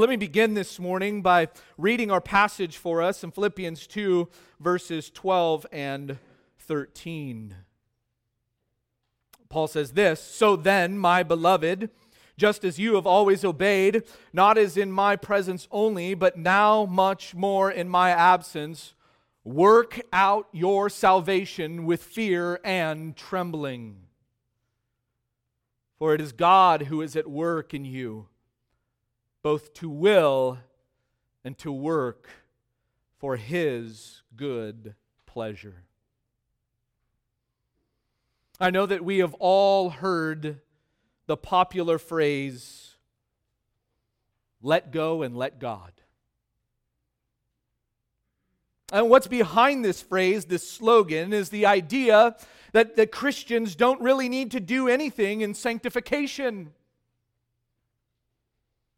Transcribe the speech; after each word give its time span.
Let 0.00 0.08
me 0.08 0.16
begin 0.16 0.54
this 0.54 0.78
morning 0.78 1.20
by 1.20 1.48
reading 1.76 2.10
our 2.10 2.22
passage 2.22 2.78
for 2.78 3.02
us 3.02 3.22
in 3.22 3.32
Philippians 3.32 3.86
2, 3.86 4.30
verses 4.58 5.10
12 5.10 5.66
and 5.70 6.16
13. 6.58 7.54
Paul 9.50 9.66
says 9.66 9.92
this 9.92 10.18
So 10.18 10.56
then, 10.56 10.96
my 10.96 11.22
beloved, 11.22 11.90
just 12.38 12.64
as 12.64 12.78
you 12.78 12.94
have 12.94 13.06
always 13.06 13.44
obeyed, 13.44 14.04
not 14.32 14.56
as 14.56 14.78
in 14.78 14.90
my 14.90 15.16
presence 15.16 15.68
only, 15.70 16.14
but 16.14 16.38
now 16.38 16.86
much 16.86 17.34
more 17.34 17.70
in 17.70 17.86
my 17.86 18.08
absence, 18.08 18.94
work 19.44 20.00
out 20.14 20.48
your 20.50 20.88
salvation 20.88 21.84
with 21.84 22.02
fear 22.02 22.58
and 22.64 23.14
trembling. 23.18 24.06
For 25.98 26.14
it 26.14 26.22
is 26.22 26.32
God 26.32 26.84
who 26.84 27.02
is 27.02 27.16
at 27.16 27.28
work 27.28 27.74
in 27.74 27.84
you 27.84 28.29
both 29.42 29.72
to 29.74 29.88
will 29.88 30.58
and 31.44 31.56
to 31.58 31.72
work 31.72 32.28
for 33.18 33.36
his 33.36 34.22
good 34.36 34.94
pleasure. 35.26 35.84
I 38.58 38.70
know 38.70 38.86
that 38.86 39.04
we 39.04 39.18
have 39.18 39.34
all 39.38 39.90
heard 39.90 40.60
the 41.26 41.36
popular 41.36 41.98
phrase, 41.98 42.96
let 44.60 44.90
go 44.92 45.22
and 45.22 45.36
let 45.36 45.58
God. 45.58 45.92
And 48.92 49.08
what's 49.08 49.28
behind 49.28 49.84
this 49.84 50.02
phrase, 50.02 50.46
this 50.46 50.68
slogan, 50.68 51.32
is 51.32 51.50
the 51.50 51.64
idea 51.64 52.36
that, 52.72 52.96
that 52.96 53.12
Christians 53.12 53.76
don't 53.76 54.00
really 54.00 54.28
need 54.28 54.50
to 54.50 54.60
do 54.60 54.88
anything 54.88 55.40
in 55.40 55.54
sanctification 55.54 56.72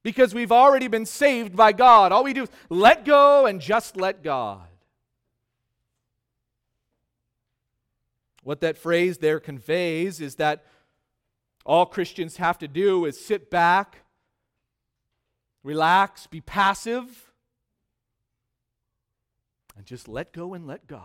because 0.03 0.35
we've 0.35 0.53
already 0.53 0.89
been 0.89 1.07
saved 1.07 1.57
by 1.57 1.73
God. 1.73 2.13
All 2.13 2.25
we 2.25 2.33
do 2.33 2.45
is 2.45 2.51
let 2.69 3.05
go 3.05 3.47
and 3.47 3.61
just 3.61 3.97
let 3.97 4.23
God. 4.23 4.67
What 8.43 8.61
that 8.61 8.77
phrase 8.77 9.19
there 9.19 9.39
conveys 9.39 10.21
is 10.21 10.37
that 10.37 10.65
all 11.65 11.87
Christians 11.87 12.39
have 12.39 12.59
to 12.59 12.67
do 12.67 13.05
is 13.05 13.25
sit 13.25 13.51
back, 13.51 13.99
relax, 15.63 16.27
be 16.27 16.41
passive, 16.41 17.31
and 19.77 19.87
just 19.87 20.09
let 20.09 20.33
go 20.33 20.55
and 20.55 20.67
let 20.67 20.89
God. 20.89 21.05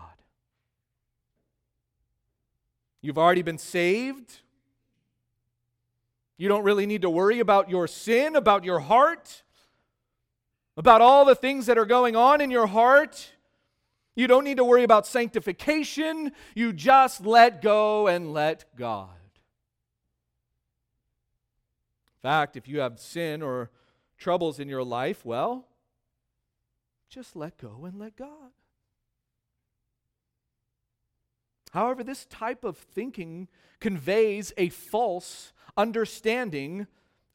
You've 3.00 3.18
already 3.18 3.42
been 3.42 3.58
saved. 3.58 4.40
You 6.38 6.48
don't 6.48 6.62
really 6.62 6.86
need 6.86 7.02
to 7.02 7.10
worry 7.10 7.40
about 7.40 7.68
your 7.68 7.88
sin, 7.88 8.36
about 8.36 8.64
your 8.64 8.78
heart, 8.78 9.42
about 10.76 11.00
all 11.00 11.24
the 11.24 11.34
things 11.34 11.66
that 11.66 11.76
are 11.76 11.84
going 11.84 12.14
on 12.14 12.40
in 12.40 12.50
your 12.50 12.68
heart. 12.68 13.32
You 14.14 14.28
don't 14.28 14.44
need 14.44 14.56
to 14.56 14.64
worry 14.64 14.84
about 14.84 15.06
sanctification. 15.06 16.32
You 16.54 16.72
just 16.72 17.26
let 17.26 17.60
go 17.60 18.06
and 18.06 18.32
let 18.32 18.64
God. 18.76 19.10
In 22.16 22.22
fact, 22.22 22.56
if 22.56 22.68
you 22.68 22.80
have 22.80 23.00
sin 23.00 23.42
or 23.42 23.70
troubles 24.16 24.60
in 24.60 24.68
your 24.68 24.84
life, 24.84 25.24
well, 25.24 25.66
just 27.08 27.34
let 27.34 27.58
go 27.58 27.84
and 27.84 27.98
let 27.98 28.16
God. 28.16 28.52
However, 31.72 32.02
this 32.02 32.24
type 32.26 32.64
of 32.64 32.76
thinking 32.76 33.48
conveys 33.80 34.52
a 34.56 34.68
false 34.68 35.52
understanding 35.76 36.86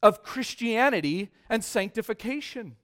of 0.02 0.24
Christianity 0.24 1.30
and 1.50 1.64
sanctification. 1.64 2.76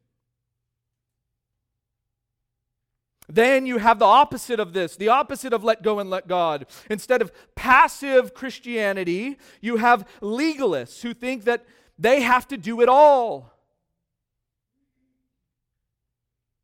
Then 3.27 3.67
you 3.67 3.77
have 3.77 3.99
the 3.99 4.05
opposite 4.05 4.59
of 4.59 4.73
this, 4.73 4.95
the 4.95 5.09
opposite 5.09 5.53
of 5.53 5.63
let 5.63 5.83
go 5.83 5.99
and 5.99 6.09
let 6.09 6.27
God. 6.27 6.65
Instead 6.89 7.21
of 7.21 7.31
passive 7.53 8.33
Christianity, 8.33 9.37
you 9.61 9.77
have 9.77 10.07
legalists 10.19 11.01
who 11.01 11.13
think 11.13 11.43
that 11.43 11.65
they 11.97 12.21
have 12.21 12.47
to 12.47 12.57
do 12.57 12.81
it 12.81 12.89
all. 12.89 13.53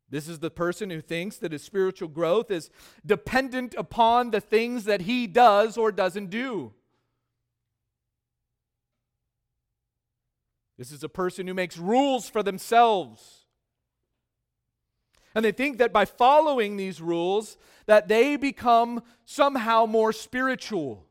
This 0.08 0.28
is 0.28 0.38
the 0.38 0.50
person 0.50 0.90
who 0.90 1.00
thinks 1.00 1.36
that 1.38 1.52
his 1.52 1.62
spiritual 1.62 2.08
growth 2.08 2.50
is 2.50 2.70
dependent 3.04 3.74
upon 3.76 4.30
the 4.30 4.40
things 4.40 4.84
that 4.84 5.02
he 5.02 5.26
does 5.26 5.76
or 5.76 5.90
doesn't 5.90 6.30
do. 6.30 6.72
This 10.78 10.92
is 10.92 11.02
a 11.02 11.08
person 11.08 11.46
who 11.46 11.54
makes 11.54 11.78
rules 11.78 12.28
for 12.28 12.42
themselves. 12.42 13.46
And 15.34 15.44
they 15.44 15.52
think 15.52 15.78
that 15.78 15.92
by 15.92 16.04
following 16.04 16.76
these 16.76 17.00
rules 17.00 17.56
that 17.86 18.08
they 18.08 18.36
become 18.36 19.02
somehow 19.24 19.86
more 19.86 20.12
spiritual. 20.12 21.04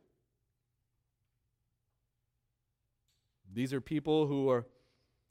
These 3.54 3.74
are 3.74 3.82
people 3.82 4.28
who 4.28 4.50
are 4.50 4.66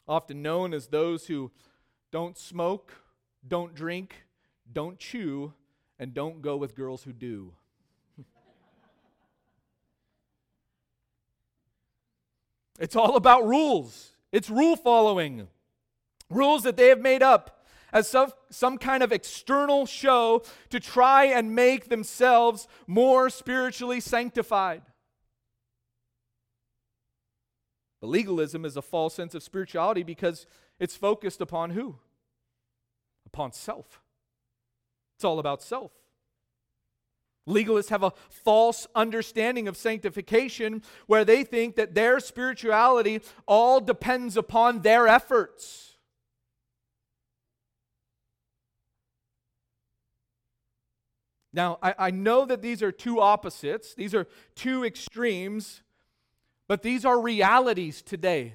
often 0.06 0.42
known 0.42 0.72
as 0.72 0.86
those 0.86 1.26
who 1.26 1.50
don't 2.10 2.38
smoke, 2.38 2.92
don't 3.46 3.74
drink, 3.74 4.14
don't 4.72 4.98
chew, 4.98 5.52
and 5.98 6.14
don't 6.14 6.42
go 6.42 6.56
with 6.56 6.74
girls 6.74 7.02
who 7.02 7.12
do. 7.12 7.52
it's 12.78 12.96
all 12.96 13.16
about 13.16 13.46
rules. 13.46 14.10
It's 14.32 14.50
rule 14.50 14.76
following, 14.76 15.48
rules 16.28 16.64
that 16.64 16.76
they 16.76 16.88
have 16.88 17.00
made 17.00 17.22
up 17.22 17.64
as 17.92 18.08
some, 18.08 18.32
some 18.50 18.76
kind 18.76 19.04
of 19.04 19.12
external 19.12 19.86
show 19.86 20.42
to 20.70 20.80
try 20.80 21.26
and 21.26 21.54
make 21.54 21.88
themselves 21.88 22.66
more 22.88 23.30
spiritually 23.30 24.00
sanctified. 24.00 24.82
But 28.00 28.08
legalism 28.08 28.64
is 28.64 28.76
a 28.76 28.82
false 28.82 29.14
sense 29.14 29.34
of 29.36 29.44
spirituality 29.44 30.02
because 30.02 30.46
it's 30.80 30.96
focused 30.96 31.40
upon 31.40 31.70
who? 31.70 31.96
Upon 33.34 33.50
self. 33.50 34.00
It's 35.16 35.24
all 35.24 35.40
about 35.40 35.60
self. 35.60 35.90
Legalists 37.48 37.88
have 37.88 38.04
a 38.04 38.12
false 38.28 38.86
understanding 38.94 39.66
of 39.66 39.76
sanctification 39.76 40.82
where 41.08 41.24
they 41.24 41.42
think 41.42 41.74
that 41.74 41.96
their 41.96 42.20
spirituality 42.20 43.20
all 43.48 43.80
depends 43.80 44.36
upon 44.36 44.82
their 44.82 45.08
efforts. 45.08 45.96
Now, 51.52 51.80
I, 51.82 51.94
I, 51.98 52.10
know 52.12 52.44
that 52.46 52.62
these 52.62 52.84
are 52.84 52.92
two 52.92 53.20
opposites, 53.20 53.94
these 53.94 54.14
are 54.14 54.28
two 54.54 54.84
extremes, 54.84 55.82
but 56.68 56.82
these 56.82 57.04
are 57.04 57.20
realities 57.20 58.00
today. 58.00 58.54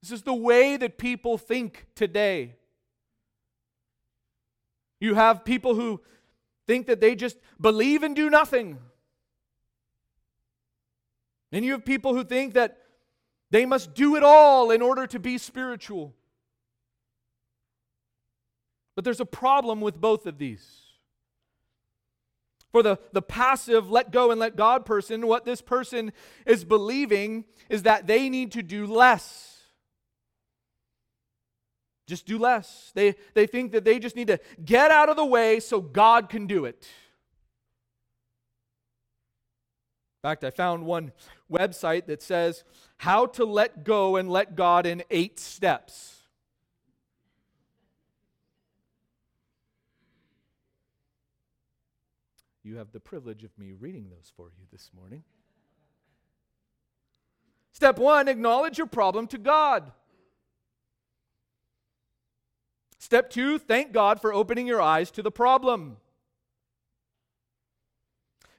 This 0.00 0.10
is 0.10 0.22
the 0.22 0.32
way 0.32 0.78
that 0.78 0.96
people 0.96 1.36
think 1.36 1.86
today. 1.94 2.54
You 5.00 5.14
have 5.14 5.44
people 5.44 5.74
who 5.74 6.00
think 6.66 6.86
that 6.86 7.00
they 7.00 7.14
just 7.14 7.38
believe 7.60 8.02
and 8.02 8.14
do 8.14 8.28
nothing. 8.28 8.78
And 11.52 11.64
you 11.64 11.72
have 11.72 11.84
people 11.84 12.14
who 12.14 12.24
think 12.24 12.54
that 12.54 12.78
they 13.50 13.64
must 13.64 13.94
do 13.94 14.16
it 14.16 14.22
all 14.22 14.70
in 14.70 14.82
order 14.82 15.06
to 15.06 15.18
be 15.18 15.38
spiritual. 15.38 16.14
But 18.94 19.04
there's 19.04 19.20
a 19.20 19.26
problem 19.26 19.80
with 19.80 20.00
both 20.00 20.26
of 20.26 20.38
these. 20.38 20.66
For 22.70 22.82
the, 22.82 22.98
the 23.12 23.22
passive, 23.22 23.90
let 23.90 24.12
go 24.12 24.30
and 24.30 24.38
let 24.38 24.56
God 24.56 24.84
person, 24.84 25.26
what 25.26 25.46
this 25.46 25.62
person 25.62 26.12
is 26.44 26.64
believing 26.64 27.44
is 27.70 27.84
that 27.84 28.06
they 28.06 28.28
need 28.28 28.52
to 28.52 28.62
do 28.62 28.86
less. 28.86 29.57
Just 32.08 32.24
do 32.24 32.38
less. 32.38 32.90
They, 32.94 33.14
they 33.34 33.46
think 33.46 33.70
that 33.72 33.84
they 33.84 33.98
just 33.98 34.16
need 34.16 34.28
to 34.28 34.40
get 34.64 34.90
out 34.90 35.10
of 35.10 35.16
the 35.16 35.26
way 35.26 35.60
so 35.60 35.78
God 35.82 36.30
can 36.30 36.46
do 36.46 36.64
it. 36.64 36.88
In 40.16 40.28
fact, 40.28 40.42
I 40.42 40.50
found 40.50 40.86
one 40.86 41.12
website 41.52 42.06
that 42.06 42.22
says 42.22 42.64
how 42.96 43.26
to 43.26 43.44
let 43.44 43.84
go 43.84 44.16
and 44.16 44.30
let 44.30 44.56
God 44.56 44.86
in 44.86 45.04
eight 45.10 45.38
steps. 45.38 46.14
You 52.64 52.76
have 52.76 52.90
the 52.92 53.00
privilege 53.00 53.44
of 53.44 53.50
me 53.58 53.72
reading 53.78 54.08
those 54.08 54.32
for 54.34 54.50
you 54.58 54.64
this 54.72 54.90
morning. 54.98 55.24
Step 57.72 57.98
one 57.98 58.28
acknowledge 58.28 58.78
your 58.78 58.86
problem 58.86 59.26
to 59.26 59.38
God. 59.38 59.92
Step 62.98 63.30
two, 63.30 63.58
thank 63.58 63.92
God 63.92 64.20
for 64.20 64.32
opening 64.32 64.66
your 64.66 64.82
eyes 64.82 65.10
to 65.12 65.22
the 65.22 65.30
problem. 65.30 65.98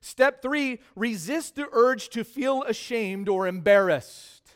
Step 0.01 0.41
three, 0.41 0.79
resist 0.95 1.55
the 1.55 1.67
urge 1.71 2.09
to 2.09 2.23
feel 2.23 2.63
ashamed 2.63 3.27
or 3.27 3.47
embarrassed. 3.47 4.55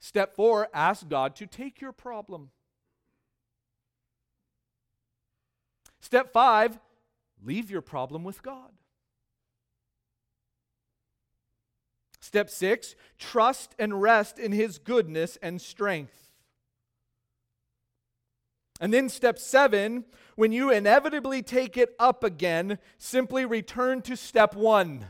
Step 0.00 0.34
four, 0.34 0.68
ask 0.72 1.08
God 1.08 1.36
to 1.36 1.46
take 1.46 1.80
your 1.80 1.92
problem. 1.92 2.50
Step 6.00 6.32
five, 6.32 6.80
leave 7.44 7.70
your 7.70 7.82
problem 7.82 8.24
with 8.24 8.42
God. 8.42 8.72
Step 12.18 12.48
six, 12.50 12.94
trust 13.18 13.74
and 13.78 14.00
rest 14.00 14.38
in 14.38 14.52
His 14.52 14.78
goodness 14.78 15.38
and 15.42 15.60
strength. 15.60 16.21
And 18.82 18.92
then 18.92 19.08
step 19.08 19.38
seven, 19.38 20.04
when 20.34 20.50
you 20.50 20.72
inevitably 20.72 21.40
take 21.40 21.76
it 21.76 21.94
up 22.00 22.24
again, 22.24 22.78
simply 22.98 23.44
return 23.44 24.02
to 24.02 24.16
step 24.16 24.56
one. 24.56 25.06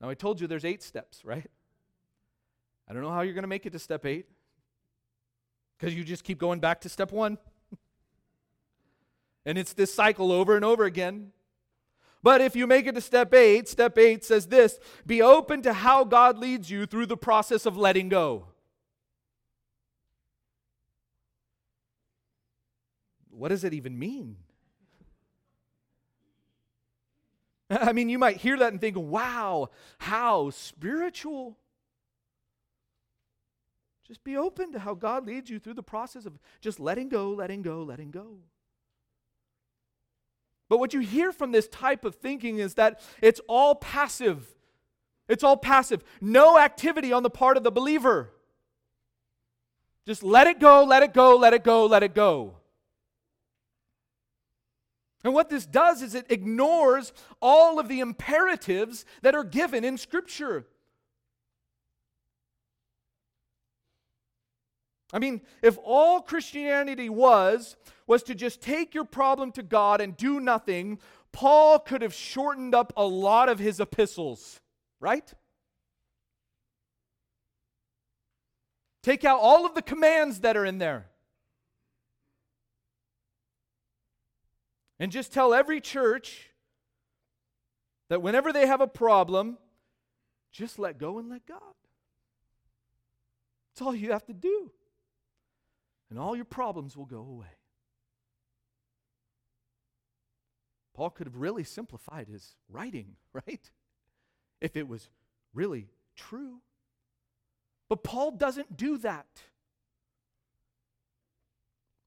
Now, 0.00 0.08
I 0.08 0.14
told 0.14 0.40
you 0.40 0.46
there's 0.46 0.64
eight 0.64 0.82
steps, 0.82 1.22
right? 1.22 1.50
I 2.88 2.94
don't 2.94 3.02
know 3.02 3.10
how 3.10 3.20
you're 3.20 3.34
going 3.34 3.42
to 3.42 3.48
make 3.48 3.66
it 3.66 3.74
to 3.74 3.78
step 3.78 4.06
eight 4.06 4.24
because 5.78 5.94
you 5.94 6.02
just 6.02 6.24
keep 6.24 6.38
going 6.38 6.60
back 6.60 6.80
to 6.80 6.88
step 6.88 7.12
one. 7.12 7.36
and 9.44 9.58
it's 9.58 9.74
this 9.74 9.92
cycle 9.92 10.32
over 10.32 10.56
and 10.56 10.64
over 10.64 10.84
again. 10.84 11.32
But 12.22 12.40
if 12.40 12.56
you 12.56 12.66
make 12.66 12.86
it 12.86 12.94
to 12.94 13.02
step 13.02 13.34
eight, 13.34 13.68
step 13.68 13.98
eight 13.98 14.24
says 14.24 14.46
this 14.46 14.78
be 15.06 15.20
open 15.20 15.60
to 15.60 15.74
how 15.74 16.04
God 16.04 16.38
leads 16.38 16.70
you 16.70 16.86
through 16.86 17.04
the 17.04 17.18
process 17.18 17.66
of 17.66 17.76
letting 17.76 18.08
go. 18.08 18.46
What 23.40 23.48
does 23.48 23.64
it 23.64 23.72
even 23.72 23.98
mean? 23.98 24.36
I 27.70 27.94
mean, 27.94 28.10
you 28.10 28.18
might 28.18 28.36
hear 28.36 28.58
that 28.58 28.70
and 28.70 28.78
think, 28.78 28.98
wow, 28.98 29.70
how 29.96 30.50
spiritual. 30.50 31.56
Just 34.06 34.22
be 34.24 34.36
open 34.36 34.72
to 34.72 34.78
how 34.78 34.92
God 34.92 35.24
leads 35.24 35.48
you 35.48 35.58
through 35.58 35.72
the 35.72 35.82
process 35.82 36.26
of 36.26 36.38
just 36.60 36.78
letting 36.78 37.08
go, 37.08 37.30
letting 37.30 37.62
go, 37.62 37.82
letting 37.82 38.10
go. 38.10 38.40
But 40.68 40.78
what 40.78 40.92
you 40.92 41.00
hear 41.00 41.32
from 41.32 41.50
this 41.50 41.66
type 41.66 42.04
of 42.04 42.16
thinking 42.16 42.58
is 42.58 42.74
that 42.74 43.00
it's 43.22 43.40
all 43.48 43.74
passive. 43.74 44.54
It's 45.30 45.42
all 45.42 45.56
passive. 45.56 46.04
No 46.20 46.58
activity 46.58 47.10
on 47.10 47.22
the 47.22 47.30
part 47.30 47.56
of 47.56 47.62
the 47.62 47.72
believer. 47.72 48.34
Just 50.06 50.22
let 50.22 50.46
it 50.46 50.60
go, 50.60 50.84
let 50.84 51.02
it 51.02 51.14
go, 51.14 51.36
let 51.36 51.54
it 51.54 51.64
go, 51.64 51.86
let 51.86 52.02
it 52.02 52.14
go. 52.14 52.59
And 55.22 55.34
what 55.34 55.50
this 55.50 55.66
does 55.66 56.02
is 56.02 56.14
it 56.14 56.26
ignores 56.30 57.12
all 57.42 57.78
of 57.78 57.88
the 57.88 58.00
imperatives 58.00 59.04
that 59.22 59.34
are 59.34 59.44
given 59.44 59.84
in 59.84 59.98
Scripture. 59.98 60.66
I 65.12 65.18
mean, 65.18 65.42
if 65.62 65.76
all 65.84 66.20
Christianity 66.20 67.08
was 67.08 67.76
was 68.06 68.22
to 68.24 68.34
just 68.34 68.60
take 68.60 68.94
your 68.94 69.04
problem 69.04 69.52
to 69.52 69.62
God 69.62 70.00
and 70.00 70.16
do 70.16 70.40
nothing, 70.40 70.98
Paul 71.32 71.78
could 71.78 72.02
have 72.02 72.14
shortened 72.14 72.74
up 72.74 72.92
a 72.96 73.04
lot 73.04 73.48
of 73.48 73.58
his 73.58 73.78
epistles, 73.80 74.60
right? 75.00 75.32
Take 79.02 79.24
out 79.24 79.40
all 79.40 79.66
of 79.66 79.74
the 79.74 79.82
commands 79.82 80.40
that 80.40 80.56
are 80.56 80.64
in 80.64 80.78
there. 80.78 81.09
And 85.00 85.10
just 85.10 85.32
tell 85.32 85.54
every 85.54 85.80
church 85.80 86.50
that 88.10 88.20
whenever 88.20 88.52
they 88.52 88.66
have 88.66 88.82
a 88.82 88.86
problem, 88.86 89.56
just 90.52 90.78
let 90.78 90.98
go 90.98 91.18
and 91.18 91.30
let 91.30 91.46
God. 91.46 91.58
That's 93.72 93.80
all 93.80 93.94
you 93.94 94.12
have 94.12 94.26
to 94.26 94.34
do. 94.34 94.70
And 96.10 96.18
all 96.18 96.36
your 96.36 96.44
problems 96.44 96.98
will 96.98 97.06
go 97.06 97.20
away. 97.20 97.46
Paul 100.92 101.08
could 101.08 101.28
have 101.28 101.36
really 101.36 101.64
simplified 101.64 102.28
his 102.28 102.56
writing, 102.68 103.16
right? 103.32 103.70
If 104.60 104.76
it 104.76 104.86
was 104.86 105.08
really 105.54 105.88
true. 106.14 106.60
But 107.88 108.04
Paul 108.04 108.32
doesn't 108.32 108.76
do 108.76 108.98
that. 108.98 109.26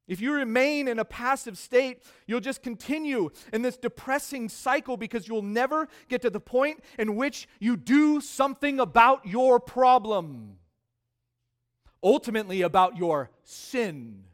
If 0.07 0.19
you 0.19 0.33
remain 0.33 0.88
in 0.88 1.00
a 1.00 1.05
passive 1.05 1.57
state, 1.57 2.03
you'll 2.27 2.41
just 2.41 2.61
continue 2.61 3.29
in 3.53 3.61
this 3.61 3.77
depressing 3.77 4.50
cycle 4.50 4.97
because 4.97 5.27
you'll 5.27 5.41
never 5.41 5.88
get 6.09 6.21
to 6.23 6.29
the 6.29 6.41
point 6.41 6.83
in 7.00 7.15
which 7.15 7.47
you 7.59 7.77
do 7.77 8.19
something 8.19 8.79
about 8.79 9.25
your 9.25 9.59
problem. 9.59 10.57
Ultimately, 12.03 12.61
about 12.61 12.97
your 12.97 13.31
sin. 13.44 14.25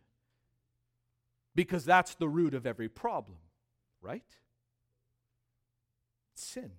Because 1.53 1.85
that's 1.85 2.15
the 2.15 2.27
root 2.27 2.55
of 2.55 2.65
every 2.65 2.89
problem, 2.89 3.37
right? 4.01 4.23
Sin. 6.33 6.71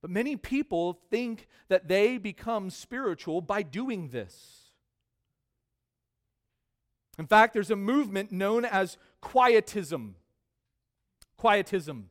But 0.00 0.10
many 0.10 0.36
people 0.36 1.00
think 1.10 1.48
that 1.68 1.88
they 1.88 2.18
become 2.18 2.70
spiritual 2.70 3.40
by 3.40 3.62
doing 3.62 4.10
this. 4.10 4.55
In 7.18 7.26
fact, 7.26 7.54
there's 7.54 7.70
a 7.70 7.76
movement 7.76 8.30
known 8.30 8.64
as 8.64 8.98
quietism. 9.20 10.16
Quietism, 11.36 12.08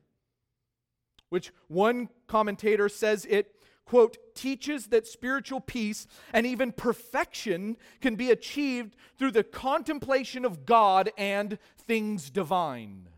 which 1.29 1.51
one 1.67 2.09
commentator 2.27 2.89
says 2.89 3.25
it, 3.25 3.55
quote, 3.85 4.17
teaches 4.35 4.87
that 4.87 5.07
spiritual 5.07 5.59
peace 5.59 6.07
and 6.33 6.45
even 6.45 6.71
perfection 6.71 7.77
can 8.01 8.15
be 8.15 8.31
achieved 8.31 8.95
through 9.17 9.31
the 9.31 9.43
contemplation 9.43 10.45
of 10.45 10.65
God 10.65 11.11
and 11.17 11.57
things 11.77 12.29
divine. 12.29 13.09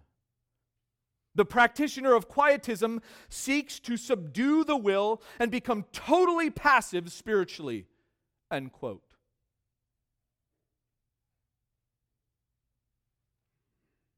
The 1.36 1.46
practitioner 1.46 2.16
of 2.16 2.28
quietism 2.28 3.02
seeks 3.30 3.80
to 3.82 3.96
subdue 3.96 4.64
the 4.64 4.76
will 4.76 5.22
and 5.40 5.52
become 5.52 5.86
totally 5.94 6.50
passive 6.50 7.12
spiritually. 7.12 7.86
End 8.52 8.72
quote. 8.72 9.04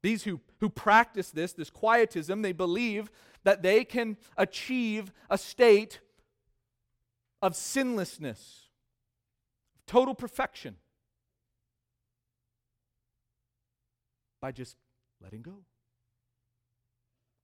These 0.01 0.23
who, 0.23 0.39
who 0.59 0.69
practice 0.69 1.29
this, 1.31 1.53
this 1.53 1.69
quietism, 1.69 2.41
they 2.41 2.53
believe 2.53 3.11
that 3.43 3.61
they 3.61 3.83
can 3.83 4.17
achieve 4.37 5.11
a 5.29 5.37
state 5.37 5.99
of 7.41 7.55
sinlessness, 7.55 8.69
total 9.87 10.15
perfection, 10.15 10.75
by 14.41 14.51
just 14.51 14.77
letting 15.21 15.41
go, 15.41 15.65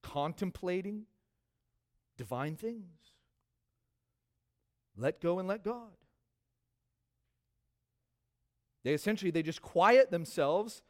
contemplating 0.02 1.04
divine 2.18 2.56
things. 2.56 2.86
Let 4.98 5.20
go 5.20 5.40
and 5.40 5.48
let 5.48 5.64
God. 5.64 5.92
They 8.86 8.94
essentially 8.94 9.32
they 9.32 9.44
just 9.44 9.62
quiet 9.62 10.12
themselves 10.12 10.84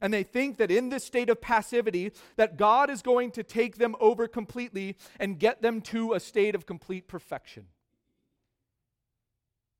and 0.00 0.12
they 0.12 0.22
think 0.22 0.56
that 0.58 0.70
in 0.70 0.88
this 0.88 1.04
state 1.04 1.28
of 1.28 1.40
passivity 1.40 2.12
that 2.36 2.56
God 2.56 2.90
is 2.90 3.02
going 3.02 3.30
to 3.32 3.42
take 3.42 3.76
them 3.76 3.96
over 4.00 4.28
completely 4.28 4.96
and 5.18 5.38
get 5.38 5.62
them 5.62 5.80
to 5.82 6.12
a 6.12 6.20
state 6.20 6.54
of 6.54 6.66
complete 6.66 7.08
perfection. 7.08 7.66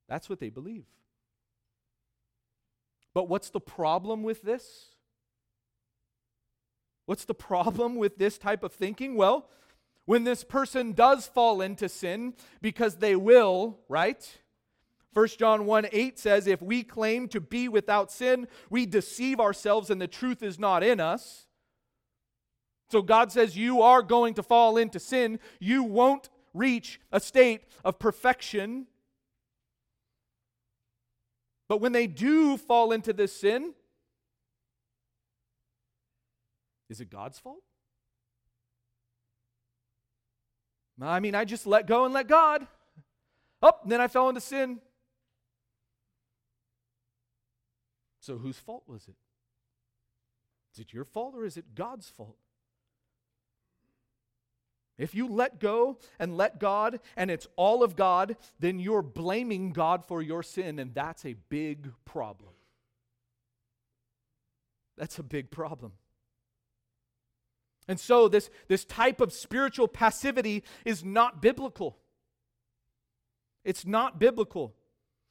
That's 0.07 0.29
what 0.29 0.39
they 0.39 0.49
believe. 0.49 0.85
But 3.13 3.29
what's 3.29 3.49
the 3.49 3.61
problem 3.61 4.23
with 4.23 4.41
this? 4.41 4.95
What's 7.05 7.25
the 7.25 7.33
problem 7.33 7.95
with 7.95 8.17
this 8.17 8.37
type 8.37 8.63
of 8.63 8.73
thinking? 8.73 9.15
Well, 9.15 9.49
when 10.05 10.23
this 10.23 10.43
person 10.43 10.93
does 10.93 11.27
fall 11.27 11.61
into 11.61 11.89
sin, 11.89 12.33
because 12.61 12.95
they 12.97 13.15
will, 13.15 13.79
right? 13.87 14.39
1 15.13 15.27
John 15.39 15.65
1 15.65 15.87
8 15.91 16.19
says, 16.19 16.47
If 16.47 16.61
we 16.61 16.83
claim 16.83 17.27
to 17.29 17.41
be 17.41 17.67
without 17.67 18.11
sin, 18.11 18.47
we 18.69 18.85
deceive 18.85 19.39
ourselves 19.39 19.89
and 19.89 20.01
the 20.01 20.07
truth 20.07 20.43
is 20.43 20.59
not 20.59 20.83
in 20.83 20.99
us. 20.99 21.47
So 22.91 23.01
God 23.01 23.31
says, 23.31 23.57
You 23.57 23.81
are 23.81 24.01
going 24.01 24.33
to 24.35 24.43
fall 24.43 24.77
into 24.77 24.99
sin. 24.99 25.39
You 25.59 25.83
won't 25.83 26.29
reach 26.53 26.99
a 27.11 27.19
state 27.19 27.63
of 27.83 27.99
perfection. 27.99 28.87
But 31.67 31.81
when 31.81 31.91
they 31.91 32.07
do 32.07 32.57
fall 32.57 32.91
into 32.91 33.13
this 33.13 33.35
sin, 33.35 33.73
is 36.89 36.99
it 36.99 37.09
God's 37.09 37.37
fault? 37.37 37.61
I 41.01 41.19
mean, 41.19 41.33
I 41.33 41.45
just 41.45 41.65
let 41.65 41.87
go 41.87 42.05
and 42.05 42.13
let 42.13 42.27
God. 42.27 42.67
Oh, 43.61 43.73
then 43.85 44.01
I 44.01 44.07
fell 44.07 44.29
into 44.29 44.41
sin. 44.41 44.79
So 48.29 48.37
whose 48.37 48.59
fault 48.59 48.83
was 48.85 49.07
it? 49.07 49.15
Is 50.71 50.79
it 50.81 50.93
your 50.93 51.03
fault 51.03 51.33
or 51.35 51.45
is 51.45 51.57
it 51.57 51.73
God's 51.73 52.09
fault? 52.09 52.37
If 54.99 55.15
you 55.15 55.27
let 55.27 55.59
go 55.59 55.97
and 56.19 56.37
let 56.37 56.59
God 56.59 56.99
and 57.17 57.31
it's 57.31 57.47
all 57.55 57.81
of 57.81 57.95
God, 57.95 58.37
then 58.59 58.77
you're 58.77 59.01
blaming 59.01 59.73
God 59.73 60.05
for 60.05 60.21
your 60.21 60.43
sin, 60.43 60.77
and 60.77 60.93
that's 60.93 61.25
a 61.25 61.33
big 61.33 61.91
problem. 62.05 62.51
That's 64.95 65.17
a 65.17 65.23
big 65.23 65.49
problem. 65.49 65.93
And 67.87 67.99
so, 67.99 68.27
this, 68.27 68.51
this 68.67 68.85
type 68.85 69.21
of 69.21 69.33
spiritual 69.33 69.87
passivity 69.87 70.63
is 70.85 71.03
not 71.03 71.41
biblical. 71.41 71.97
It's 73.63 73.87
not 73.87 74.19
biblical. 74.19 74.75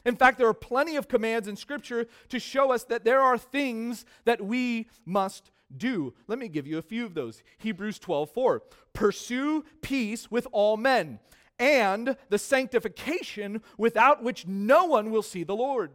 In 0.05 0.17
fact, 0.17 0.39
there 0.39 0.49
are 0.49 0.55
plenty 0.55 0.97
of 0.97 1.09
commands 1.09 1.49
in 1.49 1.57
Scripture 1.57 2.07
to 2.29 2.39
show 2.39 2.73
us 2.73 2.85
that 2.85 3.05
there 3.05 3.21
are 3.21 3.37
things 3.37 4.05
that 4.25 4.41
we 4.41 4.89
must 5.05 5.51
do. 5.77 6.15
Let 6.27 6.39
me 6.39 6.49
give 6.49 6.67
you 6.67 6.79
a 6.79 6.83
few 6.83 7.05
of 7.05 7.15
those. 7.15 7.43
Hebrews 7.59 7.99
12 7.99 8.31
4. 8.31 8.63
Pursue 8.93 9.65
peace 9.83 10.31
with 10.31 10.47
all 10.53 10.77
men 10.77 11.21
and 11.59 12.17
the 12.29 12.39
sanctification 12.39 13.63
without 13.77 14.23
which 14.23 14.47
no 14.47 14.85
one 14.85 15.11
will 15.11 15.23
see 15.23 15.43
the 15.43 15.57
Lord. 15.57 15.91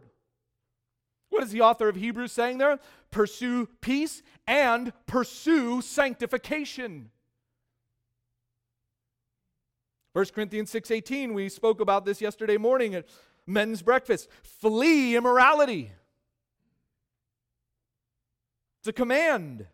What 1.30 1.42
is 1.42 1.50
the 1.50 1.62
author 1.62 1.88
of 1.88 1.96
Hebrews 1.96 2.32
saying 2.32 2.58
there? 2.58 2.78
Pursue 3.10 3.68
peace 3.80 4.22
and 4.46 4.92
pursue 5.06 5.80
sanctification. 5.80 7.10
1 10.12 10.26
Corinthians 10.32 10.70
6:18 10.70 11.34
we 11.34 11.48
spoke 11.48 11.80
about 11.80 12.04
this 12.04 12.20
yesterday 12.20 12.56
morning 12.56 13.02
men's 13.46 13.82
breakfast. 13.82 14.28
Flee 14.42 15.16
immorality. 15.16 15.92
It's 18.80 18.88
a 18.88 18.92
command. 18.92 19.66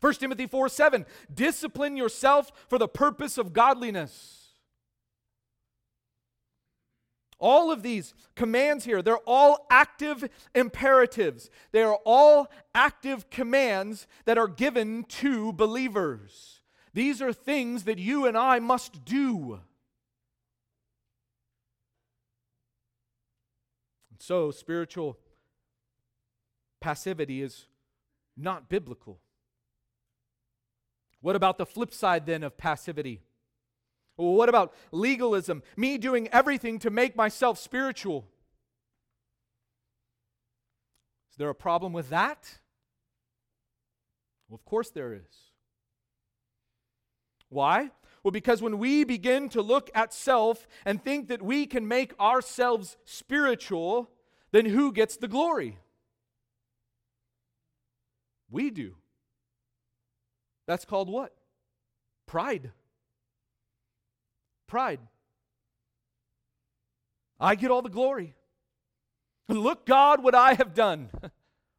1 0.00 0.14
Timothy 0.14 0.46
4 0.46 0.68
7, 0.68 1.06
discipline 1.32 1.96
yourself 1.96 2.52
for 2.68 2.78
the 2.78 2.88
purpose 2.88 3.36
of 3.36 3.52
godliness. 3.52 4.38
All 7.40 7.70
of 7.70 7.82
these 7.82 8.14
commands 8.34 8.84
here, 8.84 9.00
they're 9.00 9.18
all 9.18 9.66
active 9.70 10.28
imperatives. 10.54 11.50
They 11.70 11.82
are 11.82 11.98
all 12.04 12.50
active 12.74 13.30
commands 13.30 14.08
that 14.24 14.38
are 14.38 14.48
given 14.48 15.04
to 15.04 15.52
believers. 15.52 16.60
These 16.94 17.22
are 17.22 17.32
things 17.32 17.84
that 17.84 17.98
you 17.98 18.26
and 18.26 18.36
I 18.36 18.58
must 18.58 19.04
do. 19.04 19.60
So, 24.18 24.50
spiritual 24.50 25.16
passivity 26.80 27.42
is 27.42 27.66
not 28.36 28.68
biblical. 28.68 29.20
What 31.20 31.36
about 31.36 31.58
the 31.58 31.66
flip 31.66 31.92
side 31.92 32.26
then 32.26 32.42
of 32.42 32.56
passivity? 32.56 33.22
Well, 34.16 34.34
what 34.34 34.48
about 34.48 34.74
legalism? 34.90 35.62
Me 35.76 35.98
doing 35.98 36.28
everything 36.28 36.78
to 36.80 36.90
make 36.90 37.16
myself 37.16 37.58
spiritual. 37.58 38.26
Is 41.30 41.36
there 41.36 41.48
a 41.48 41.54
problem 41.54 41.92
with 41.92 42.10
that? 42.10 42.58
Well, 44.48 44.56
of 44.56 44.64
course 44.64 44.90
there 44.90 45.14
is. 45.14 45.52
Why? 47.48 47.90
Well, 48.22 48.32
because 48.32 48.60
when 48.60 48.78
we 48.78 49.04
begin 49.04 49.48
to 49.50 49.62
look 49.62 49.90
at 49.94 50.12
self 50.12 50.66
and 50.84 51.02
think 51.02 51.28
that 51.28 51.42
we 51.42 51.66
can 51.66 51.86
make 51.86 52.18
ourselves 52.18 52.96
spiritual, 53.04 54.10
then 54.50 54.66
who 54.66 54.92
gets 54.92 55.16
the 55.16 55.28
glory? 55.28 55.78
We 58.50 58.70
do. 58.70 58.94
That's 60.66 60.84
called 60.84 61.08
what? 61.08 61.34
Pride. 62.26 62.72
Pride. 64.66 65.00
I 67.40 67.54
get 67.54 67.70
all 67.70 67.82
the 67.82 67.88
glory. 67.88 68.34
Look, 69.48 69.86
God, 69.86 70.22
what 70.22 70.34
I 70.34 70.54
have 70.54 70.74
done. 70.74 71.10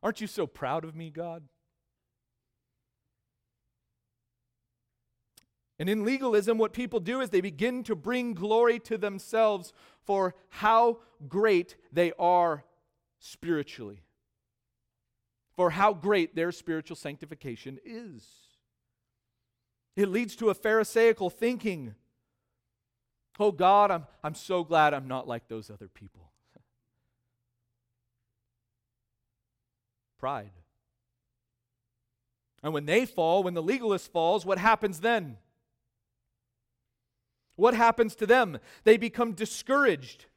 Aren't 0.04 0.22
you 0.22 0.28
so 0.28 0.48
proud 0.48 0.86
of 0.86 0.96
me, 0.96 1.10
God? 1.10 1.44
And 5.80 5.90
in 5.90 6.04
legalism, 6.04 6.58
what 6.58 6.74
people 6.74 7.00
do 7.00 7.22
is 7.22 7.30
they 7.30 7.42
begin 7.42 7.84
to 7.84 7.96
bring 7.96 8.34
glory 8.34 8.80
to 8.80 8.98
themselves 8.98 9.74
for 10.04 10.36
how 10.50 11.00
great 11.28 11.78
they 11.92 12.12
are 12.20 12.66
spiritually 13.20 14.04
for 15.60 15.72
how 15.72 15.92
great 15.92 16.38
their 16.38 16.54
spiritual 16.54 16.96
sanctification 16.96 17.80
is. 17.84 18.26
It 19.98 20.08
leads 20.08 20.38
to 20.38 20.50
a 20.50 20.54
Pharisaical 20.54 21.30
thinking. 21.30 21.96
Oh 23.38 23.52
God, 23.52 23.92
I'm, 23.92 24.08
I'm 24.24 24.36
so 24.36 24.64
glad 24.64 24.94
I'm 24.94 25.10
not 25.10 25.28
like 25.28 25.50
those 25.50 25.70
other 25.70 25.90
people. 25.90 26.32
Pride. 30.18 30.52
And 32.64 32.72
when 32.72 32.86
they 32.86 33.06
fall, 33.06 33.44
when 33.44 33.54
the 33.54 33.62
legalist 33.62 34.14
falls, 34.14 34.46
what 34.46 34.60
happens 34.60 35.02
then? 35.02 35.36
What 37.60 37.74
happens 37.74 38.16
to 38.16 38.26
them? 38.26 38.58
They 38.86 38.96
become 38.96 39.34
discouraged 39.34 40.28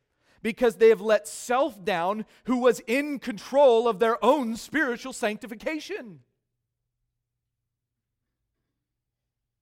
because 0.43 0.76
they 0.76 0.88
have 0.88 1.00
let 1.00 1.29
self 1.29 1.85
down, 1.85 2.26
who 2.47 2.59
was 2.59 2.81
in 2.81 3.21
control 3.21 3.87
of 3.87 4.00
their 4.00 4.23
own 4.25 4.57
spiritual 4.57 5.12
sanctification. 5.12 6.19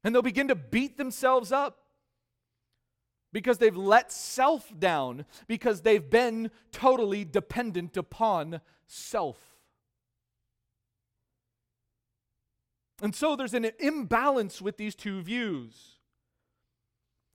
And 0.02 0.14
they'll 0.14 0.22
begin 0.22 0.48
to 0.48 0.54
beat 0.54 0.96
themselves 0.96 1.52
up 1.52 1.84
because 3.30 3.58
they've 3.58 3.76
let 3.76 4.10
self 4.10 4.72
down, 4.78 5.26
because 5.46 5.82
they've 5.82 6.08
been 6.08 6.50
totally 6.72 7.26
dependent 7.26 7.98
upon 7.98 8.62
self. 8.86 9.36
And 13.02 13.14
so 13.14 13.36
there's 13.36 13.54
an 13.54 13.70
imbalance 13.78 14.62
with 14.62 14.78
these 14.78 14.94
two 14.94 15.20
views. 15.20 15.99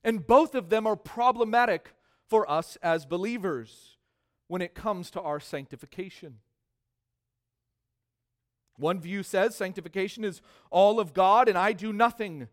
And 0.04 0.26
both 0.26 0.54
of 0.54 0.68
them 0.68 0.86
are 0.86 0.96
problematic 0.96 1.92
for 2.28 2.48
us 2.50 2.76
as 2.82 3.06
believers 3.06 3.96
when 4.48 4.62
it 4.62 4.74
comes 4.74 5.10
to 5.10 5.20
our 5.20 5.40
sanctification. 5.40 6.38
One 8.76 9.00
view 9.00 9.22
says 9.22 9.56
sanctification 9.56 10.24
is 10.24 10.42
all 10.70 11.00
of 11.00 11.14
God 11.14 11.48
and 11.48 11.56
I 11.56 11.72
do 11.72 11.92
nothing. 11.92 12.48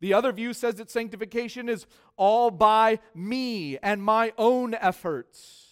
The 0.00 0.14
other 0.14 0.32
view 0.32 0.52
says 0.52 0.76
that 0.76 0.90
sanctification 0.90 1.68
is 1.68 1.86
all 2.16 2.50
by 2.50 3.00
me 3.14 3.78
and 3.78 4.02
my 4.02 4.32
own 4.38 4.74
efforts. 4.74 5.66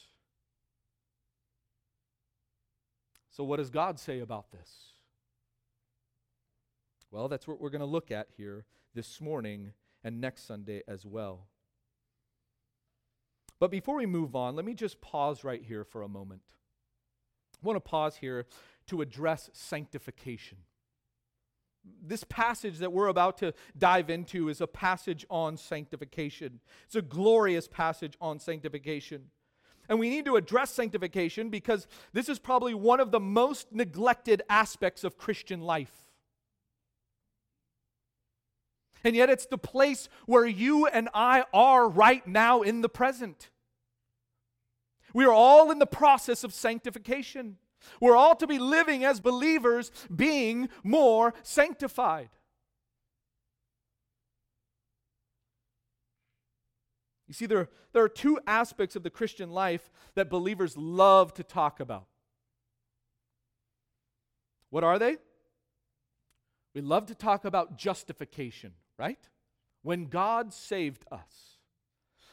So, 3.30 3.44
what 3.44 3.56
does 3.56 3.70
God 3.70 3.98
say 3.98 4.20
about 4.20 4.50
this? 4.52 4.94
Well, 7.10 7.28
that's 7.28 7.46
what 7.46 7.60
we're 7.60 7.70
going 7.70 7.80
to 7.80 7.86
look 7.86 8.10
at 8.10 8.28
here 8.36 8.64
this 8.94 9.20
morning 9.20 9.72
and 10.04 10.20
next 10.20 10.46
Sunday 10.46 10.82
as 10.86 11.04
well. 11.04 11.48
But 13.58 13.70
before 13.70 13.96
we 13.96 14.06
move 14.06 14.36
on, 14.36 14.56
let 14.56 14.64
me 14.64 14.74
just 14.74 15.00
pause 15.00 15.42
right 15.42 15.62
here 15.62 15.84
for 15.84 16.02
a 16.02 16.08
moment. 16.08 16.42
I 17.62 17.66
want 17.66 17.76
to 17.76 17.80
pause 17.80 18.16
here 18.16 18.44
to 18.88 19.00
address 19.00 19.48
sanctification. 19.54 20.58
This 22.02 22.24
passage 22.24 22.78
that 22.78 22.92
we're 22.92 23.08
about 23.08 23.38
to 23.38 23.54
dive 23.76 24.10
into 24.10 24.48
is 24.48 24.60
a 24.60 24.66
passage 24.66 25.24
on 25.30 25.56
sanctification. 25.56 26.60
It's 26.86 26.94
a 26.94 27.02
glorious 27.02 27.68
passage 27.68 28.16
on 28.20 28.38
sanctification. 28.38 29.30
And 29.88 29.98
we 29.98 30.08
need 30.08 30.24
to 30.24 30.36
address 30.36 30.70
sanctification 30.70 31.50
because 31.50 31.86
this 32.12 32.28
is 32.28 32.38
probably 32.38 32.74
one 32.74 33.00
of 33.00 33.10
the 33.10 33.20
most 33.20 33.72
neglected 33.72 34.42
aspects 34.48 35.04
of 35.04 35.18
Christian 35.18 35.60
life. 35.60 36.03
And 39.04 39.14
yet, 39.14 39.28
it's 39.28 39.44
the 39.44 39.58
place 39.58 40.08
where 40.24 40.46
you 40.46 40.86
and 40.86 41.10
I 41.12 41.44
are 41.52 41.86
right 41.86 42.26
now 42.26 42.62
in 42.62 42.80
the 42.80 42.88
present. 42.88 43.50
We 45.12 45.26
are 45.26 45.32
all 45.32 45.70
in 45.70 45.78
the 45.78 45.86
process 45.86 46.42
of 46.42 46.54
sanctification. 46.54 47.58
We're 48.00 48.16
all 48.16 48.34
to 48.36 48.46
be 48.46 48.58
living 48.58 49.04
as 49.04 49.20
believers, 49.20 49.92
being 50.14 50.70
more 50.82 51.34
sanctified. 51.42 52.30
You 57.28 57.34
see, 57.34 57.46
there, 57.46 57.68
there 57.92 58.02
are 58.02 58.08
two 58.08 58.38
aspects 58.46 58.96
of 58.96 59.02
the 59.02 59.10
Christian 59.10 59.50
life 59.50 59.90
that 60.14 60.30
believers 60.30 60.78
love 60.78 61.34
to 61.34 61.42
talk 61.42 61.78
about. 61.78 62.06
What 64.70 64.82
are 64.82 64.98
they? 64.98 65.18
We 66.74 66.80
love 66.80 67.06
to 67.06 67.14
talk 67.14 67.44
about 67.44 67.76
justification 67.76 68.72
right? 68.98 69.18
When 69.82 70.06
God 70.06 70.52
saved 70.52 71.04
us, 71.10 71.58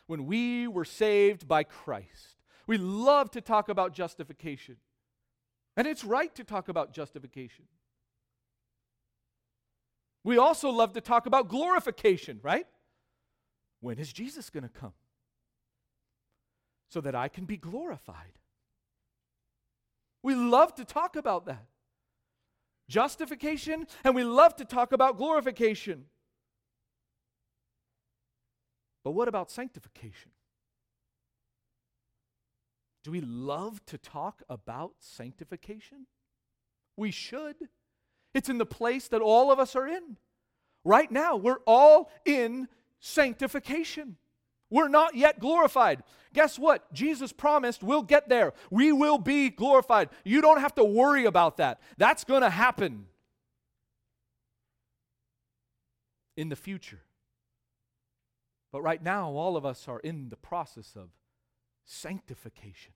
when 0.07 0.25
we 0.25 0.67
were 0.67 0.83
saved 0.83 1.47
by 1.47 1.63
Christ. 1.63 2.35
We 2.67 2.77
love 2.77 3.31
to 3.31 3.39
talk 3.39 3.69
about 3.69 3.93
justification. 3.93 4.75
And 5.77 5.87
it's 5.87 6.03
right 6.03 6.33
to 6.35 6.43
talk 6.43 6.67
about 6.67 6.91
justification. 6.91 7.65
We 10.23 10.37
also 10.37 10.69
love 10.69 10.91
to 10.93 11.01
talk 11.01 11.27
about 11.27 11.47
glorification, 11.47 12.39
right? 12.43 12.67
When 13.79 13.97
is 13.97 14.11
Jesus 14.11 14.49
going 14.49 14.63
to 14.63 14.69
come? 14.69 14.93
So 16.89 16.99
that 17.01 17.15
I 17.15 17.29
can 17.29 17.45
be 17.45 17.55
glorified. 17.57 18.37
We 20.21 20.35
love 20.35 20.75
to 20.75 20.83
talk 20.83 21.15
about 21.15 21.45
that. 21.45 21.65
Justification, 22.89 23.87
and 24.03 24.13
we 24.13 24.25
love 24.25 24.57
to 24.57 24.65
talk 24.65 24.91
about 24.91 25.17
glorification. 25.17 26.05
But 29.03 29.11
what 29.11 29.27
about 29.27 29.49
sanctification? 29.49 30.31
Do 33.03 33.11
we 33.11 33.21
love 33.21 33.83
to 33.87 33.97
talk 33.97 34.43
about 34.49 34.93
sanctification? 34.99 36.05
We 36.97 37.11
should. 37.11 37.55
It's 38.33 38.49
in 38.49 38.59
the 38.59 38.65
place 38.65 39.07
that 39.07 39.21
all 39.21 39.51
of 39.51 39.59
us 39.59 39.75
are 39.75 39.87
in. 39.87 40.17
Right 40.83 41.11
now, 41.11 41.35
we're 41.35 41.59
all 41.65 42.11
in 42.25 42.67
sanctification. 42.99 44.17
We're 44.69 44.87
not 44.87 45.15
yet 45.15 45.39
glorified. 45.39 46.03
Guess 46.33 46.57
what? 46.57 46.91
Jesus 46.93 47.33
promised 47.33 47.83
we'll 47.83 48.03
get 48.03 48.29
there. 48.29 48.53
We 48.69 48.91
will 48.91 49.17
be 49.17 49.49
glorified. 49.49 50.09
You 50.23 50.41
don't 50.41 50.61
have 50.61 50.75
to 50.75 50.83
worry 50.83 51.25
about 51.25 51.57
that. 51.57 51.81
That's 51.97 52.23
going 52.23 52.41
to 52.41 52.49
happen 52.49 53.07
in 56.37 56.49
the 56.49 56.55
future. 56.55 57.01
But 58.71 58.81
right 58.81 59.03
now, 59.03 59.31
all 59.31 59.57
of 59.57 59.65
us 59.65 59.87
are 59.87 59.99
in 59.99 60.29
the 60.29 60.37
process 60.37 60.93
of 60.95 61.09
sanctification. 61.83 62.93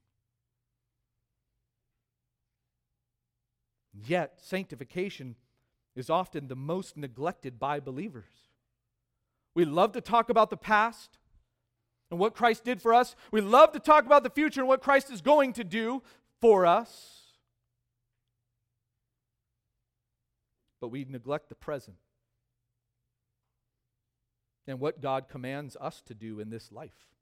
Yet, 3.94 4.40
sanctification 4.42 5.36
is 5.96 6.10
often 6.10 6.48
the 6.48 6.56
most 6.56 6.98
neglected 6.98 7.60
by 7.60 7.80
believers. 7.80 8.50
We 9.54 9.66
love 9.66 9.94
to 9.94 10.02
talk 10.02 10.30
about 10.30 10.50
the 10.50 10.58
past 10.58 11.18
and 12.12 12.20
what 12.20 12.36
Christ 12.36 12.64
did 12.64 12.82
for 12.82 12.94
us. 12.94 13.16
We 13.32 13.42
love 13.42 13.72
to 13.72 13.80
talk 13.80 14.06
about 14.06 14.24
the 14.24 14.30
future 14.30 14.62
and 14.62 14.68
what 14.68 14.82
Christ 14.82 15.12
is 15.12 15.22
going 15.22 15.54
to 15.54 15.64
do 15.64 16.04
for 16.42 16.66
us. 16.66 17.22
But 20.82 20.90
we 20.90 21.06
neglect 21.10 21.50
the 21.50 21.56
present 21.56 21.98
and 24.68 24.80
what 24.80 25.02
God 25.02 25.28
commands 25.30 25.78
us 25.80 26.02
to 26.08 26.14
do 26.14 26.40
in 26.40 26.50
this 26.50 26.72
life. 26.72 27.16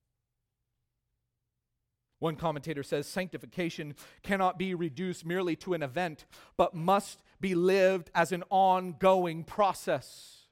One 2.19 2.37
commentator 2.37 2.83
says 2.83 3.05
sanctification 3.05 3.95
cannot 4.21 4.57
be 4.57 4.73
reduced 4.73 5.25
merely 5.25 5.57
to 5.57 5.73
an 5.73 5.83
event, 5.83 6.25
but 6.55 6.73
must 6.73 7.21
be 7.41 7.53
lived 7.53 8.09
as 8.15 8.31
an 8.31 8.45
ongoing 8.49 9.43
process. 9.43 10.43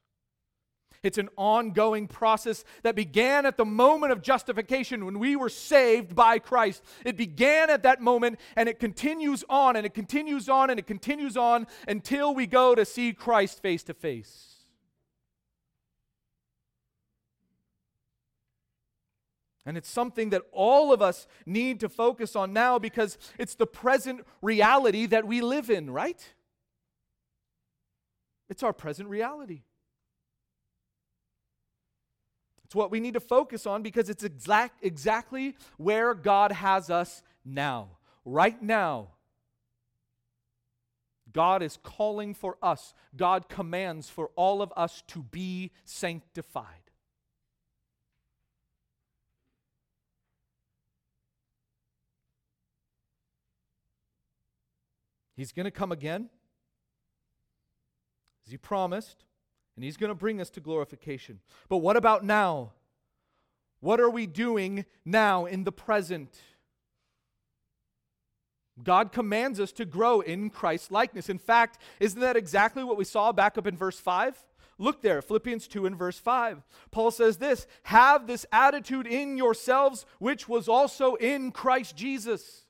It's 1.03 1.17
an 1.17 1.29
ongoing 1.36 2.07
process 2.07 2.63
that 2.83 2.95
began 2.95 3.45
at 3.45 3.57
the 3.57 3.65
moment 3.65 4.12
of 4.12 4.21
justification 4.21 5.05
when 5.05 5.17
we 5.17 5.36
were 5.36 5.50
saved 5.50 6.13
by 6.13 6.38
Christ. 6.38 6.83
It 7.05 7.17
began 7.17 7.69
at 7.69 7.83
that 7.83 8.01
moment 8.01 8.39
and 8.55 8.69
it 8.69 8.79
continues 8.79 9.43
on 9.50 9.75
and 9.75 9.86
it 9.86 9.93
continues 9.93 10.48
on 10.48 10.69
and 10.69 10.77
it 10.77 10.86
continues 10.86 11.38
on 11.38 11.65
until 11.88 12.36
we 12.36 12.45
go 12.45 12.75
to 12.75 12.86
see 12.86 13.13
Christ 13.13 13.62
face 13.62 13.83
to 13.83 13.93
face. 13.93 14.50
And 19.65 19.77
it's 19.77 19.89
something 19.89 20.32
that 20.32 20.41
all 20.51 20.91
of 20.91 21.01
us 21.01 21.27
need 21.46 21.80
to 21.82 21.89
focus 21.89 22.36
on 22.36 22.51
now 22.51 22.80
because 22.80 23.18
it's 23.38 23.56
the 23.56 23.68
present 23.68 24.25
reality 24.41 25.06
that 25.08 25.27
we 25.27 25.41
live 25.41 25.70
in, 25.70 25.89
right? 25.91 26.34
It's 28.50 28.63
our 28.63 28.74
present 28.74 29.08
reality. 29.08 29.62
It's 32.65 32.75
what 32.75 32.89
we 32.89 33.00
need 33.00 33.15
to 33.15 33.20
focus 33.20 33.68
on 33.68 33.84
because 33.84 34.10
it's 34.10 34.24
exact, 34.24 34.84
exactly 34.84 35.56
where 35.77 36.13
God 36.13 36.51
has 36.51 36.89
us 36.89 37.22
now. 37.46 37.98
Right 38.25 38.62
now, 38.62 39.10
God 41.34 41.62
is 41.62 41.78
calling 41.84 42.34
for 42.34 42.58
us, 42.62 42.93
God 43.15 43.47
commands 43.50 44.10
for 44.10 44.32
all 44.36 44.62
of 44.62 44.74
us 44.76 45.04
to 45.08 45.21
be 45.21 45.71
sanctified. 45.86 46.90
He's 55.41 55.51
going 55.51 55.63
to 55.63 55.71
come 55.71 55.91
again, 55.91 56.30
as 58.45 58.51
he 58.51 58.58
promised, 58.58 59.25
and 59.75 59.84
he's 59.84 59.97
going 59.97 60.12
to 60.12 60.15
bring 60.15 60.39
us 60.39 60.51
to 60.51 60.60
glorification. 60.60 61.39
But 61.67 61.77
what 61.77 61.97
about 61.97 62.23
now? 62.23 62.73
What 63.80 63.99
are 63.99 64.12
we 64.12 64.27
doing 64.27 64.86
now 65.04 65.47
in 65.47 65.63
the 65.63 65.71
present? 65.71 66.38
God 68.84 69.12
commands 69.12 69.60
us 69.60 69.71
to 69.71 69.86
grow 69.86 70.19
in 70.21 70.51
Christ's 70.51 70.91
likeness. 70.91 71.27
In 71.27 71.39
fact, 71.39 71.80
isn't 71.99 72.21
that 72.21 72.38
exactly 72.38 72.84
what 72.84 72.97
we 72.97 73.04
saw 73.04 73.32
back 73.32 73.58
up 73.58 73.65
in 73.65 73.75
verse 73.75 73.99
5? 73.99 74.45
Look 74.77 75.01
there, 75.01 75.23
Philippians 75.23 75.67
2 75.67 75.88
and 75.88 75.97
verse 75.97 76.19
5. 76.19 76.62
Paul 76.91 77.10
says 77.10 77.38
this 77.38 77.65
Have 77.86 78.27
this 78.27 78.45
attitude 78.51 79.08
in 79.08 79.38
yourselves, 79.38 80.06
which 80.19 80.47
was 80.47 80.69
also 80.69 81.15
in 81.15 81.51
Christ 81.51 81.95
Jesus. 81.95 82.61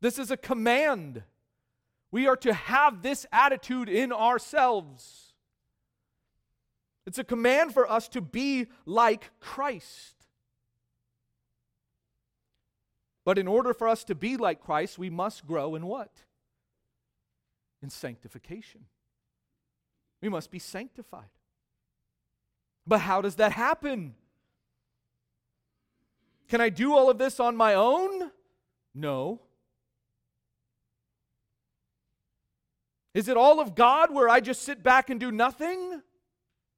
This 0.00 0.18
is 0.18 0.30
a 0.30 0.36
command. 0.36 1.22
We 2.10 2.26
are 2.26 2.36
to 2.36 2.52
have 2.52 3.02
this 3.02 3.26
attitude 3.32 3.88
in 3.88 4.12
ourselves. 4.12 5.32
It's 7.06 7.18
a 7.18 7.24
command 7.24 7.72
for 7.72 7.90
us 7.90 8.08
to 8.08 8.20
be 8.20 8.66
like 8.84 9.30
Christ. 9.40 10.14
But 13.24 13.38
in 13.38 13.48
order 13.48 13.74
for 13.74 13.88
us 13.88 14.04
to 14.04 14.14
be 14.14 14.36
like 14.36 14.60
Christ, 14.60 14.98
we 14.98 15.10
must 15.10 15.46
grow 15.46 15.74
in 15.74 15.86
what? 15.86 16.10
In 17.82 17.90
sanctification. 17.90 18.82
We 20.22 20.28
must 20.28 20.50
be 20.50 20.58
sanctified. 20.58 21.28
But 22.86 23.00
how 23.00 23.20
does 23.20 23.34
that 23.36 23.52
happen? 23.52 24.14
Can 26.48 26.60
I 26.60 26.70
do 26.70 26.94
all 26.94 27.10
of 27.10 27.18
this 27.18 27.38
on 27.38 27.54
my 27.54 27.74
own? 27.74 28.30
No. 28.94 29.40
Is 33.18 33.26
it 33.26 33.36
all 33.36 33.58
of 33.58 33.74
God 33.74 34.14
where 34.14 34.28
I 34.28 34.38
just 34.38 34.62
sit 34.62 34.84
back 34.84 35.10
and 35.10 35.18
do 35.18 35.32
nothing? 35.32 36.02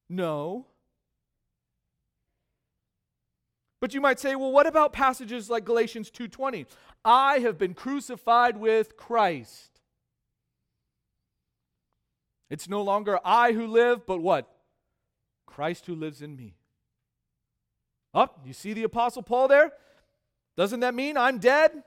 No. 0.09 0.65
But 3.79 3.93
you 3.93 4.01
might 4.01 4.19
say, 4.19 4.35
well, 4.37 4.51
what 4.51 4.67
about 4.67 4.95
passages 4.95 5.51
like 5.51 5.67
Galatians 5.67 6.11
2:20? 6.11 6.65
I 7.05 7.41
have 7.41 7.59
been 7.59 7.75
crucified 7.75 8.57
with 8.57 8.97
Christ. 8.97 9.83
It's 12.49 12.71
no 12.71 12.81
longer 12.81 13.21
I 13.23 13.53
who 13.53 13.67
live, 13.67 14.07
but 14.07 14.23
what? 14.23 14.51
Christ 15.45 15.85
who 15.85 15.95
lives 15.95 16.23
in 16.23 16.37
me. 16.37 16.55
Up, 18.15 18.39
oh, 18.39 18.47
you 18.47 18.55
see 18.55 18.73
the 18.73 18.85
apostle 18.85 19.23
Paul 19.23 19.47
there? 19.47 19.73
Doesn't 20.57 20.81
that 20.81 20.95
mean 20.95 21.19
I'm 21.19 21.37
dead? 21.37 21.85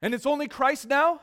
And 0.00 0.14
it's 0.14 0.24
only 0.24 0.46
Christ 0.46 0.86
now? 0.86 1.20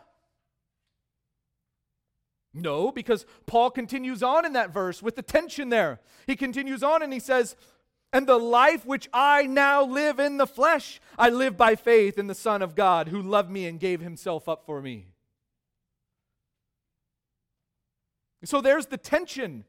No, 2.54 2.92
because 2.92 3.26
Paul 3.48 3.72
continues 3.72 4.22
on 4.22 4.46
in 4.46 4.54
that 4.54 4.72
verse 4.72 5.02
with 5.02 5.16
the 5.16 5.24
tension 5.24 5.70
there. 5.70 6.00
He 6.28 6.36
continues 6.36 6.84
on 6.84 7.02
and 7.02 7.12
he 7.12 7.20
says, 7.20 7.56
And 8.12 8.28
the 8.28 8.38
life 8.38 8.86
which 8.86 9.10
I 9.12 9.44
now 9.48 9.84
live 9.84 10.20
in 10.20 10.38
the 10.38 10.46
flesh, 10.46 11.02
I 11.18 11.30
live 11.30 11.58
by 11.58 11.76
faith 11.76 12.20
in 12.20 12.28
the 12.28 12.36
Son 12.36 12.62
of 12.62 12.76
God 12.76 13.08
who 13.08 13.22
loved 13.22 13.50
me 13.50 13.66
and 13.66 13.80
gave 13.80 14.02
himself 14.02 14.48
up 14.48 14.66
for 14.66 14.82
me. 14.82 15.08
So 18.46 18.62
there's 18.62 18.88
the 18.88 18.98
tension. 18.98 19.63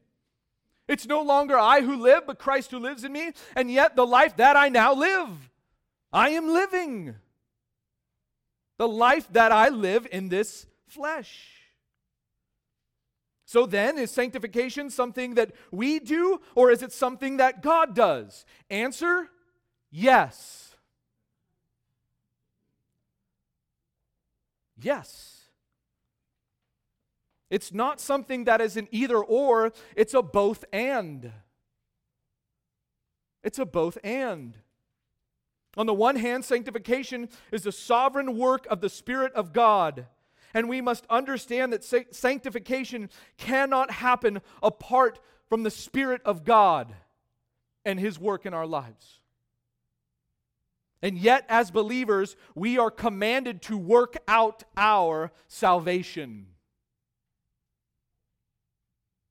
It's 0.87 1.07
no 1.07 1.21
longer 1.21 1.57
I 1.57 1.81
who 1.81 1.95
live, 1.95 2.27
but 2.27 2.37
Christ 2.37 2.71
who 2.71 2.77
lives 2.77 3.03
in 3.03 3.11
me, 3.11 3.31
and 3.55 3.71
yet 3.71 3.95
the 3.95 4.05
life 4.05 4.37
that 4.37 4.55
I 4.55 4.69
now 4.69 4.93
live, 4.93 5.29
I 6.13 6.29
am 6.29 6.49
living. 6.49 7.15
The 8.77 8.87
life 8.87 9.27
that 9.31 9.51
I 9.51 9.69
live 9.69 10.05
in 10.11 10.29
this 10.29 10.67
flesh. 10.87 11.54
So 13.45 13.67
then, 13.67 13.99
is 13.99 14.09
sanctification 14.09 14.89
something 14.89 15.35
that 15.35 15.51
we 15.71 15.99
do, 15.99 16.41
or 16.55 16.71
is 16.71 16.81
it 16.81 16.91
something 16.91 17.37
that 17.37 17.61
God 17.61 17.93
does? 17.93 18.43
Answer 18.71 19.29
yes. 19.91 20.75
Yes. 24.81 25.43
It's 27.51 27.71
not 27.71 28.01
something 28.01 28.45
that 28.45 28.61
is 28.61 28.75
an 28.75 28.87
either 28.91 29.19
or, 29.19 29.71
it's 29.95 30.15
a 30.15 30.23
both 30.23 30.65
and. 30.73 31.31
It's 33.43 33.59
a 33.59 33.65
both 33.65 33.99
and. 34.03 34.57
On 35.77 35.85
the 35.85 35.93
one 35.93 36.15
hand, 36.15 36.43
sanctification 36.43 37.29
is 37.51 37.63
the 37.63 37.71
sovereign 37.71 38.37
work 38.37 38.65
of 38.71 38.81
the 38.81 38.89
Spirit 38.89 39.33
of 39.33 39.53
God 39.53 40.07
And 40.55 40.69
we 40.69 40.79
must 40.79 41.05
understand 41.09 41.73
that 41.73 41.83
sanctification 41.83 43.09
cannot 43.37 43.91
happen 43.91 44.41
apart 44.63 45.19
from 45.49 45.63
the 45.63 45.69
Spirit 45.69 46.21
of 46.23 46.45
God 46.45 46.95
and 47.83 47.99
His 47.99 48.17
work 48.17 48.45
in 48.45 48.53
our 48.53 48.65
lives. 48.65 49.19
And 51.01 51.17
yet, 51.17 51.45
as 51.49 51.71
believers, 51.71 52.37
we 52.55 52.77
are 52.77 52.89
commanded 52.89 53.61
to 53.63 53.77
work 53.77 54.15
out 54.29 54.63
our 54.77 55.33
salvation. 55.49 56.47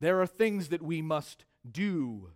There 0.00 0.20
are 0.20 0.26
things 0.26 0.68
that 0.68 0.82
we 0.82 1.00
must 1.00 1.46
do. 1.68 2.28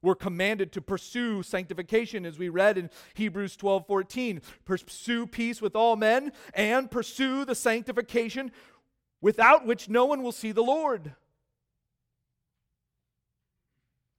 We're 0.00 0.14
commanded 0.14 0.72
to 0.72 0.80
pursue 0.80 1.42
sanctification, 1.42 2.24
as 2.24 2.38
we 2.38 2.48
read 2.48 2.78
in 2.78 2.90
Hebrews 3.14 3.56
12 3.56 3.86
14. 3.86 4.40
Pursue 4.64 5.26
peace 5.26 5.60
with 5.60 5.74
all 5.74 5.96
men 5.96 6.32
and 6.54 6.90
pursue 6.90 7.44
the 7.44 7.54
sanctification 7.54 8.52
without 9.20 9.66
which 9.66 9.88
no 9.88 10.04
one 10.04 10.22
will 10.22 10.32
see 10.32 10.52
the 10.52 10.62
Lord. 10.62 11.14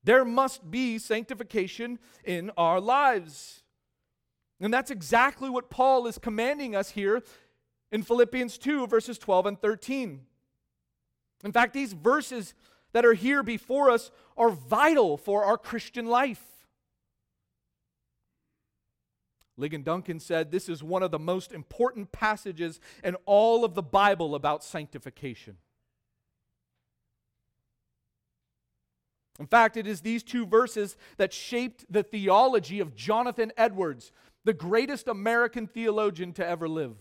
There 0.04 0.26
must 0.26 0.70
be 0.70 0.98
sanctification 0.98 2.00
in 2.24 2.52
our 2.58 2.80
lives. 2.82 3.64
And 4.60 4.74
that's 4.74 4.92
exactly 4.92 5.50
what 5.50 5.70
Paul 5.70 6.08
is 6.08 6.18
commanding 6.18 6.76
us 6.76 6.90
here 6.90 7.22
in 7.92 8.04
Philippians 8.04 8.58
2, 8.58 8.88
verses 8.88 9.18
12 9.18 9.46
and 9.46 9.62
13. 9.62 10.22
In 11.44 11.52
fact, 11.52 11.74
these 11.74 11.94
verses 11.94 12.54
that 12.94 13.06
are 13.06 13.14
here 13.14 13.44
before 13.44 13.90
us 13.90 14.12
are 14.38 14.50
vital 14.50 15.18
for 15.18 15.44
our 15.44 15.58
Christian 15.58 16.06
life. 16.06 16.44
Ligon 19.60 19.84
Duncan 19.84 20.20
said 20.20 20.52
this 20.52 20.70
is 20.70 20.82
one 20.82 21.04
of 21.04 21.12
the 21.12 21.20
most 21.20 21.52
important 21.52 22.12
passages 22.12 22.80
in 23.04 23.16
all 23.26 23.66
of 23.66 23.76
the 23.76 23.84
Bible 23.84 24.34
about 24.34 24.64
sanctification. 24.64 25.58
In 29.40 29.48
fact, 29.48 29.78
it 29.78 29.88
is 29.88 30.02
these 30.02 30.24
two 30.24 30.46
verses 30.46 30.98
that 31.18 31.34
shaped 31.34 31.86
the 31.90 32.04
theology 32.04 32.80
of 32.80 32.96
Jonathan 32.96 33.54
Edwards, 33.58 34.12
the 34.44 34.54
greatest 34.54 35.08
American 35.08 35.66
theologian 35.66 36.34
to 36.34 36.46
ever 36.46 36.68
live. 36.68 36.96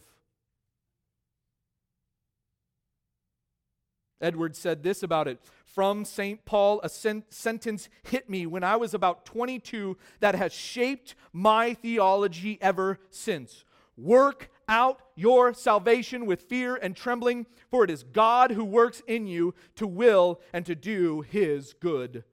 Edwards 4.21 4.59
said 4.59 4.83
this 4.83 5.03
about 5.03 5.29
it 5.29 5.41
From 5.65 6.05
St. 6.05 6.45
Paul, 6.45 6.81
a 6.83 6.89
sen- 6.89 7.25
sentence 7.31 7.89
hit 8.03 8.29
me 8.29 8.47
when 8.47 8.65
I 8.65 8.77
was 8.77 8.95
about 8.95 9.25
22 9.25 9.97
that 10.21 10.35
has 10.35 10.53
shaped 10.53 11.15
my 11.33 11.75
theology 11.75 12.59
ever 12.61 12.99
since. 13.11 13.65
Work 13.97 14.51
out 14.69 15.01
your 15.17 15.55
salvation 15.55 16.27
with 16.27 16.43
fear 16.43 16.77
and 16.77 16.95
trembling, 16.95 17.47
for 17.71 17.85
it 17.85 17.91
is 17.91 18.03
God 18.03 18.53
who 18.53 18.65
works 18.65 19.03
in 19.07 19.27
you 19.27 19.55
to 19.77 19.87
will 19.87 20.41
and 20.53 20.65
to 20.67 20.75
do 20.75 21.23
his 21.23 21.73
good 21.73 22.25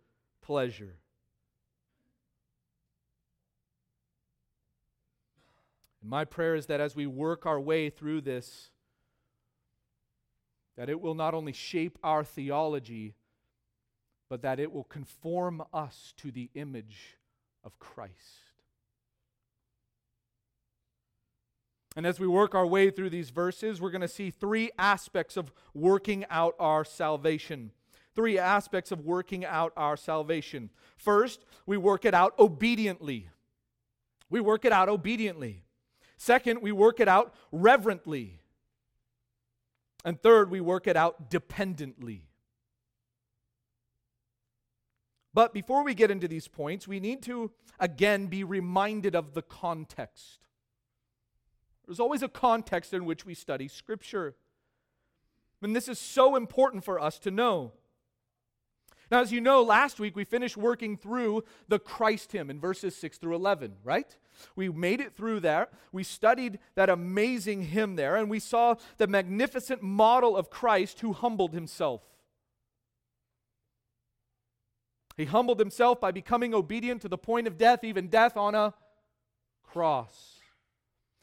pleasure. 0.42 0.98
my 6.06 6.24
prayer 6.24 6.56
is 6.56 6.68
that 6.68 6.80
as 6.80 6.96
we 6.96 7.08
work 7.08 7.46
our 7.46 7.60
way 7.60 7.90
through 7.90 8.22
this, 8.22 8.70
that 10.78 10.90
it 10.90 11.00
will 11.00 11.16
not 11.16 11.34
only 11.34 11.54
shape 11.54 11.98
our 12.04 12.24
theology, 12.24 13.16
but 14.30 14.42
that 14.42 14.60
it 14.60 14.72
will 14.72 14.84
conform 14.84 15.64
us 15.74 16.14
to 16.18 16.32
the 16.32 16.50
image 16.56 17.18
of 17.64 17.78
Christ. 17.80 18.46
And 21.96 22.06
as 22.06 22.20
we 22.20 22.28
work 22.28 22.54
our 22.54 22.68
way 22.68 22.90
through 22.90 23.10
these 23.10 23.30
verses, 23.30 23.80
we're 23.80 23.92
going 23.92 24.02
to 24.02 24.08
see 24.08 24.30
three 24.30 24.70
aspects 24.78 25.38
of 25.38 25.52
working 25.74 26.26
out 26.30 26.56
our 26.60 26.84
salvation. 26.84 27.72
Three 28.14 28.38
aspects 28.38 28.92
of 28.92 29.06
working 29.06 29.46
out 29.46 29.72
our 29.78 29.96
salvation. 29.96 30.70
First, 30.98 31.46
we 31.66 31.78
work 31.78 32.04
it 32.04 32.14
out 32.14 32.34
obediently. 32.38 33.30
We 34.30 34.42
work 34.42 34.66
it 34.66 34.74
out 34.74 34.90
obediently. 34.90 35.64
Second, 36.18 36.62
we 36.62 36.72
work 36.72 37.00
it 37.00 37.08
out 37.08 37.34
reverently. 37.52 38.40
And 40.06 40.22
third, 40.22 40.52
we 40.52 40.62
work 40.62 40.86
it 40.86 40.96
out 40.96 41.32
dependently. 41.32 42.28
But 45.34 45.54
before 45.54 45.84
we 45.84 45.96
get 45.96 46.12
into 46.12 46.30
these 46.30 46.48
points, 46.48 46.88
we 46.88 47.02
need 47.02 47.22
to 47.24 47.52
again 47.80 48.28
be 48.28 48.44
reminded 48.44 49.16
of 49.16 49.34
the 49.34 49.42
context. 49.42 50.46
There's 51.86 52.00
always 52.00 52.24
a 52.24 52.30
context 52.30 52.94
in 52.94 53.06
which 53.06 53.26
we 53.26 53.34
study 53.34 53.68
Scripture. 53.68 54.36
And 55.62 55.76
this 55.76 55.90
is 55.90 56.00
so 56.00 56.36
important 56.36 56.86
for 56.86 57.00
us 57.00 57.18
to 57.20 57.32
know. 57.32 57.74
Now, 59.12 59.22
as 59.22 59.32
you 59.32 59.42
know, 59.42 59.64
last 59.64 60.00
week 60.00 60.16
we 60.16 60.24
finished 60.24 60.56
working 60.56 60.98
through 60.98 61.44
the 61.68 61.80
Christ 61.80 62.32
hymn 62.32 62.50
in 62.50 62.60
verses 62.60 62.96
6 62.96 63.18
through 63.18 63.36
11, 63.36 63.74
right? 63.84 64.16
We 64.56 64.70
made 64.70 65.02
it 65.02 65.16
through 65.16 65.42
there. 65.42 65.70
We 65.92 66.04
studied 66.04 66.60
that 66.76 66.90
amazing 66.90 67.64
hymn 67.64 67.96
there, 67.96 68.16
and 68.16 68.30
we 68.30 68.40
saw 68.40 68.76
the 68.98 69.08
magnificent 69.08 69.82
model 69.82 70.36
of 70.38 70.50
Christ 70.50 71.00
who 71.02 71.14
humbled 71.14 71.54
himself. 71.54 72.02
He 75.18 75.26
humbled 75.26 75.60
himself 75.60 76.02
by 76.02 76.12
becoming 76.12 76.54
obedient 76.54 77.02
to 77.04 77.08
the 77.08 77.18
point 77.18 77.48
of 77.48 77.58
death, 77.58 77.84
even 77.84 78.10
death 78.10 78.36
on 78.36 78.54
a 78.54 78.74
cross. 79.64 80.40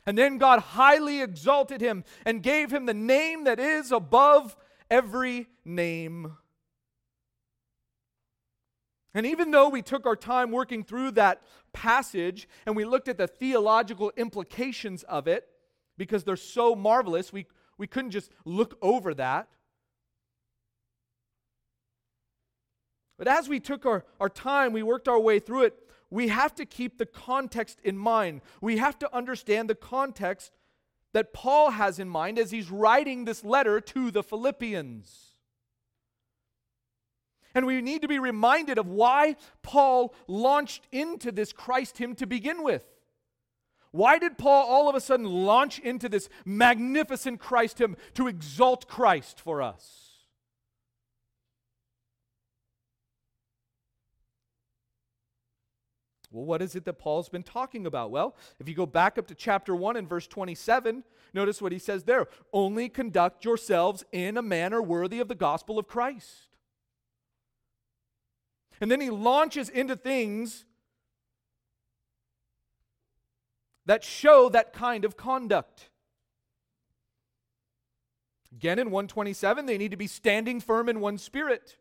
And 0.07 0.19
then 0.19 0.39
God 0.39 0.61
highly 0.61 1.21
exalted 1.21 1.81
him 1.81 2.05
and 2.25 2.43
gave 2.43 2.73
him 2.73 2.87
the 2.87 2.95
name 2.95 3.45
that 3.45 3.61
is 3.61 3.93
above 3.93 4.57
every 4.91 5.49
name 5.65 6.37
and 9.15 9.27
even 9.27 9.51
though 9.51 9.69
we 9.69 9.83
took 9.83 10.07
our 10.07 10.17
time 10.17 10.51
working 10.51 10.83
through 10.85 11.13
that 11.13 11.43
passage 11.73 12.49
and 12.67 12.75
we 12.75 12.85
looked 12.85 13.09
at 13.09 13.19
the 13.19 13.27
theological 13.27 14.13
implications 14.17 15.03
of 15.05 15.29
it, 15.29 15.49
because 15.99 16.25
they're 16.25 16.37
so 16.37 16.75
marvelous, 16.75 17.33
we, 17.33 17.47
we 17.77 17.87
couldn't 17.87 18.11
just 18.11 18.31
look 18.45 18.79
over 18.81 19.15
that. 19.15 19.49
But 23.19 23.29
as 23.29 23.49
we 23.49 23.61
took 23.61 23.87
our, 23.87 24.05
our 24.19 24.29
time, 24.29 24.73
we 24.73 24.83
worked 24.83 25.07
our 25.07 25.21
way 25.21 25.39
through 25.39 25.65
it, 25.65 25.75
we 26.11 26.29
have 26.29 26.55
to 26.57 26.67
keep 26.67 26.99
the 26.99 27.07
context 27.07 27.79
in 27.85 27.97
mind. 27.97 28.41
We 28.61 28.79
have 28.79 28.99
to 28.99 29.15
understand 29.15 29.71
the 29.71 29.75
context 29.75 30.53
that 31.13 31.33
Paul 31.33 31.71
has 31.71 31.99
in 31.99 32.09
mind 32.09 32.39
as 32.39 32.51
he's 32.51 32.71
writing 32.71 33.25
this 33.25 33.45
letter 33.45 33.81
to 33.81 34.11
the 34.11 34.23
Philippians. 34.23 35.32
And 37.55 37.67
we 37.67 37.81
need 37.83 38.03
to 38.03 38.09
be 38.09 38.19
reminded 38.19 38.79
of 38.79 38.89
why 38.89 39.37
Paul 39.63 40.15
launched 40.27 40.87
into 40.91 41.33
this 41.33 41.53
Christ 41.53 41.99
hymn 41.99 42.15
to 42.17 42.27
begin 42.27 42.63
with. 42.63 42.83
Why 43.91 44.19
did 44.19 44.39
Paul 44.39 44.67
all 44.67 44.89
of 44.89 44.95
a 44.95 45.01
sudden 45.01 45.27
launch 45.27 45.79
into 45.79 46.09
this 46.09 46.31
magnificent 46.47 47.41
Christ 47.41 47.79
hymn 47.79 47.97
to 48.15 48.27
exalt 48.27 48.89
Christ 48.89 49.39
for 49.39 49.61
us? 49.61 50.03
Well, 56.33 56.47
what 56.47 56.63
is 56.63 56.75
it 56.75 56.87
that 56.87 56.95
Paul's 56.95 57.29
been 57.29 57.43
talking 57.43 57.87
about? 57.87 58.11
Well, 58.11 58.35
if 58.59 58.67
you 58.67 58.75
go 58.75 58.87
back 58.87 59.19
up 59.19 59.27
to 59.27 59.35
chapter 59.35 59.77
1 59.77 59.97
and 59.97 60.09
verse 60.09 60.27
27, 60.27 61.05
notice 61.35 61.61
what 61.61 61.73
he 61.73 61.79
says 61.79 62.05
there 62.05 62.27
only 62.55 62.89
conduct 62.89 63.45
yourselves 63.45 64.03
in 64.13 64.39
a 64.39 64.43
manner 64.43 64.81
worthy 64.81 65.21
of 65.21 65.29
the 65.29 65.35
gospel 65.35 65.79
of 65.79 65.87
Christ. 65.87 66.52
And 68.83 68.91
then 68.91 69.01
he 69.01 69.11
launches 69.11 69.69
into 69.69 69.95
things 69.95 70.65
that 73.87 74.03
show 74.03 74.49
that 74.49 74.73
kind 74.73 75.05
of 75.05 75.17
conduct. 75.17 75.89
Again, 78.53 78.81
in 78.81 78.91
127, 78.91 79.67
they 79.67 79.79
need 79.79 79.93
to 79.93 79.97
be 79.97 80.09
standing 80.09 80.61
firm 80.61 80.89
in 80.89 80.99
one 80.99 81.17
spirit. 81.17 81.77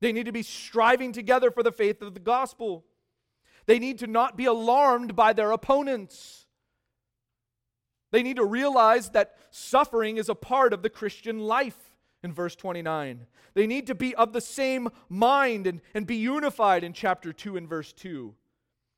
They 0.00 0.12
need 0.12 0.26
to 0.26 0.32
be 0.32 0.44
striving 0.44 1.10
together 1.10 1.50
for 1.50 1.64
the 1.64 1.72
faith 1.72 2.00
of 2.00 2.14
the 2.14 2.20
gospel. 2.20 2.84
They 3.66 3.80
need 3.80 3.98
to 3.98 4.06
not 4.06 4.36
be 4.36 4.44
alarmed 4.44 5.16
by 5.16 5.32
their 5.32 5.50
opponents. 5.50 6.46
They 8.12 8.22
need 8.22 8.36
to 8.36 8.44
realize 8.44 9.10
that 9.10 9.34
suffering 9.50 10.18
is 10.18 10.28
a 10.28 10.36
part 10.36 10.72
of 10.72 10.82
the 10.82 10.90
Christian 10.90 11.40
life 11.40 11.90
in 12.22 12.32
verse 12.32 12.54
29. 12.54 13.26
They 13.56 13.66
need 13.66 13.86
to 13.86 13.94
be 13.94 14.14
of 14.14 14.34
the 14.34 14.42
same 14.42 14.90
mind 15.08 15.66
and, 15.66 15.80
and 15.94 16.06
be 16.06 16.16
unified 16.16 16.84
in 16.84 16.92
chapter 16.92 17.32
2 17.32 17.56
and 17.56 17.66
verse 17.66 17.90
2. 17.94 18.34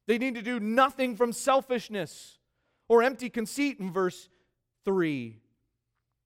They 0.08 0.18
need 0.18 0.34
to 0.34 0.42
do 0.42 0.58
nothing 0.58 1.14
from 1.14 1.32
selfishness 1.32 2.38
or 2.88 3.04
empty 3.04 3.30
conceit 3.30 3.78
in 3.78 3.92
verse 3.92 4.28
3. 4.84 5.38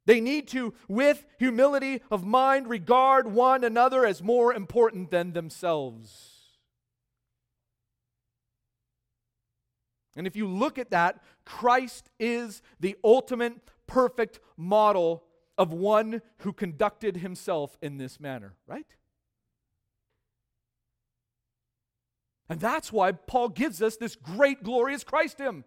They 0.07 0.19
need 0.23 0.49
to, 0.49 0.73
with 0.89 1.27
humility 1.39 2.01
of 2.11 2.25
mind, 2.25 2.71
regard 2.71 3.31
one 3.31 3.65
another 3.65 4.07
as 4.07 4.23
more 4.23 4.55
important 4.55 5.11
than 5.11 5.35
themselves. 5.35 6.57
And 10.17 10.27
if 10.27 10.37
you 10.37 10.49
look 10.49 10.79
at 10.79 10.91
that, 10.91 11.23
Christ 11.45 12.09
is 12.19 12.63
the 12.81 12.97
ultimate 13.05 13.61
perfect 13.87 14.41
model 14.57 15.23
of 15.59 15.73
one 15.73 16.23
who 16.39 16.53
conducted 16.53 17.19
himself 17.19 17.77
in 17.83 17.99
this 17.99 18.19
manner, 18.19 18.55
right? 18.67 18.97
And 22.49 22.61
that's 22.61 22.93
why 22.93 23.13
Paul 23.13 23.49
gives 23.49 23.81
us 23.81 23.97
this 23.97 24.17
great, 24.17 24.63
glorious 24.63 25.05
Christ 25.05 25.39
hymn. 25.39 25.65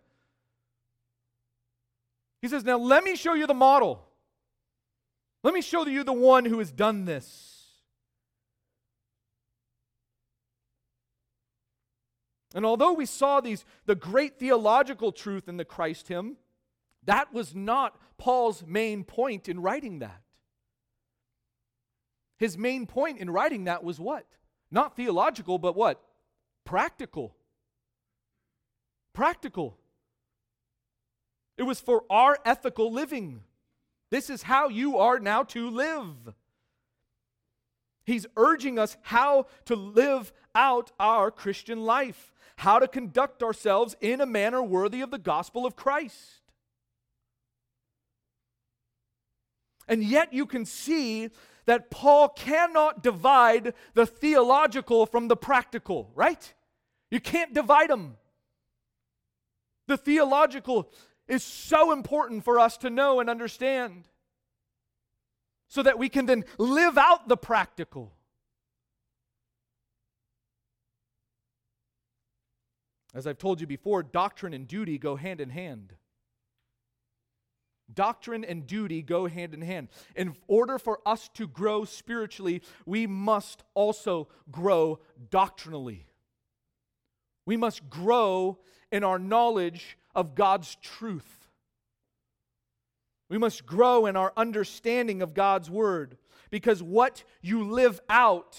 He 2.41 2.47
says, 2.47 2.63
Now 2.63 2.77
let 2.77 3.03
me 3.03 3.15
show 3.15 3.33
you 3.33 3.47
the 3.47 3.53
model. 3.53 4.07
Let 5.43 5.53
me 5.53 5.61
show 5.61 5.87
you 5.87 6.03
the 6.03 6.13
one 6.13 6.45
who 6.45 6.59
has 6.59 6.71
done 6.71 7.05
this. 7.05 7.55
And 12.53 12.65
although 12.65 12.93
we 12.93 13.05
saw 13.05 13.41
these 13.41 13.65
the 13.85 13.95
great 13.95 14.39
theological 14.39 15.11
truth 15.11 15.49
in 15.49 15.57
the 15.57 15.65
Christ 15.65 16.07
hymn, 16.07 16.37
that 17.05 17.33
was 17.33 17.55
not 17.55 17.97
Paul's 18.17 18.63
main 18.65 19.03
point 19.03 19.47
in 19.49 19.61
writing 19.61 19.99
that. 19.99 20.21
His 22.37 22.57
main 22.57 22.85
point 22.85 23.19
in 23.19 23.29
writing 23.29 23.65
that 23.65 23.83
was 23.83 23.99
what? 23.99 24.25
Not 24.71 24.95
theological, 24.95 25.57
but 25.57 25.75
what? 25.75 26.01
Practical. 26.65 27.35
Practical. 29.13 29.77
It 31.57 31.63
was 31.63 31.79
for 31.79 32.03
our 32.09 32.37
ethical 32.43 32.91
living. 32.91 33.41
This 34.11 34.29
is 34.29 34.43
how 34.43 34.67
you 34.67 34.97
are 34.97 35.19
now 35.19 35.43
to 35.43 35.69
live. 35.69 36.33
He's 38.05 38.27
urging 38.37 38.77
us 38.77 38.97
how 39.01 39.47
to 39.65 39.75
live 39.75 40.31
out 40.53 40.91
our 40.99 41.31
Christian 41.31 41.85
life, 41.85 42.33
how 42.57 42.79
to 42.79 42.87
conduct 42.87 43.41
ourselves 43.41 43.95
in 43.99 44.21
a 44.21 44.25
manner 44.25 44.61
worthy 44.61 45.01
of 45.01 45.11
the 45.11 45.17
gospel 45.17 45.65
of 45.65 45.75
Christ. 45.75 46.41
And 49.87 50.03
yet 50.03 50.33
you 50.33 50.45
can 50.45 50.65
see 50.65 51.29
that 51.65 51.89
Paul 51.89 52.29
cannot 52.29 53.03
divide 53.03 53.73
the 53.93 54.05
theological 54.05 55.05
from 55.05 55.27
the 55.27 55.35
practical, 55.35 56.11
right? 56.15 56.53
You 57.11 57.19
can't 57.19 57.53
divide 57.53 57.89
them. 57.89 58.17
The 59.87 59.97
theological 59.97 60.91
is 61.27 61.43
so 61.43 61.91
important 61.91 62.43
for 62.43 62.59
us 62.59 62.77
to 62.77 62.89
know 62.89 63.19
and 63.19 63.29
understand 63.29 64.07
so 65.67 65.81
that 65.83 65.97
we 65.97 66.09
can 66.09 66.25
then 66.25 66.45
live 66.57 66.97
out 66.97 67.27
the 67.27 67.37
practical. 67.37 68.13
As 73.13 73.25
I've 73.25 73.37
told 73.37 73.61
you 73.61 73.67
before, 73.67 74.03
doctrine 74.03 74.53
and 74.53 74.67
duty 74.67 74.97
go 74.97 75.15
hand 75.15 75.39
in 75.39 75.49
hand. 75.49 75.93
Doctrine 77.93 78.43
and 78.43 78.65
duty 78.65 79.01
go 79.01 79.27
hand 79.27 79.53
in 79.53 79.61
hand. 79.61 79.89
In 80.15 80.35
order 80.47 80.79
for 80.79 80.99
us 81.05 81.29
to 81.35 81.47
grow 81.47 81.85
spiritually, 81.85 82.61
we 82.85 83.05
must 83.05 83.63
also 83.73 84.27
grow 84.51 84.99
doctrinally. 85.29 86.07
We 87.45 87.57
must 87.57 87.89
grow 87.89 88.57
in 88.91 89.03
our 89.03 89.19
knowledge 89.19 89.97
of 90.15 90.33
God's 90.35 90.75
truth. 90.81 91.49
We 93.29 93.37
must 93.37 93.65
grow 93.65 94.05
in 94.05 94.15
our 94.15 94.33
understanding 94.35 95.21
of 95.21 95.33
God's 95.33 95.69
word 95.69 96.17
because 96.49 96.81
what 96.81 97.23
you 97.41 97.63
live 97.63 97.99
out 98.09 98.57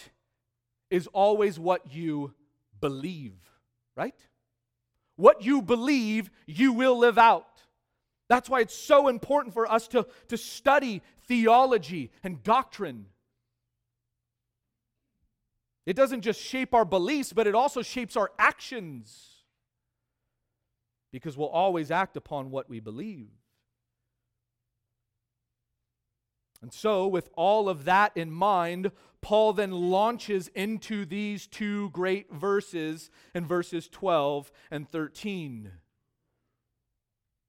is 0.90 1.06
always 1.08 1.58
what 1.58 1.92
you 1.92 2.34
believe, 2.80 3.34
right? 3.96 4.14
What 5.16 5.42
you 5.42 5.62
believe, 5.62 6.30
you 6.46 6.72
will 6.72 6.98
live 6.98 7.18
out. 7.18 7.55
That's 8.28 8.50
why 8.50 8.60
it's 8.60 8.76
so 8.76 9.08
important 9.08 9.54
for 9.54 9.70
us 9.70 9.86
to, 9.88 10.06
to 10.28 10.36
study 10.36 11.02
theology 11.26 12.10
and 12.24 12.42
doctrine. 12.42 13.06
It 15.84 15.94
doesn't 15.94 16.22
just 16.22 16.40
shape 16.40 16.74
our 16.74 16.84
beliefs, 16.84 17.32
but 17.32 17.46
it 17.46 17.54
also 17.54 17.82
shapes 17.82 18.16
our 18.16 18.32
actions. 18.38 19.44
Because 21.12 21.36
we'll 21.36 21.48
always 21.48 21.90
act 21.90 22.16
upon 22.16 22.50
what 22.50 22.68
we 22.68 22.80
believe. 22.80 23.28
And 26.60 26.72
so, 26.72 27.06
with 27.06 27.30
all 27.34 27.68
of 27.68 27.84
that 27.84 28.16
in 28.16 28.30
mind, 28.30 28.90
Paul 29.20 29.52
then 29.52 29.70
launches 29.70 30.48
into 30.48 31.04
these 31.04 31.46
two 31.46 31.90
great 31.90 32.32
verses 32.32 33.10
in 33.34 33.46
verses 33.46 33.88
12 33.88 34.50
and 34.70 34.88
13. 34.88 35.70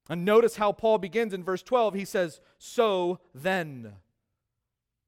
And 0.08 0.24
notice 0.24 0.56
how 0.56 0.72
Paul 0.72 0.98
begins 0.98 1.34
in 1.34 1.44
verse 1.44 1.62
12. 1.62 1.94
He 1.94 2.04
says, 2.04 2.40
So 2.58 3.20
then. 3.34 3.94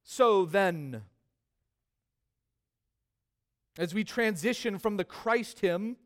So 0.02 0.44
then. 0.44 1.02
As 3.78 3.94
we 3.94 4.04
transition 4.04 4.78
from 4.78 4.98
the 4.98 5.04
Christ 5.04 5.60
hymn, 5.60 5.96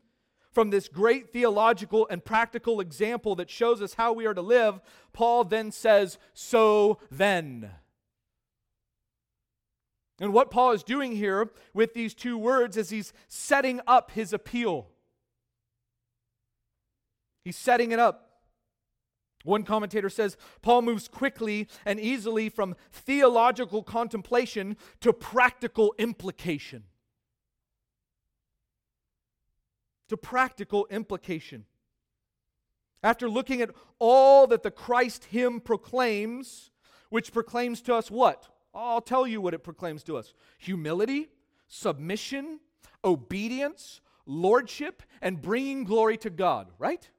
from 0.53 0.69
this 0.69 0.87
great 0.87 1.33
theological 1.33 2.07
and 2.09 2.23
practical 2.23 2.79
example 2.79 3.35
that 3.35 3.49
shows 3.49 3.81
us 3.81 3.95
how 3.95 4.13
we 4.13 4.25
are 4.25 4.33
to 4.33 4.41
live, 4.41 4.79
Paul 5.11 5.43
then 5.43 5.71
says, 5.71 6.17
So 6.33 6.99
then. 7.11 7.71
And 10.21 10.31
what 10.31 10.49
Paul 10.49 10.71
is 10.71 10.83
doing 10.83 11.11
here 11.11 11.51
with 11.73 11.93
these 11.93 12.13
two 12.13 12.37
words 12.37 12.77
is 12.77 12.89
he's 12.89 13.11
setting 13.27 13.81
up 13.85 14.11
his 14.11 14.31
appeal. 14.31 14.87
He's 17.43 17.57
setting 17.57 17.91
it 17.91 17.99
up. 17.99 18.24
One 19.45 19.63
commentator 19.63 20.09
says 20.09 20.37
Paul 20.61 20.81
moves 20.81 21.07
quickly 21.07 21.67
and 21.85 21.99
easily 21.99 22.49
from 22.49 22.75
theological 22.91 23.83
contemplation 23.83 24.75
to 25.01 25.13
practical 25.13 25.93
implication. 25.97 26.83
To 30.09 30.17
practical 30.17 30.87
implication. 30.89 31.65
After 33.03 33.29
looking 33.29 33.61
at 33.61 33.69
all 33.99 34.47
that 34.47 34.63
the 34.63 34.71
Christ 34.71 35.25
hymn 35.25 35.59
proclaims, 35.61 36.71
which 37.09 37.31
proclaims 37.31 37.81
to 37.83 37.93
us 37.93 38.09
what? 38.09 38.49
I'll 38.73 38.99
tell 38.99 39.25
you 39.27 39.39
what 39.39 39.53
it 39.53 39.63
proclaims 39.63 40.03
to 40.03 40.17
us 40.17 40.33
humility, 40.57 41.29
submission, 41.67 42.59
obedience, 43.03 44.01
lordship, 44.25 45.03
and 45.21 45.41
bringing 45.41 45.83
glory 45.83 46.17
to 46.17 46.29
God, 46.29 46.71
right? 46.79 47.09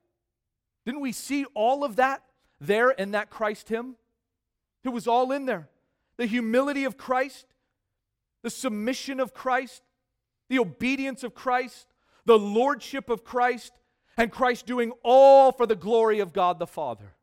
Didn't 0.87 1.01
we 1.01 1.13
see 1.13 1.45
all 1.53 1.85
of 1.85 1.97
that 1.97 2.23
there 2.61 2.91
in 2.91 3.11
that 3.11 3.29
Christ 3.29 3.69
hymn? 3.69 3.97
It 4.85 4.91
was 4.91 5.09
all 5.09 5.33
in 5.33 5.45
there. 5.45 5.69
The 6.17 6.27
humility 6.27 6.85
of 6.85 6.97
Christ, 6.97 7.45
the 8.45 8.51
submission 8.51 9.19
of 9.19 9.35
Christ, 9.35 9.83
the 10.49 10.61
obedience 10.61 11.25
of 11.25 11.35
Christ, 11.35 11.89
the 12.25 12.39
lordship 12.39 13.11
of 13.11 13.25
Christ, 13.25 13.73
and 14.17 14.31
Christ 14.31 14.65
doing 14.65 14.93
all 15.03 15.51
for 15.51 15.67
the 15.67 15.75
glory 15.75 16.21
of 16.21 16.33
God 16.33 16.61
the 16.61 16.67
Father. 16.67 17.15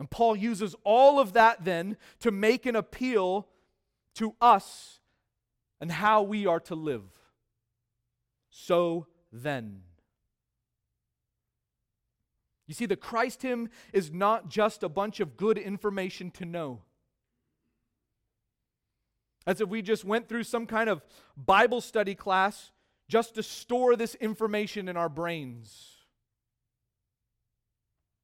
And 0.00 0.10
Paul 0.10 0.34
uses 0.34 0.74
all 0.82 1.20
of 1.20 1.34
that 1.34 1.64
then 1.64 1.96
to 2.20 2.32
make 2.32 2.66
an 2.66 2.74
appeal 2.74 3.46
to 4.16 4.34
us 4.40 4.98
and 5.80 5.92
how 5.92 6.22
we 6.22 6.44
are 6.44 6.60
to 6.60 6.74
live. 6.74 7.04
So 8.52 9.06
then. 9.32 9.80
You 12.68 12.74
see, 12.74 12.86
the 12.86 12.96
Christ 12.96 13.42
hymn 13.42 13.70
is 13.92 14.12
not 14.12 14.48
just 14.48 14.82
a 14.82 14.88
bunch 14.88 15.20
of 15.20 15.36
good 15.36 15.58
information 15.58 16.30
to 16.32 16.44
know. 16.44 16.82
As 19.46 19.60
if 19.60 19.68
we 19.68 19.82
just 19.82 20.04
went 20.04 20.28
through 20.28 20.44
some 20.44 20.66
kind 20.66 20.88
of 20.88 21.02
Bible 21.36 21.80
study 21.80 22.14
class 22.14 22.70
just 23.08 23.34
to 23.34 23.42
store 23.42 23.96
this 23.96 24.14
information 24.16 24.88
in 24.88 24.96
our 24.96 25.08
brains. 25.08 25.88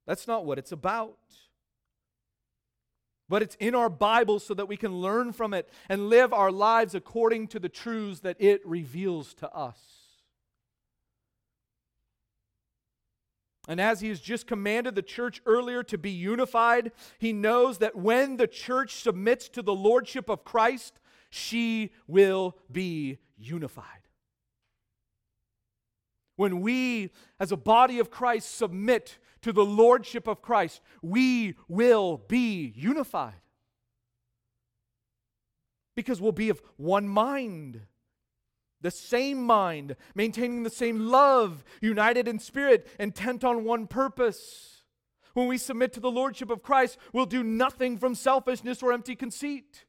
That's 0.06 0.28
not 0.28 0.44
what 0.44 0.58
it's 0.58 0.72
about. 0.72 1.18
But 3.28 3.42
it's 3.42 3.56
in 3.56 3.74
our 3.74 3.90
Bible 3.90 4.38
so 4.38 4.54
that 4.54 4.68
we 4.68 4.76
can 4.76 5.00
learn 5.00 5.32
from 5.32 5.52
it 5.52 5.68
and 5.88 6.08
live 6.08 6.32
our 6.32 6.52
lives 6.52 6.94
according 6.94 7.48
to 7.48 7.58
the 7.58 7.68
truths 7.68 8.20
that 8.20 8.36
it 8.38 8.66
reveals 8.66 9.34
to 9.34 9.50
us. 9.50 9.97
And 13.68 13.82
as 13.82 14.00
he 14.00 14.08
has 14.08 14.18
just 14.18 14.46
commanded 14.46 14.94
the 14.94 15.02
church 15.02 15.42
earlier 15.44 15.82
to 15.84 15.98
be 15.98 16.10
unified, 16.10 16.90
he 17.18 17.34
knows 17.34 17.78
that 17.78 17.94
when 17.94 18.38
the 18.38 18.46
church 18.46 18.94
submits 18.94 19.46
to 19.50 19.62
the 19.62 19.74
lordship 19.74 20.30
of 20.30 20.42
Christ, 20.42 20.98
she 21.28 21.92
will 22.06 22.56
be 22.72 23.18
unified. 23.36 23.84
When 26.36 26.62
we, 26.62 27.10
as 27.38 27.52
a 27.52 27.58
body 27.58 27.98
of 27.98 28.10
Christ, 28.10 28.56
submit 28.56 29.18
to 29.42 29.52
the 29.52 29.64
lordship 29.64 30.26
of 30.26 30.40
Christ, 30.40 30.80
we 31.02 31.54
will 31.68 32.22
be 32.26 32.72
unified. 32.74 33.34
Because 35.94 36.22
we'll 36.22 36.32
be 36.32 36.48
of 36.48 36.62
one 36.76 37.06
mind. 37.06 37.82
The 38.80 38.90
same 38.90 39.42
mind, 39.42 39.96
maintaining 40.14 40.62
the 40.62 40.70
same 40.70 41.08
love, 41.08 41.64
united 41.80 42.28
in 42.28 42.38
spirit, 42.38 42.86
intent 42.98 43.44
on 43.44 43.64
one 43.64 43.86
purpose. 43.86 44.84
When 45.34 45.48
we 45.48 45.58
submit 45.58 45.92
to 45.94 46.00
the 46.00 46.10
Lordship 46.10 46.50
of 46.50 46.62
Christ, 46.62 46.98
we'll 47.12 47.26
do 47.26 47.42
nothing 47.42 47.98
from 47.98 48.14
selfishness 48.14 48.82
or 48.82 48.92
empty 48.92 49.16
conceit. 49.16 49.84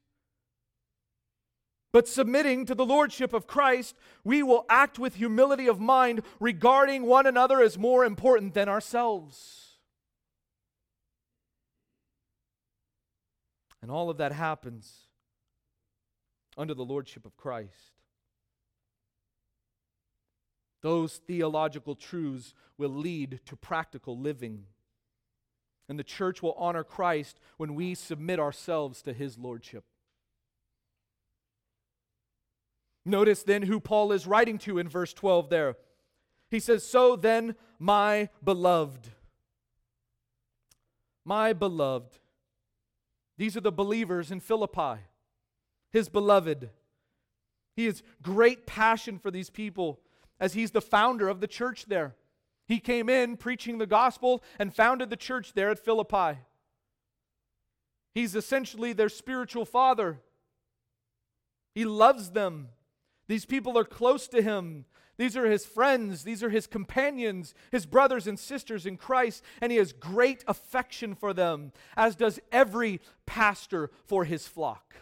But 1.92 2.06
submitting 2.06 2.66
to 2.66 2.74
the 2.74 2.86
Lordship 2.86 3.32
of 3.32 3.48
Christ, 3.48 3.96
we 4.22 4.42
will 4.42 4.64
act 4.68 4.98
with 4.98 5.16
humility 5.16 5.66
of 5.66 5.80
mind, 5.80 6.22
regarding 6.38 7.04
one 7.04 7.26
another 7.26 7.60
as 7.60 7.76
more 7.76 8.04
important 8.04 8.54
than 8.54 8.68
ourselves. 8.68 9.78
And 13.82 13.90
all 13.90 14.10
of 14.10 14.18
that 14.18 14.32
happens 14.32 15.08
under 16.56 16.74
the 16.74 16.84
Lordship 16.84 17.24
of 17.24 17.36
Christ. 17.36 17.99
Those 20.82 21.20
theological 21.26 21.94
truths 21.94 22.54
will 22.78 22.90
lead 22.90 23.40
to 23.46 23.56
practical 23.56 24.18
living. 24.18 24.64
And 25.88 25.98
the 25.98 26.04
church 26.04 26.42
will 26.42 26.54
honor 26.56 26.84
Christ 26.84 27.38
when 27.56 27.74
we 27.74 27.94
submit 27.94 28.38
ourselves 28.38 29.02
to 29.02 29.12
his 29.12 29.36
lordship. 29.36 29.84
Notice 33.04 33.42
then 33.42 33.62
who 33.62 33.80
Paul 33.80 34.12
is 34.12 34.26
writing 34.26 34.58
to 34.58 34.78
in 34.78 34.88
verse 34.88 35.12
12 35.12 35.50
there. 35.50 35.76
He 36.50 36.60
says, 36.60 36.84
So 36.84 37.16
then, 37.16 37.56
my 37.78 38.28
beloved, 38.42 39.08
my 41.24 41.52
beloved, 41.52 42.18
these 43.36 43.56
are 43.56 43.62
the 43.62 43.72
believers 43.72 44.30
in 44.30 44.40
Philippi, 44.40 45.00
his 45.92 46.08
beloved. 46.08 46.70
He 47.74 47.86
has 47.86 48.02
great 48.22 48.66
passion 48.66 49.18
for 49.18 49.30
these 49.30 49.48
people 49.48 50.00
as 50.40 50.54
he's 50.54 50.70
the 50.70 50.80
founder 50.80 51.28
of 51.28 51.40
the 51.40 51.46
church 51.46 51.86
there. 51.86 52.16
He 52.66 52.80
came 52.80 53.08
in 53.08 53.36
preaching 53.36 53.78
the 53.78 53.86
gospel 53.86 54.42
and 54.58 54.74
founded 54.74 55.10
the 55.10 55.16
church 55.16 55.52
there 55.54 55.70
at 55.70 55.78
Philippi. 55.78 56.38
He's 58.14 58.34
essentially 58.34 58.92
their 58.92 59.08
spiritual 59.08 59.64
father. 59.64 60.20
He 61.74 61.84
loves 61.84 62.30
them. 62.30 62.68
These 63.28 63.44
people 63.44 63.78
are 63.78 63.84
close 63.84 64.26
to 64.28 64.42
him. 64.42 64.86
These 65.16 65.36
are 65.36 65.50
his 65.50 65.66
friends. 65.66 66.24
These 66.24 66.42
are 66.42 66.48
his 66.48 66.66
companions, 66.66 67.54
his 67.70 67.86
brothers 67.86 68.26
and 68.26 68.38
sisters 68.38 68.86
in 68.86 68.96
Christ, 68.96 69.44
and 69.60 69.70
he 69.70 69.78
has 69.78 69.92
great 69.92 70.44
affection 70.48 71.14
for 71.14 71.32
them, 71.34 71.72
as 71.96 72.16
does 72.16 72.40
every 72.50 73.00
pastor 73.26 73.90
for 74.06 74.24
his 74.24 74.48
flock. 74.48 74.94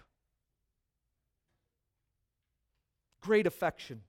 Great 3.21 3.47
affection. 3.47 4.03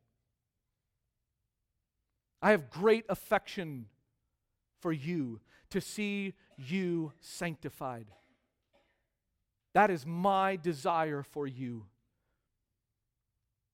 I 2.41 2.51
have 2.51 2.69
great 2.69 3.05
affection 3.09 3.87
for 4.79 4.91
you 4.91 5.41
to 5.71 5.81
see 5.81 6.33
you 6.57 7.13
sanctified. 7.19 8.07
That 9.73 9.91
is 9.91 10.05
my 10.05 10.55
desire 10.55 11.23
for 11.23 11.45
you 11.45 11.85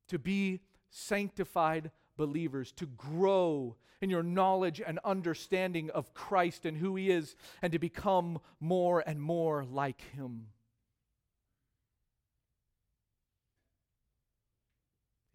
to 0.08 0.20
be 0.20 0.62
sanctified 0.90 1.92
believers, 2.18 2.72
to 2.74 2.86
grow 2.86 3.76
in 4.02 4.10
your 4.10 4.24
knowledge 4.24 4.82
and 4.86 5.00
understanding 5.04 5.90
of 5.92 6.14
Christ 6.14 6.66
and 6.66 6.78
who 6.78 6.96
He 6.96 7.10
is, 7.10 7.36
and 7.62 7.74
to 7.74 7.80
become 7.80 8.40
more 8.60 9.04
and 9.06 9.22
more 9.22 9.66
like 9.66 10.02
Him. 10.14 10.48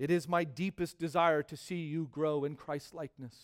It 0.01 0.11
is 0.11 0.27
my 0.27 0.45
deepest 0.45 0.99
desire 0.99 1.43
to 1.43 1.57
see 1.59 1.83
you 1.83 2.09
grow 2.11 2.45
in 2.45 2.57
Christ 2.57 2.95
likeness. 2.95 3.37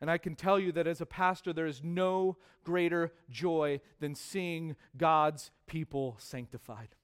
And 0.00 0.10
I 0.10 0.18
can 0.18 0.34
tell 0.34 0.58
you 0.58 0.72
that 0.72 0.88
as 0.88 1.00
a 1.00 1.06
pastor, 1.06 1.52
there 1.52 1.68
is 1.68 1.84
no 1.84 2.36
greater 2.64 3.12
joy 3.30 3.80
than 4.00 4.16
seeing 4.16 4.74
God's 4.96 5.52
people 5.68 6.16
sanctified. 6.18 6.96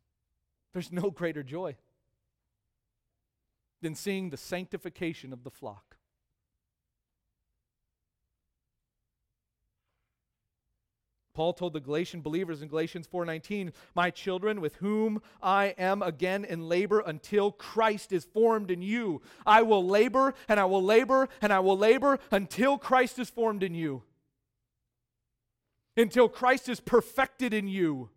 There's 0.72 0.90
no 0.90 1.08
greater 1.08 1.44
joy 1.44 1.76
than 3.80 3.94
seeing 3.94 4.30
the 4.30 4.36
sanctification 4.36 5.32
of 5.32 5.44
the 5.44 5.52
flock. 5.52 5.98
Paul 11.34 11.54
told 11.54 11.72
the 11.72 11.80
Galatian 11.80 12.20
believers 12.20 12.60
in 12.60 12.68
Galatians 12.68 13.06
4:19, 13.06 13.72
"My 13.94 14.10
children, 14.10 14.60
with 14.60 14.76
whom 14.76 15.22
I 15.42 15.68
am 15.78 16.02
again 16.02 16.44
in 16.44 16.68
labor 16.68 17.00
until 17.00 17.52
Christ 17.52 18.12
is 18.12 18.26
formed 18.26 18.70
in 18.70 18.82
you. 18.82 19.22
I 19.46 19.62
will 19.62 19.86
labor 19.86 20.34
and 20.46 20.60
I 20.60 20.66
will 20.66 20.82
labor 20.82 21.28
and 21.40 21.52
I 21.52 21.60
will 21.60 21.76
labor 21.76 22.18
until 22.30 22.78
Christ 22.78 23.18
is 23.18 23.30
formed 23.30 23.62
in 23.62 23.74
you. 23.74 24.04
Until 25.96 26.28
Christ 26.28 26.68
is 26.68 26.80
perfected 26.80 27.54
in 27.54 27.66
you." 27.66 28.10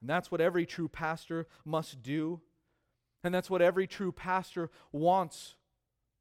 And 0.00 0.08
that's 0.08 0.30
what 0.30 0.40
every 0.40 0.66
true 0.66 0.88
pastor 0.88 1.48
must 1.64 2.00
do. 2.00 2.40
And 3.24 3.34
that's 3.34 3.50
what 3.50 3.60
every 3.60 3.88
true 3.88 4.12
pastor 4.12 4.70
wants 4.92 5.56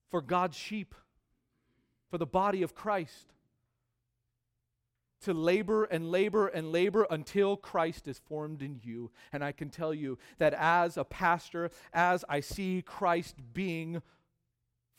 for 0.09 0.21
God's 0.21 0.57
sheep 0.57 0.95
for 2.09 2.17
the 2.17 2.25
body 2.25 2.61
of 2.61 2.75
Christ 2.75 3.33
to 5.21 5.33
labor 5.33 5.85
and 5.85 6.11
labor 6.11 6.47
and 6.47 6.71
labor 6.71 7.07
until 7.09 7.57
Christ 7.57 8.07
is 8.07 8.19
formed 8.19 8.61
in 8.61 8.79
you. 8.83 9.11
And 9.33 9.43
I 9.43 9.51
can 9.51 9.69
tell 9.69 9.93
you 9.93 10.19
that 10.37 10.53
as 10.53 10.97
a 10.97 11.03
pastor, 11.03 11.71
as 11.93 12.23
I 12.29 12.41
see 12.41 12.83
Christ 12.85 13.35
being 13.53 14.01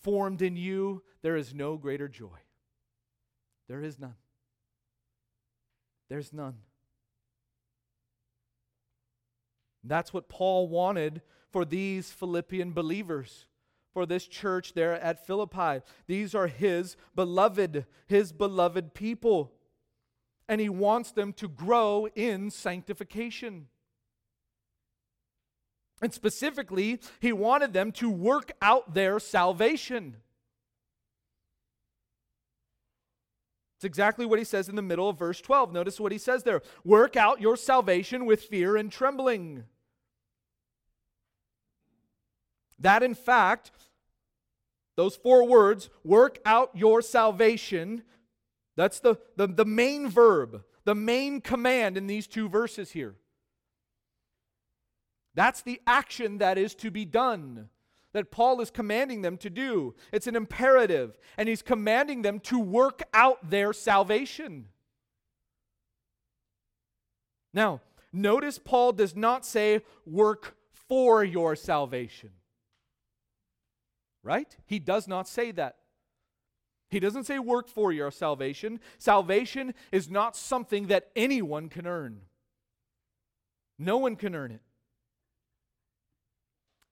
formed 0.03 0.43
in 0.43 0.57
you, 0.57 1.03
there 1.23 1.37
is 1.37 1.55
no 1.55 1.77
greater 1.77 2.09
joy. 2.09 2.39
There 3.69 3.83
is 3.83 3.99
none. 3.99 4.17
There's 6.09 6.33
none. 6.33 6.57
That's 9.85 10.13
what 10.13 10.29
Paul 10.29 10.69
wanted 10.69 11.23
for 11.53 11.65
these 11.65 12.11
Philippian 12.11 12.73
believers 12.73 13.47
for 13.97 14.05
this 14.05 14.27
church 14.27 14.75
there 14.75 14.93
at 15.01 15.27
Philippi. 15.27 15.81
These 16.07 16.35
are 16.35 16.49
his 16.49 16.99
beloved, 17.15 17.87
his 18.07 18.31
beloved 18.31 18.93
people. 18.93 19.55
And 20.51 20.61
he 20.61 20.69
wants 20.69 21.13
them 21.13 21.33
to 21.33 21.49
grow 21.49 22.07
in 22.15 22.51
sanctification. 22.51 23.69
And 26.03 26.13
specifically, 26.13 27.01
he 27.21 27.33
wanted 27.33 27.73
them 27.73 27.91
to 27.93 28.11
work 28.11 28.53
out 28.61 28.93
their 28.93 29.19
salvation. 29.19 30.19
It's 33.79 33.85
exactly 33.87 34.27
what 34.27 34.39
he 34.39 34.45
says 34.45 34.69
in 34.69 34.77
the 34.77 34.83
middle 34.83 35.09
of 35.09 35.19
verse 35.19 35.41
12. 35.41 35.73
Notice 35.73 35.99
what 35.99 36.13
he 36.13 36.19
says 36.19 36.43
there 36.43 36.61
work 36.85 37.17
out 37.17 37.41
your 37.41 37.57
salvation 37.57 38.27
with 38.27 38.43
fear 38.43 38.77
and 38.77 38.93
trembling. 38.93 39.65
That, 42.79 43.03
in 43.03 43.15
fact, 43.15 43.71
those 44.97 45.17
four 45.17 45.47
words, 45.47 45.91
work 46.05 46.39
out 46.45 46.71
your 46.75 47.03
salvation, 47.03 48.03
that's 48.77 49.01
the, 49.01 49.17
the, 49.37 49.47
the 49.47 49.65
main 49.65 50.09
verb, 50.09 50.63
the 50.85 50.95
main 50.95 51.41
command 51.41 51.97
in 51.97 52.07
these 52.07 52.27
two 52.27 52.49
verses 52.49 52.93
here. 52.93 53.15
That's 55.35 55.63
the 55.63 55.81
action 55.87 56.39
that 56.39 56.57
is 56.57 56.75
to 56.77 56.91
be 56.91 57.05
done, 57.05 57.69
that 58.13 58.31
Paul 58.31 58.61
is 58.63 58.71
commanding 58.71 59.21
them 59.21 59.37
to 59.39 59.51
do. 59.51 59.95
It's 60.13 60.27
an 60.27 60.37
imperative, 60.37 61.19
and 61.37 61.49
he's 61.49 61.63
commanding 61.63 62.23
them 62.23 62.41
to 62.41 62.59
work 62.59 63.03
out 63.13 63.51
their 63.51 63.75
salvation. 63.75 64.69
Now, 67.53 67.83
notice 68.13 68.59
Paul 68.59 68.93
does 68.93 69.15
not 69.15 69.45
say 69.45 69.83
work 70.07 70.57
for 70.89 71.23
your 71.23 71.55
salvation 71.55 72.31
right? 74.27 74.55
He 74.67 74.79
does 74.79 75.07
not 75.07 75.29
say 75.29 75.53
that. 75.53 75.77
He 76.91 77.01
doesn't 77.01 77.25
say 77.25 77.39
work 77.39 77.69
for 77.69 77.93
your 77.93 78.11
salvation. 78.11 78.81
Salvation 78.99 79.73
is 79.93 80.11
not 80.11 80.37
something 80.37 80.89
that 80.89 81.09
anyone 81.17 81.69
can 81.69 81.87
earn. 81.87 82.21
No 83.79 83.99
one 83.99 84.17
can 84.17 84.35
earn 84.35 84.51
it. 84.51 84.61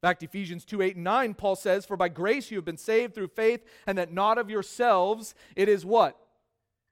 In 0.03 0.09
fact, 0.09 0.23
Ephesians 0.23 0.65
2 0.65 0.83
8 0.83 0.97
and 0.97 1.05
9, 1.05 1.35
Paul 1.35 1.57
says, 1.57 1.87
For 1.87 1.97
by 1.97 2.09
grace 2.09 2.51
you 2.51 2.59
have 2.59 2.65
been 2.65 2.77
saved 2.77 3.15
through 3.15 3.29
faith, 3.29 3.65
and 3.87 3.97
that 3.99 4.13
not 4.13 4.39
of 4.39 4.51
yourselves. 4.51 5.35
It 5.57 5.69
is 5.69 5.85
what? 5.85 6.19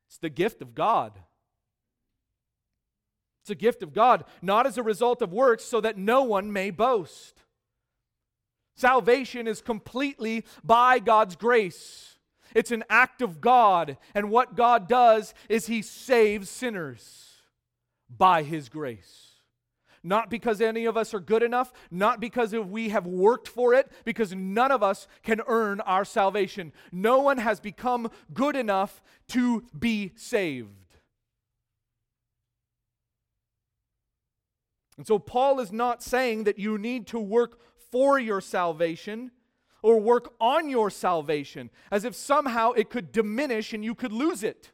It's 0.08 0.18
the 0.18 0.30
gift 0.30 0.62
of 0.62 0.74
God. 0.74 1.18
It's 3.42 3.50
a 3.50 3.54
gift 3.56 3.82
of 3.82 3.92
God, 3.92 4.24
not 4.40 4.66
as 4.66 4.78
a 4.78 4.82
result 4.82 5.20
of 5.20 5.32
works, 5.32 5.64
so 5.64 5.80
that 5.80 5.98
no 5.98 6.22
one 6.22 6.52
may 6.52 6.70
boast. 6.70 7.42
Salvation 8.74 9.46
is 9.46 9.60
completely 9.60 10.44
by 10.64 10.98
God's 10.98 11.36
grace. 11.36 12.16
It's 12.54 12.70
an 12.70 12.84
act 12.90 13.22
of 13.22 13.40
God, 13.40 13.96
and 14.14 14.30
what 14.30 14.56
God 14.56 14.88
does 14.88 15.34
is 15.48 15.66
He 15.66 15.82
saves 15.82 16.50
sinners 16.50 17.42
by 18.08 18.42
His 18.42 18.68
grace. 18.68 19.28
Not 20.04 20.30
because 20.30 20.60
any 20.60 20.84
of 20.84 20.96
us 20.96 21.14
are 21.14 21.20
good 21.20 21.44
enough, 21.44 21.72
not 21.90 22.18
because 22.18 22.52
we 22.52 22.88
have 22.88 23.06
worked 23.06 23.46
for 23.46 23.72
it, 23.72 23.90
because 24.04 24.34
none 24.34 24.72
of 24.72 24.82
us 24.82 25.06
can 25.22 25.40
earn 25.46 25.80
our 25.80 26.04
salvation. 26.04 26.72
No 26.90 27.20
one 27.20 27.38
has 27.38 27.60
become 27.60 28.10
good 28.34 28.56
enough 28.56 29.00
to 29.28 29.64
be 29.78 30.12
saved. 30.16 30.68
And 34.98 35.06
so, 35.06 35.18
Paul 35.18 35.60
is 35.60 35.72
not 35.72 36.02
saying 36.02 36.44
that 36.44 36.58
you 36.58 36.78
need 36.78 37.06
to 37.08 37.18
work 37.18 37.60
for 37.92 38.18
your 38.18 38.40
salvation 38.40 39.30
or 39.82 40.00
work 40.00 40.32
on 40.40 40.68
your 40.68 40.90
salvation 40.90 41.70
as 41.90 42.04
if 42.04 42.14
somehow 42.14 42.72
it 42.72 42.90
could 42.90 43.12
diminish 43.12 43.72
and 43.72 43.84
you 43.84 43.94
could 43.94 44.12
lose 44.12 44.42
it. 44.42 44.72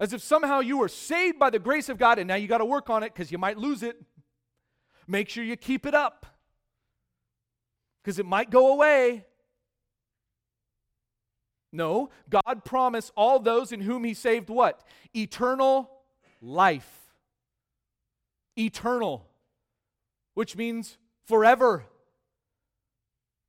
As 0.00 0.12
if 0.12 0.22
somehow 0.22 0.60
you 0.60 0.78
were 0.78 0.88
saved 0.88 1.38
by 1.38 1.50
the 1.50 1.58
grace 1.58 1.88
of 1.88 1.98
God 1.98 2.18
and 2.18 2.26
now 2.26 2.34
you 2.34 2.48
got 2.48 2.58
to 2.58 2.64
work 2.64 2.90
on 2.90 3.02
it 3.02 3.12
because 3.12 3.30
you 3.30 3.38
might 3.38 3.58
lose 3.58 3.82
it. 3.82 4.00
Make 5.06 5.28
sure 5.28 5.44
you 5.44 5.56
keep 5.56 5.86
it 5.86 5.94
up 5.94 6.26
because 8.02 8.18
it 8.18 8.26
might 8.26 8.50
go 8.50 8.72
away. 8.72 9.26
No, 11.72 12.10
God 12.30 12.64
promised 12.64 13.12
all 13.16 13.40
those 13.40 13.72
in 13.72 13.80
whom 13.80 14.04
He 14.04 14.14
saved 14.14 14.48
what? 14.48 14.80
Eternal 15.14 15.90
life. 16.40 17.12
Eternal, 18.56 19.26
which 20.34 20.56
means 20.56 20.98
forever, 21.26 21.84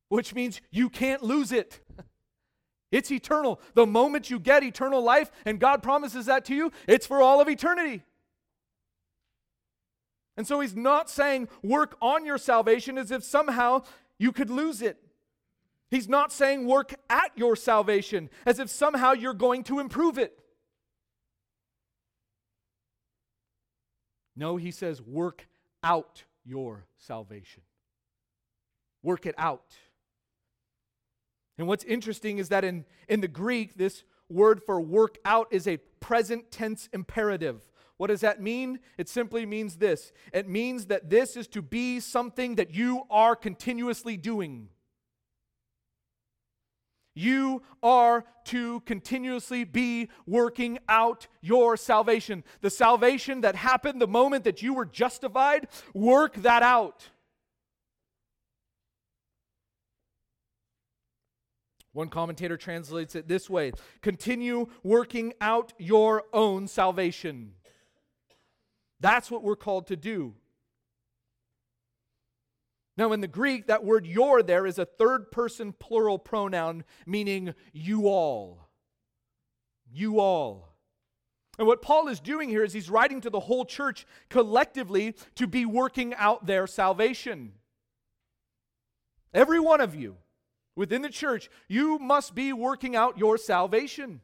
which 0.09 0.33
means 0.33 0.61
you 0.71 0.89
can't 0.89 1.23
lose 1.23 1.51
it. 1.51 1.79
It's 2.91 3.11
eternal. 3.11 3.59
The 3.73 3.85
moment 3.85 4.29
you 4.29 4.39
get 4.39 4.63
eternal 4.63 5.01
life, 5.01 5.29
and 5.43 5.59
God 5.59 5.83
promises 5.83 6.27
that 6.27 6.45
to 6.45 6.55
you, 6.55 6.71
it's 6.87 7.05
for 7.05 7.21
all 7.21 7.41
of 7.41 7.49
eternity. 7.49 8.03
And 10.37 10.47
so 10.47 10.61
he's 10.61 10.75
not 10.75 11.09
saying 11.09 11.49
work 11.61 11.97
on 12.01 12.25
your 12.25 12.37
salvation 12.37 12.97
as 12.97 13.11
if 13.11 13.23
somehow 13.23 13.83
you 14.17 14.31
could 14.31 14.49
lose 14.49 14.81
it. 14.81 14.97
He's 15.89 16.07
not 16.07 16.31
saying 16.31 16.65
work 16.65 16.93
at 17.09 17.31
your 17.35 17.55
salvation 17.55 18.29
as 18.45 18.59
if 18.59 18.69
somehow 18.69 19.13
you're 19.13 19.33
going 19.33 19.63
to 19.65 19.79
improve 19.79 20.17
it. 20.17 20.39
No, 24.35 24.57
he 24.57 24.71
says 24.71 25.01
work 25.01 25.47
out 25.83 26.23
your 26.45 26.85
salvation. 26.97 27.63
Work 29.03 29.25
it 29.25 29.35
out. 29.37 29.75
And 31.57 31.67
what's 31.67 31.83
interesting 31.83 32.37
is 32.37 32.49
that 32.49 32.63
in, 32.63 32.85
in 33.07 33.21
the 33.21 33.27
Greek, 33.27 33.77
this 33.77 34.03
word 34.29 34.61
for 34.63 34.81
work 34.81 35.17
out 35.25 35.47
is 35.51 35.67
a 35.67 35.77
present 35.99 36.51
tense 36.51 36.89
imperative. 36.93 37.61
What 37.97 38.07
does 38.07 38.21
that 38.21 38.41
mean? 38.41 38.79
It 38.97 39.07
simply 39.07 39.45
means 39.45 39.77
this 39.77 40.11
it 40.33 40.49
means 40.49 40.87
that 40.87 41.09
this 41.09 41.37
is 41.37 41.47
to 41.49 41.61
be 41.61 41.99
something 41.99 42.55
that 42.55 42.73
you 42.73 43.03
are 43.09 43.35
continuously 43.35 44.17
doing. 44.17 44.69
You 47.15 47.63
are 47.81 48.25
to 48.45 48.81
continuously 48.81 49.63
be 49.63 50.09
working 50.27 50.77
out 50.87 51.27
your 51.41 51.77
salvation. 51.77 52.43
The 52.61 52.69
salvation 52.69 53.41
that 53.41 53.55
happened 53.55 54.01
the 54.01 54.07
moment 54.07 54.43
that 54.43 54.61
you 54.61 54.73
were 54.73 54.85
justified, 54.85 55.67
work 55.93 56.35
that 56.35 56.61
out. 56.61 57.09
One 61.93 62.09
commentator 62.09 62.57
translates 62.57 63.15
it 63.15 63.29
this 63.29 63.49
way 63.49 63.71
continue 64.01 64.67
working 64.83 65.33
out 65.39 65.71
your 65.77 66.23
own 66.33 66.67
salvation. 66.67 67.53
That's 68.99 69.31
what 69.31 69.43
we're 69.43 69.55
called 69.55 69.87
to 69.87 69.95
do. 69.95 70.33
Now, 72.97 73.11
in 73.11 73.21
the 73.21 73.27
Greek, 73.27 73.67
that 73.67 73.83
word 73.83 74.05
your 74.05 74.41
there 74.41 74.65
is 74.65 74.79
a 74.79 74.85
third 74.85 75.31
person 75.31 75.73
plural 75.73 76.17
pronoun 76.17 76.85
meaning 77.05 77.53
you 77.73 78.07
all. 78.07 78.69
You 79.91 80.19
all. 80.19 80.75
And 81.57 81.67
what 81.67 81.81
Paul 81.81 82.07
is 82.07 82.19
doing 82.19 82.49
here 82.49 82.63
is 82.63 82.73
he's 82.73 82.89
writing 82.89 83.21
to 83.21 83.29
the 83.29 83.39
whole 83.39 83.65
church 83.65 84.05
collectively 84.29 85.15
to 85.35 85.47
be 85.47 85.65
working 85.65 86.13
out 86.15 86.45
their 86.45 86.67
salvation. 86.67 87.53
Every 89.33 89.59
one 89.59 89.81
of 89.81 89.95
you 89.95 90.17
within 90.75 91.01
the 91.01 91.09
church, 91.09 91.49
you 91.67 91.97
must 91.99 92.35
be 92.35 92.51
working 92.53 92.95
out 92.95 93.17
your 93.17 93.37
salvation. 93.37 94.21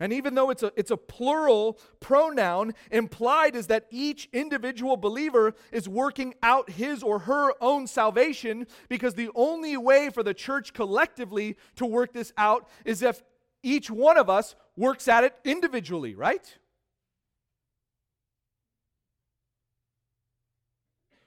And 0.00 0.12
even 0.12 0.34
though 0.34 0.50
it's 0.50 0.62
a, 0.62 0.72
it's 0.76 0.92
a 0.92 0.96
plural 0.96 1.78
pronoun, 1.98 2.74
implied 2.90 3.56
is 3.56 3.66
that 3.66 3.86
each 3.90 4.28
individual 4.32 4.96
believer 4.96 5.54
is 5.72 5.88
working 5.88 6.34
out 6.42 6.70
his 6.70 7.02
or 7.02 7.20
her 7.20 7.52
own 7.60 7.88
salvation 7.88 8.66
because 8.88 9.14
the 9.14 9.30
only 9.34 9.76
way 9.76 10.10
for 10.10 10.22
the 10.22 10.34
church 10.34 10.72
collectively 10.72 11.56
to 11.76 11.84
work 11.84 12.12
this 12.12 12.32
out 12.36 12.68
is 12.84 13.02
if 13.02 13.22
each 13.64 13.90
one 13.90 14.16
of 14.16 14.30
us 14.30 14.54
works 14.76 15.08
at 15.08 15.24
it 15.24 15.34
individually, 15.44 16.14
right? 16.14 16.56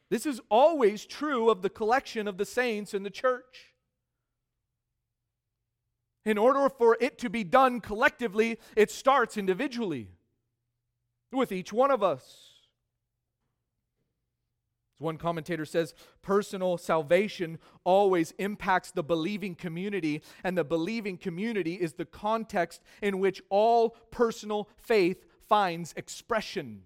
This 0.09 0.25
is 0.25 0.41
always 0.49 1.05
true 1.05 1.49
of 1.49 1.61
the 1.61 1.69
collection 1.69 2.27
of 2.27 2.37
the 2.37 2.45
saints 2.45 2.93
in 2.93 3.03
the 3.03 3.09
church. 3.09 3.70
In 6.23 6.37
order 6.37 6.69
for 6.69 6.97
it 6.99 7.17
to 7.19 7.29
be 7.29 7.43
done 7.43 7.81
collectively, 7.81 8.59
it 8.75 8.91
starts 8.91 9.37
individually 9.37 10.09
with 11.31 11.51
each 11.51 11.73
one 11.73 11.89
of 11.89 12.03
us. 12.03 12.49
As 14.95 15.01
one 15.01 15.17
commentator 15.17 15.65
says, 15.65 15.95
personal 16.21 16.77
salvation 16.77 17.57
always 17.83 18.33
impacts 18.37 18.91
the 18.91 19.01
believing 19.01 19.55
community, 19.55 20.21
and 20.43 20.55
the 20.55 20.63
believing 20.63 21.17
community 21.17 21.73
is 21.73 21.93
the 21.93 22.05
context 22.05 22.83
in 23.01 23.19
which 23.19 23.41
all 23.49 23.91
personal 24.11 24.69
faith 24.77 25.25
finds 25.47 25.93
expression. 25.97 26.83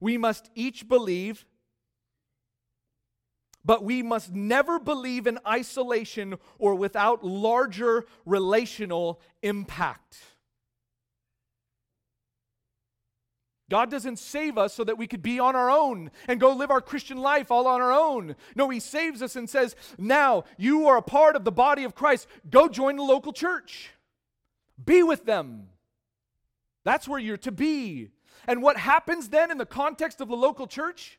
We 0.00 0.16
must 0.16 0.50
each 0.54 0.88
believe, 0.88 1.44
but 3.64 3.84
we 3.84 4.02
must 4.02 4.32
never 4.32 4.78
believe 4.78 5.26
in 5.26 5.38
isolation 5.46 6.38
or 6.58 6.74
without 6.74 7.24
larger 7.24 8.04
relational 8.24 9.20
impact. 9.42 10.18
God 13.72 13.90
doesn't 13.90 14.18
save 14.18 14.58
us 14.58 14.74
so 14.74 14.84
that 14.84 14.98
we 14.98 15.06
could 15.06 15.22
be 15.22 15.40
on 15.40 15.56
our 15.56 15.70
own 15.70 16.10
and 16.28 16.38
go 16.38 16.52
live 16.52 16.70
our 16.70 16.82
Christian 16.82 17.16
life 17.16 17.50
all 17.50 17.66
on 17.66 17.80
our 17.80 17.92
own. 17.92 18.36
No, 18.54 18.68
He 18.68 18.80
saves 18.80 19.22
us 19.22 19.34
and 19.34 19.48
says, 19.48 19.74
Now 19.96 20.44
you 20.58 20.88
are 20.88 20.98
a 20.98 21.02
part 21.02 21.36
of 21.36 21.44
the 21.44 21.52
body 21.52 21.84
of 21.84 21.94
Christ. 21.94 22.26
Go 22.50 22.68
join 22.68 22.96
the 22.96 23.02
local 23.02 23.32
church, 23.32 23.92
be 24.84 25.02
with 25.02 25.24
them. 25.24 25.68
That's 26.84 27.08
where 27.08 27.18
you're 27.18 27.38
to 27.38 27.52
be. 27.52 28.10
And 28.46 28.60
what 28.60 28.76
happens 28.76 29.30
then 29.30 29.50
in 29.50 29.56
the 29.56 29.64
context 29.64 30.20
of 30.20 30.28
the 30.28 30.36
local 30.36 30.66
church? 30.66 31.18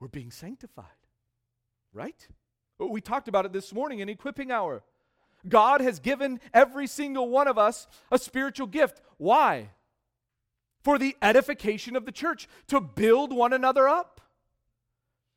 We're 0.00 0.08
being 0.08 0.30
sanctified, 0.30 0.84
right? 1.92 2.26
We 2.78 3.00
talked 3.00 3.28
about 3.28 3.46
it 3.46 3.52
this 3.52 3.72
morning 3.72 4.00
in 4.00 4.08
equipping 4.08 4.50
hour. 4.50 4.82
God 5.48 5.80
has 5.80 6.00
given 6.00 6.40
every 6.52 6.86
single 6.86 7.28
one 7.28 7.48
of 7.48 7.56
us 7.56 7.86
a 8.10 8.18
spiritual 8.18 8.66
gift. 8.66 9.00
Why? 9.16 9.70
For 10.82 10.98
the 10.98 11.16
edification 11.22 11.96
of 11.96 12.04
the 12.04 12.12
church, 12.12 12.48
to 12.68 12.80
build 12.80 13.32
one 13.32 13.52
another 13.52 13.88
up. 13.88 14.20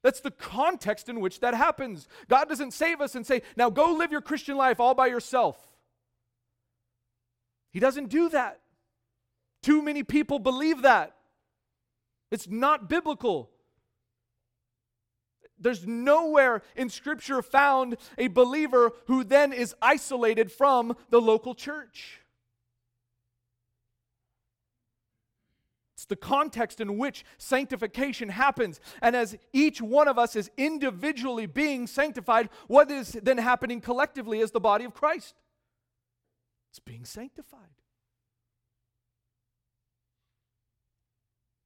That's 0.03 0.21
the 0.21 0.31
context 0.31 1.09
in 1.09 1.19
which 1.19 1.39
that 1.41 1.53
happens. 1.53 2.07
God 2.27 2.49
doesn't 2.49 2.71
save 2.71 3.01
us 3.01 3.15
and 3.15 3.25
say, 3.25 3.41
now 3.55 3.69
go 3.69 3.93
live 3.93 4.11
your 4.11 4.21
Christian 4.21 4.57
life 4.57 4.79
all 4.79 4.93
by 4.93 5.07
yourself. 5.07 5.57
He 7.71 7.79
doesn't 7.79 8.09
do 8.09 8.29
that. 8.29 8.59
Too 9.61 9.81
many 9.81 10.03
people 10.03 10.39
believe 10.39 10.83
that. 10.83 11.15
It's 12.31 12.47
not 12.47 12.89
biblical. 12.89 13.49
There's 15.59 15.85
nowhere 15.85 16.61
in 16.75 16.89
Scripture 16.89 17.41
found 17.41 17.97
a 18.17 18.27
believer 18.27 18.91
who 19.07 19.23
then 19.23 19.51
is 19.53 19.75
isolated 19.81 20.51
from 20.51 20.95
the 21.09 21.19
local 21.21 21.53
church. 21.53 22.21
It's 25.95 26.05
the 26.05 26.15
context 26.15 26.79
in 26.79 26.97
which 26.97 27.25
sanctification 27.37 28.29
happens. 28.29 28.79
And 29.01 29.17
as 29.17 29.37
each 29.51 29.81
one 29.81 30.07
of 30.07 30.17
us 30.17 30.37
is 30.37 30.49
individually 30.55 31.45
being 31.45 31.87
sanctified, 31.87 32.47
what 32.67 32.89
is 32.89 33.19
then 33.21 33.37
happening 33.37 33.81
collectively 33.81 34.39
as 34.39 34.51
the 34.51 34.61
body 34.61 34.85
of 34.85 34.93
Christ? 34.93 35.35
It's 36.71 36.79
being 36.79 37.03
sanctified. 37.03 37.59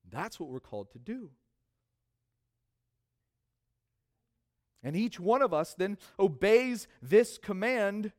That's 0.10 0.40
what 0.40 0.50
we're 0.50 0.60
called 0.60 0.92
to 0.94 1.00
do. 1.00 1.30
And 4.84 4.96
each 4.96 5.20
one 5.20 5.42
of 5.42 5.54
us 5.54 5.74
then 5.74 5.98
obeys 6.20 6.88
this 7.02 7.38
command 7.38 8.12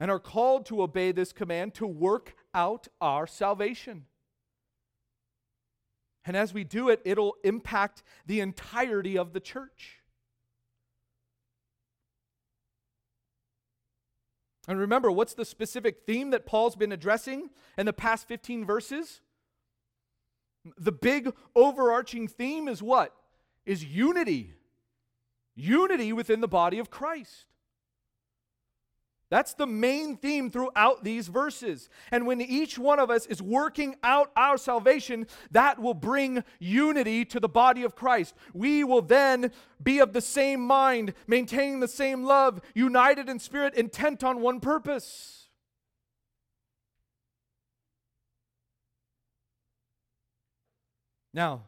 and 0.00 0.10
are 0.10 0.18
called 0.18 0.66
to 0.66 0.82
obey 0.82 1.12
this 1.12 1.32
command 1.32 1.74
to 1.74 1.86
work 1.86 2.34
out 2.54 2.88
our 3.00 3.26
salvation. 3.26 4.06
And 6.24 6.36
as 6.36 6.54
we 6.54 6.64
do 6.64 6.88
it, 6.88 7.00
it'll 7.04 7.36
impact 7.44 8.02
the 8.26 8.40
entirety 8.40 9.18
of 9.18 9.32
the 9.32 9.40
church. 9.40 10.00
And 14.66 14.78
remember, 14.78 15.10
what's 15.10 15.34
the 15.34 15.44
specific 15.44 16.06
theme 16.06 16.30
that 16.30 16.46
Paul's 16.46 16.76
been 16.76 16.92
addressing 16.92 17.50
in 17.76 17.84
the 17.84 17.92
past 17.92 18.26
15 18.26 18.64
verses? 18.64 19.20
The 20.78 20.92
big 20.92 21.30
overarching 21.54 22.26
theme 22.26 22.68
is 22.68 22.82
what? 22.82 23.14
Is 23.66 23.84
unity. 23.84 24.54
Unity 25.56 26.12
within 26.12 26.40
the 26.40 26.48
body 26.48 26.78
of 26.78 26.90
Christ. 26.90 27.46
That's 29.30 29.54
the 29.54 29.66
main 29.66 30.16
theme 30.16 30.50
throughout 30.50 31.02
these 31.02 31.28
verses. 31.28 31.88
And 32.12 32.26
when 32.26 32.40
each 32.40 32.78
one 32.78 33.00
of 33.00 33.10
us 33.10 33.26
is 33.26 33.42
working 33.42 33.96
out 34.04 34.30
our 34.36 34.56
salvation, 34.56 35.26
that 35.50 35.80
will 35.80 35.94
bring 35.94 36.44
unity 36.60 37.24
to 37.24 37.40
the 37.40 37.48
body 37.48 37.82
of 37.82 37.96
Christ. 37.96 38.34
We 38.52 38.84
will 38.84 39.02
then 39.02 39.50
be 39.82 39.98
of 39.98 40.12
the 40.12 40.20
same 40.20 40.60
mind, 40.60 41.14
maintaining 41.26 41.80
the 41.80 41.88
same 41.88 42.22
love, 42.22 42.60
united 42.74 43.28
in 43.28 43.38
spirit, 43.38 43.74
intent 43.74 44.22
on 44.22 44.40
one 44.40 44.60
purpose. 44.60 45.48
Now, 51.32 51.62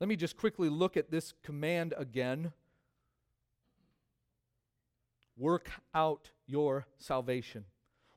let 0.00 0.08
me 0.08 0.16
just 0.16 0.36
quickly 0.36 0.68
look 0.68 0.96
at 0.96 1.10
this 1.10 1.32
command 1.42 1.94
again 1.96 2.52
work 5.36 5.70
out 5.94 6.30
your 6.46 6.86
salvation 6.98 7.64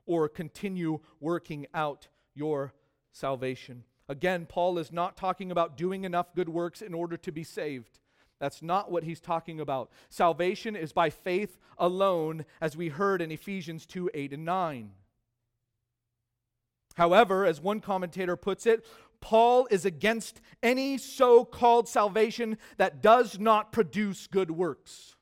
or 0.05 0.29
continue 0.29 0.99
working 1.19 1.67
out 1.73 2.07
your 2.33 2.73
salvation. 3.11 3.83
Again, 4.07 4.47
Paul 4.47 4.77
is 4.79 4.91
not 4.91 5.17
talking 5.17 5.51
about 5.51 5.77
doing 5.77 6.03
enough 6.03 6.33
good 6.33 6.49
works 6.49 6.81
in 6.81 6.93
order 6.93 7.17
to 7.17 7.31
be 7.31 7.43
saved. 7.43 7.99
That's 8.39 8.61
not 8.61 8.89
what 8.89 9.03
he's 9.03 9.19
talking 9.19 9.59
about. 9.59 9.91
Salvation 10.09 10.75
is 10.75 10.93
by 10.93 11.09
faith 11.09 11.59
alone, 11.77 12.45
as 12.61 12.77
we 12.77 12.87
heard 12.87 13.21
in 13.21 13.31
Ephesians 13.31 13.85
2 13.85 14.09
8 14.13 14.33
and 14.33 14.45
9. 14.45 14.91
However, 16.95 17.45
as 17.45 17.61
one 17.61 17.81
commentator 17.81 18.35
puts 18.35 18.65
it, 18.65 18.85
Paul 19.21 19.67
is 19.69 19.85
against 19.85 20.41
any 20.63 20.97
so 20.97 21.43
called 21.45 21.87
salvation 21.87 22.57
that 22.77 23.01
does 23.01 23.39
not 23.39 23.71
produce 23.71 24.27
good 24.27 24.51
works. 24.51 25.15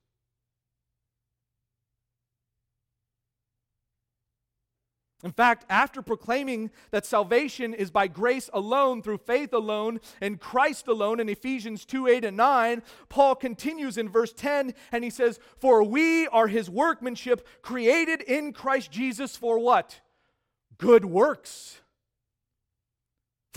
In 5.24 5.32
fact, 5.32 5.66
after 5.68 6.04
proclaiming 6.04 6.70
that 6.91 7.06
salvation 7.06 7.74
is 7.74 7.89
by 7.89 8.08
grace 8.08 8.52
alone, 8.54 9.02
through 9.02 9.18
faith 9.18 9.52
alone, 9.52 10.00
in 10.22 10.38
Christ 10.38 10.88
alone, 10.88 11.20
in 11.20 11.28
Ephesians 11.28 11.86
2 11.86 12.08
8 12.08 12.26
and 12.26 12.38
9, 12.38 12.84
Paul 13.10 13.36
continues 13.36 13.98
in 13.98 14.10
verse 14.10 14.32
10 14.32 14.76
and 14.91 15.04
he 15.04 15.10
says, 15.10 15.39
For 15.58 15.84
we 15.84 16.28
are 16.28 16.48
his 16.48 16.70
workmanship, 16.70 17.48
created 17.64 18.22
in 18.22 18.54
Christ 18.54 18.91
Jesus 18.91 19.36
for 19.36 19.58
what? 19.58 20.02
Good 20.78 21.04
works. 21.04 21.82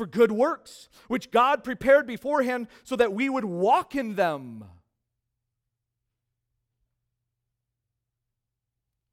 For 0.00 0.06
good 0.06 0.32
works, 0.32 0.88
which 1.08 1.30
God 1.30 1.62
prepared 1.62 2.06
beforehand 2.06 2.68
so 2.84 2.96
that 2.96 3.12
we 3.12 3.28
would 3.28 3.44
walk 3.44 3.94
in 3.94 4.14
them. 4.14 4.64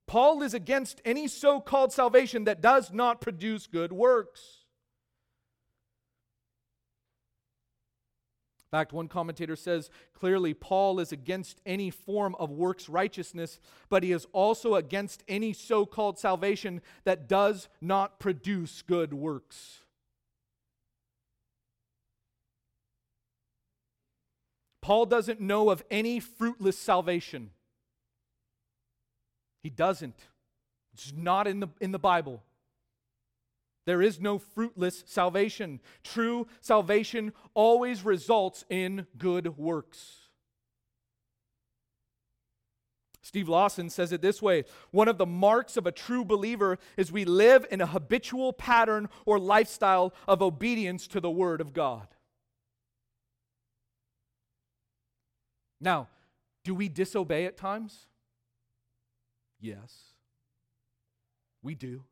Paul 0.06 0.42
is 0.42 0.54
against 0.54 1.02
any 1.04 1.28
so 1.28 1.60
called 1.60 1.92
salvation 1.92 2.46
that 2.46 2.62
does 2.62 2.94
not 2.94 3.20
produce 3.20 3.68
good 3.68 3.92
works. 3.92 4.60
In 8.62 8.70
fact, 8.72 8.94
one 8.94 9.10
commentator 9.10 9.58
says 9.58 9.90
clearly 10.14 10.54
Paul 10.54 11.02
is 11.02 11.12
against 11.12 11.60
any 11.66 11.90
form 11.90 12.34
of 12.40 12.50
works 12.50 12.88
righteousness, 12.88 13.60
but 13.90 14.04
he 14.04 14.14
is 14.14 14.26
also 14.32 14.76
against 14.76 15.22
any 15.28 15.52
so 15.52 15.86
called 15.86 16.18
salvation 16.18 16.82
that 17.04 17.28
does 17.28 17.68
not 17.82 18.22
produce 18.22 18.82
good 18.82 19.14
works. 19.14 19.82
Paul 24.88 25.06
doesn't 25.06 25.42
know 25.42 25.70
of 25.70 25.84
any 25.92 26.22
fruitless 26.22 26.80
salvation. 26.80 27.50
He 29.62 29.70
doesn't. 29.70 30.16
It's 30.94 31.12
not 31.14 31.46
in 31.46 31.60
the, 31.60 31.68
in 31.82 31.92
the 31.92 32.00
Bible. 32.00 32.42
There 33.86 34.02
is 34.02 34.22
no 34.22 34.40
fruitless 34.40 35.04
salvation. 35.06 35.82
True 36.06 36.48
salvation 36.62 37.34
always 37.54 38.06
results 38.06 38.64
in 38.70 39.08
good 39.18 39.58
works. 39.58 40.30
Steve 43.22 43.50
Lawson 43.50 43.90
says 43.90 44.14
it 44.14 44.22
this 44.22 44.42
way 44.42 44.64
One 44.92 45.10
of 45.10 45.18
the 45.18 45.26
marks 45.26 45.76
of 45.76 45.86
a 45.86 45.92
true 45.92 46.24
believer 46.24 46.80
is 46.96 47.12
we 47.12 47.26
live 47.26 47.66
in 47.70 47.82
a 47.82 47.88
habitual 47.88 48.54
pattern 48.54 49.10
or 49.26 49.38
lifestyle 49.38 50.14
of 50.30 50.42
obedience 50.42 51.08
to 51.08 51.20
the 51.20 51.30
Word 51.30 51.60
of 51.60 51.74
God. 51.74 52.08
Now, 55.80 56.08
do 56.64 56.74
we 56.74 56.90
disobey 56.90 57.46
at 57.46 57.58
times? 57.58 58.08
Yes. 59.60 59.94
We 61.62 61.76
do. 61.76 62.04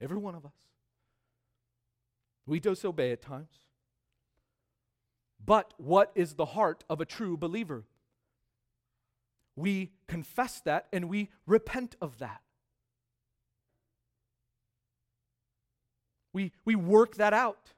Every 0.00 0.18
one 0.18 0.34
of 0.34 0.44
us. 0.44 0.54
We 2.46 2.60
disobey 2.60 3.12
at 3.12 3.22
times. 3.22 3.52
But 5.44 5.72
what 5.78 6.12
is 6.14 6.34
the 6.34 6.46
heart 6.46 6.84
of 6.90 7.00
a 7.00 7.04
true 7.04 7.36
believer? 7.36 7.84
We 9.56 9.92
confess 10.06 10.60
that 10.62 10.86
and 10.92 11.08
we 11.08 11.30
repent 11.46 11.96
of 12.00 12.18
that. 12.18 12.40
We, 16.32 16.52
we 16.64 16.76
work 16.76 17.16
that 17.16 17.32
out. 17.32 17.72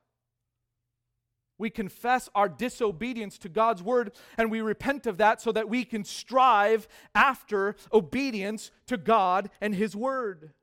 We 1.63 1.71
confess 1.71 2.29
our 2.35 2.49
disobedience 2.49 3.39
to 3.39 3.49
God's 3.49 3.85
word 3.85 4.11
and 4.37 4.51
we 4.51 4.61
repent 4.61 5.07
of 5.07 5.19
that 5.19 5.41
so 5.41 5.53
that 5.53 5.69
we 5.69 5.85
can 5.85 6.03
strive 6.03 6.89
after 7.15 7.77
obedience 7.93 8.73
to 8.89 8.97
God 8.97 9.49
and 9.61 9.73
His 9.73 9.95
word. 9.95 10.55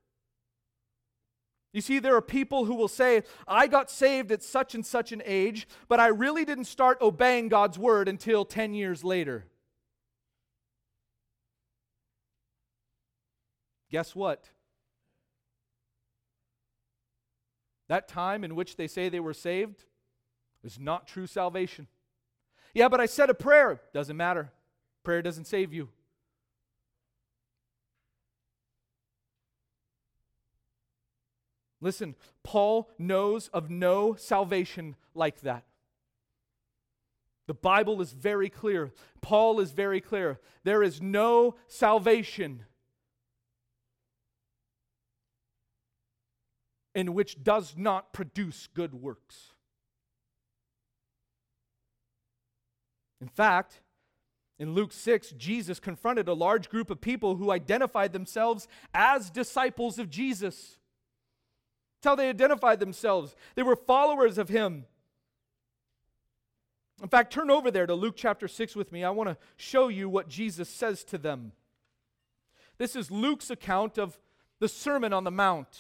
You 1.72 1.80
see, 1.80 2.00
there 2.00 2.18
are 2.18 2.22
people 2.22 2.66
who 2.66 2.76
will 2.76 2.90
say, 2.90 3.24
I 3.48 3.68
got 3.68 3.90
saved 3.90 4.30
at 4.34 4.44
such 4.44 4.76
and 4.76 4.86
such 4.86 5.14
an 5.14 5.22
age, 5.24 5.70
but 5.88 6.02
I 6.02 6.08
really 6.08 6.44
didn't 6.44 6.66
start 6.66 7.02
obeying 7.02 7.48
God's 7.48 7.80
word 7.80 8.10
until 8.10 8.44
10 8.44 8.74
years 8.74 9.02
later. 9.02 9.46
Guess 13.90 14.18
what? 14.18 14.50
That 17.88 18.10
time 18.10 18.44
in 18.44 18.54
which 18.54 18.76
they 18.76 18.88
say 18.88 19.08
they 19.08 19.22
were 19.22 19.34
saved 19.34 19.86
is 20.64 20.80
not 20.80 21.08
true 21.08 21.28
salvation. 21.28 21.88
Yeah, 22.74 22.90
but 22.90 23.00
I 23.00 23.06
said 23.06 23.30
a 23.30 23.34
prayer. 23.34 23.82
Doesn't 23.94 24.18
matter. 24.18 24.52
Prayer 25.04 25.22
doesn't 25.22 25.46
save 25.46 25.74
you. 25.74 25.90
Listen, 31.82 32.16
Paul 32.44 32.90
knows 32.98 33.48
of 33.50 33.70
no 33.70 34.14
salvation 34.16 34.96
like 35.16 35.42
that. 35.42 35.64
The 37.48 37.54
Bible 37.54 38.02
is 38.02 38.12
very 38.12 38.50
clear. 38.50 38.92
Paul 39.22 39.60
is 39.60 39.72
very 39.72 40.02
clear. 40.02 40.40
There 40.64 40.84
is 40.84 41.02
no 41.02 41.56
salvation 41.68 42.66
in 46.94 47.14
which 47.14 47.44
does 47.44 47.76
not 47.78 48.14
produce 48.14 48.68
good 48.74 48.94
works. 48.94 49.54
In 53.22 53.28
fact, 53.28 53.82
in 54.58 54.74
Luke 54.74 54.92
6, 54.92 55.32
Jesus 55.32 55.80
confronted 55.80 56.28
a 56.28 56.34
large 56.34 56.70
group 56.70 56.90
of 56.90 57.00
people 57.00 57.36
who 57.36 57.52
identified 57.52 58.12
themselves 58.14 58.68
as 58.94 59.30
disciples 59.30 60.00
of 60.00 60.10
Jesus. 60.10 60.80
That's 62.02 62.12
how 62.12 62.16
they 62.16 62.30
identified 62.30 62.80
themselves. 62.80 63.36
They 63.56 63.64
were 63.64 63.76
followers 63.76 64.38
of 64.38 64.50
him. 64.50 64.86
In 67.02 67.08
fact, 67.08 67.32
turn 67.32 67.50
over 67.50 67.72
there 67.72 67.86
to 67.86 67.94
Luke 67.94 68.16
chapter 68.18 68.48
6 68.48 68.76
with 68.76 68.92
me. 68.92 69.04
I 69.04 69.10
want 69.10 69.30
to 69.30 69.38
show 69.56 69.88
you 69.88 70.10
what 70.10 70.28
Jesus 70.28 70.68
says 70.68 71.04
to 71.06 71.18
them. 71.18 71.54
This 72.78 72.96
is 72.96 73.10
Luke's 73.10 73.50
account 73.50 73.98
of 73.98 74.20
the 74.60 74.68
Sermon 74.68 75.14
on 75.14 75.24
the 75.24 75.32
Mount. 75.32 75.80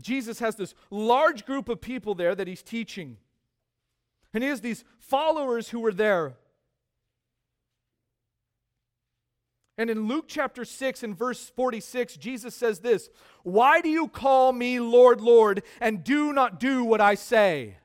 Jesus 0.00 0.38
has 0.38 0.56
this 0.56 0.74
large 0.90 1.44
group 1.44 1.68
of 1.68 1.80
people 1.80 2.14
there 2.14 2.34
that 2.34 2.46
he's 2.46 2.62
teaching. 2.62 3.16
And 4.36 4.42
he 4.42 4.50
has 4.50 4.60
these 4.60 4.84
followers 4.98 5.70
who 5.70 5.80
were 5.80 5.94
there. 5.94 6.36
And 9.78 9.88
in 9.88 10.08
Luke 10.08 10.26
chapter 10.28 10.66
6 10.66 11.02
and 11.02 11.16
verse 11.16 11.48
46, 11.48 12.18
Jesus 12.18 12.54
says 12.54 12.80
this 12.80 13.08
Why 13.44 13.80
do 13.80 13.88
you 13.88 14.08
call 14.08 14.52
me 14.52 14.78
Lord, 14.78 15.22
Lord, 15.22 15.62
and 15.80 16.04
do 16.04 16.34
not 16.34 16.60
do 16.60 16.84
what 16.84 17.00
I 17.00 17.14
say? 17.14 17.78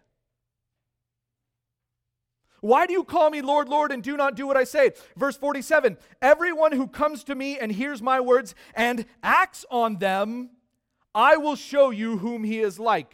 Why 2.59 2.85
do 2.85 2.91
you 2.91 3.05
call 3.05 3.29
me 3.29 3.41
Lord, 3.41 3.69
Lord, 3.69 3.93
and 3.93 4.03
do 4.03 4.17
not 4.17 4.35
do 4.35 4.45
what 4.45 4.57
I 4.57 4.65
say? 4.65 4.91
Verse 5.15 5.37
47 5.37 5.97
Everyone 6.21 6.73
who 6.73 6.87
comes 6.87 7.23
to 7.23 7.33
me 7.33 7.59
and 7.59 7.71
hears 7.71 8.01
my 8.01 8.19
words 8.19 8.55
and 8.75 9.05
acts 9.23 9.63
on 9.71 9.99
them, 9.99 10.49
I 11.15 11.37
will 11.37 11.55
show 11.55 11.91
you 11.91 12.17
whom 12.17 12.43
he 12.43 12.59
is 12.59 12.77
like. 12.77 13.13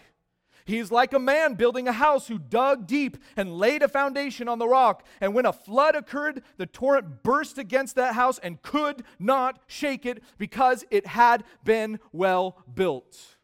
He 0.68 0.80
is 0.80 0.92
like 0.92 1.14
a 1.14 1.20
man 1.20 1.54
building 1.54 1.88
a 1.88 1.94
house 1.94 2.28
who 2.28 2.38
dug 2.38 2.88
deep 2.88 3.16
and 3.38 3.58
laid 3.58 3.82
a 3.82 3.88
foundation 3.88 4.50
on 4.50 4.60
the 4.60 4.68
rock. 4.68 5.06
And 5.22 5.34
when 5.34 5.46
a 5.46 5.54
flood 5.54 5.96
occurred, 5.96 6.44
the 6.58 6.66
torrent 6.66 7.24
burst 7.24 7.58
against 7.58 7.96
that 7.96 8.16
house 8.16 8.38
and 8.38 8.62
could 8.62 9.04
not 9.18 9.60
shake 9.66 10.06
it 10.06 10.22
because 10.38 10.84
it 10.92 11.08
had 11.08 11.46
been 11.64 12.02
well 12.12 12.58
built. 12.72 13.38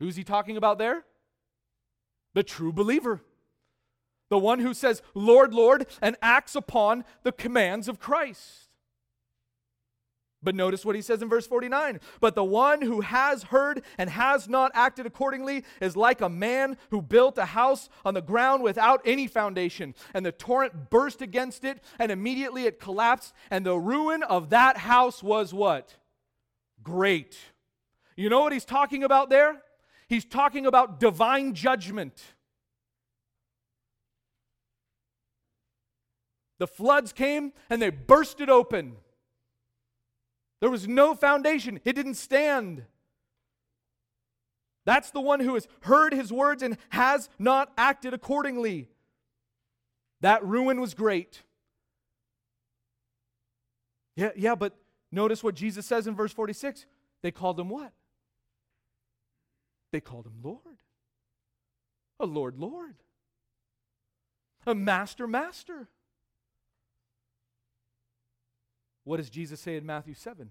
Who's 0.00 0.16
he 0.16 0.24
talking 0.24 0.56
about 0.56 0.78
there? 0.78 1.04
The 2.32 2.42
true 2.42 2.72
believer. 2.72 3.20
The 4.30 4.38
one 4.38 4.60
who 4.60 4.72
says, 4.72 5.02
Lord, 5.12 5.52
Lord, 5.52 5.86
and 6.00 6.16
acts 6.22 6.56
upon 6.56 7.04
the 7.24 7.32
commands 7.32 7.88
of 7.88 8.00
Christ. 8.00 8.63
But 10.44 10.54
notice 10.54 10.84
what 10.84 10.94
he 10.94 11.02
says 11.02 11.22
in 11.22 11.28
verse 11.28 11.46
49 11.46 12.00
But 12.20 12.34
the 12.34 12.44
one 12.44 12.82
who 12.82 13.00
has 13.00 13.44
heard 13.44 13.82
and 13.96 14.10
has 14.10 14.48
not 14.48 14.70
acted 14.74 15.06
accordingly 15.06 15.64
is 15.80 15.96
like 15.96 16.20
a 16.20 16.28
man 16.28 16.76
who 16.90 17.00
built 17.00 17.38
a 17.38 17.46
house 17.46 17.88
on 18.04 18.14
the 18.14 18.22
ground 18.22 18.62
without 18.62 19.00
any 19.06 19.26
foundation. 19.26 19.94
And 20.12 20.24
the 20.24 20.32
torrent 20.32 20.90
burst 20.90 21.22
against 21.22 21.64
it, 21.64 21.82
and 21.98 22.12
immediately 22.12 22.66
it 22.66 22.78
collapsed. 22.78 23.32
And 23.50 23.64
the 23.64 23.78
ruin 23.78 24.22
of 24.22 24.50
that 24.50 24.76
house 24.76 25.22
was 25.22 25.54
what? 25.54 25.96
Great. 26.82 27.38
You 28.16 28.28
know 28.28 28.42
what 28.42 28.52
he's 28.52 28.66
talking 28.66 29.02
about 29.02 29.30
there? 29.30 29.62
He's 30.08 30.26
talking 30.26 30.66
about 30.66 31.00
divine 31.00 31.54
judgment. 31.54 32.22
The 36.58 36.66
floods 36.66 37.12
came 37.12 37.52
and 37.68 37.80
they 37.80 37.90
burst 37.90 38.40
it 38.40 38.48
open. 38.48 38.96
There 40.64 40.70
was 40.70 40.88
no 40.88 41.14
foundation, 41.14 41.78
it 41.84 41.92
didn't 41.92 42.14
stand. 42.14 42.86
That's 44.86 45.10
the 45.10 45.20
one 45.20 45.40
who 45.40 45.52
has 45.52 45.68
heard 45.82 46.14
his 46.14 46.32
words 46.32 46.62
and 46.62 46.78
has 46.88 47.28
not 47.38 47.70
acted 47.76 48.14
accordingly. 48.14 48.88
That 50.22 50.42
ruin 50.42 50.80
was 50.80 50.94
great. 50.94 51.42
Yeah, 54.16 54.30
yeah, 54.36 54.54
but 54.54 54.74
notice 55.12 55.44
what 55.44 55.54
Jesus 55.54 55.84
says 55.84 56.06
in 56.06 56.14
verse 56.14 56.32
46. 56.32 56.86
They 57.20 57.30
called 57.30 57.60
him 57.60 57.68
what? 57.68 57.92
They 59.92 60.00
called 60.00 60.26
him 60.26 60.38
Lord. 60.42 60.78
A 62.18 62.24
Lord, 62.24 62.58
Lord. 62.58 62.94
A 64.66 64.74
Master, 64.74 65.26
Master. 65.26 65.90
What 69.04 69.18
does 69.18 69.30
Jesus 69.30 69.60
say 69.60 69.76
in 69.76 69.86
Matthew 69.86 70.14
7? 70.14 70.50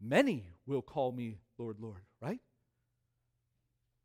Many 0.00 0.46
will 0.66 0.82
call 0.82 1.12
me 1.12 1.38
Lord, 1.58 1.76
Lord, 1.80 2.02
right? 2.20 2.40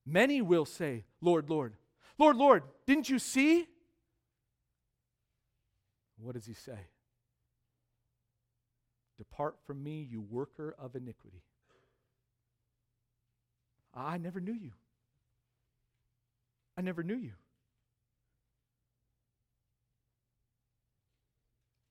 Many 0.06 0.42
will 0.42 0.66
say, 0.66 1.06
Lord, 1.22 1.50
Lord. 1.50 1.74
Lord, 2.18 2.36
Lord, 2.36 2.64
didn't 2.86 3.10
you 3.10 3.20
see? 3.20 3.68
What 6.20 6.36
does 6.36 6.46
he 6.46 6.54
say? 6.54 6.80
Depart 9.18 9.58
from 9.66 9.84
me, 9.84 10.08
you 10.10 10.22
worker 10.22 10.76
of 10.80 10.96
iniquity. 10.96 11.44
I 13.94 14.18
never 14.18 14.40
knew 14.40 14.54
you. 14.54 14.72
I 16.78 16.82
never 16.82 17.02
knew 17.02 17.18
you. 17.18 17.34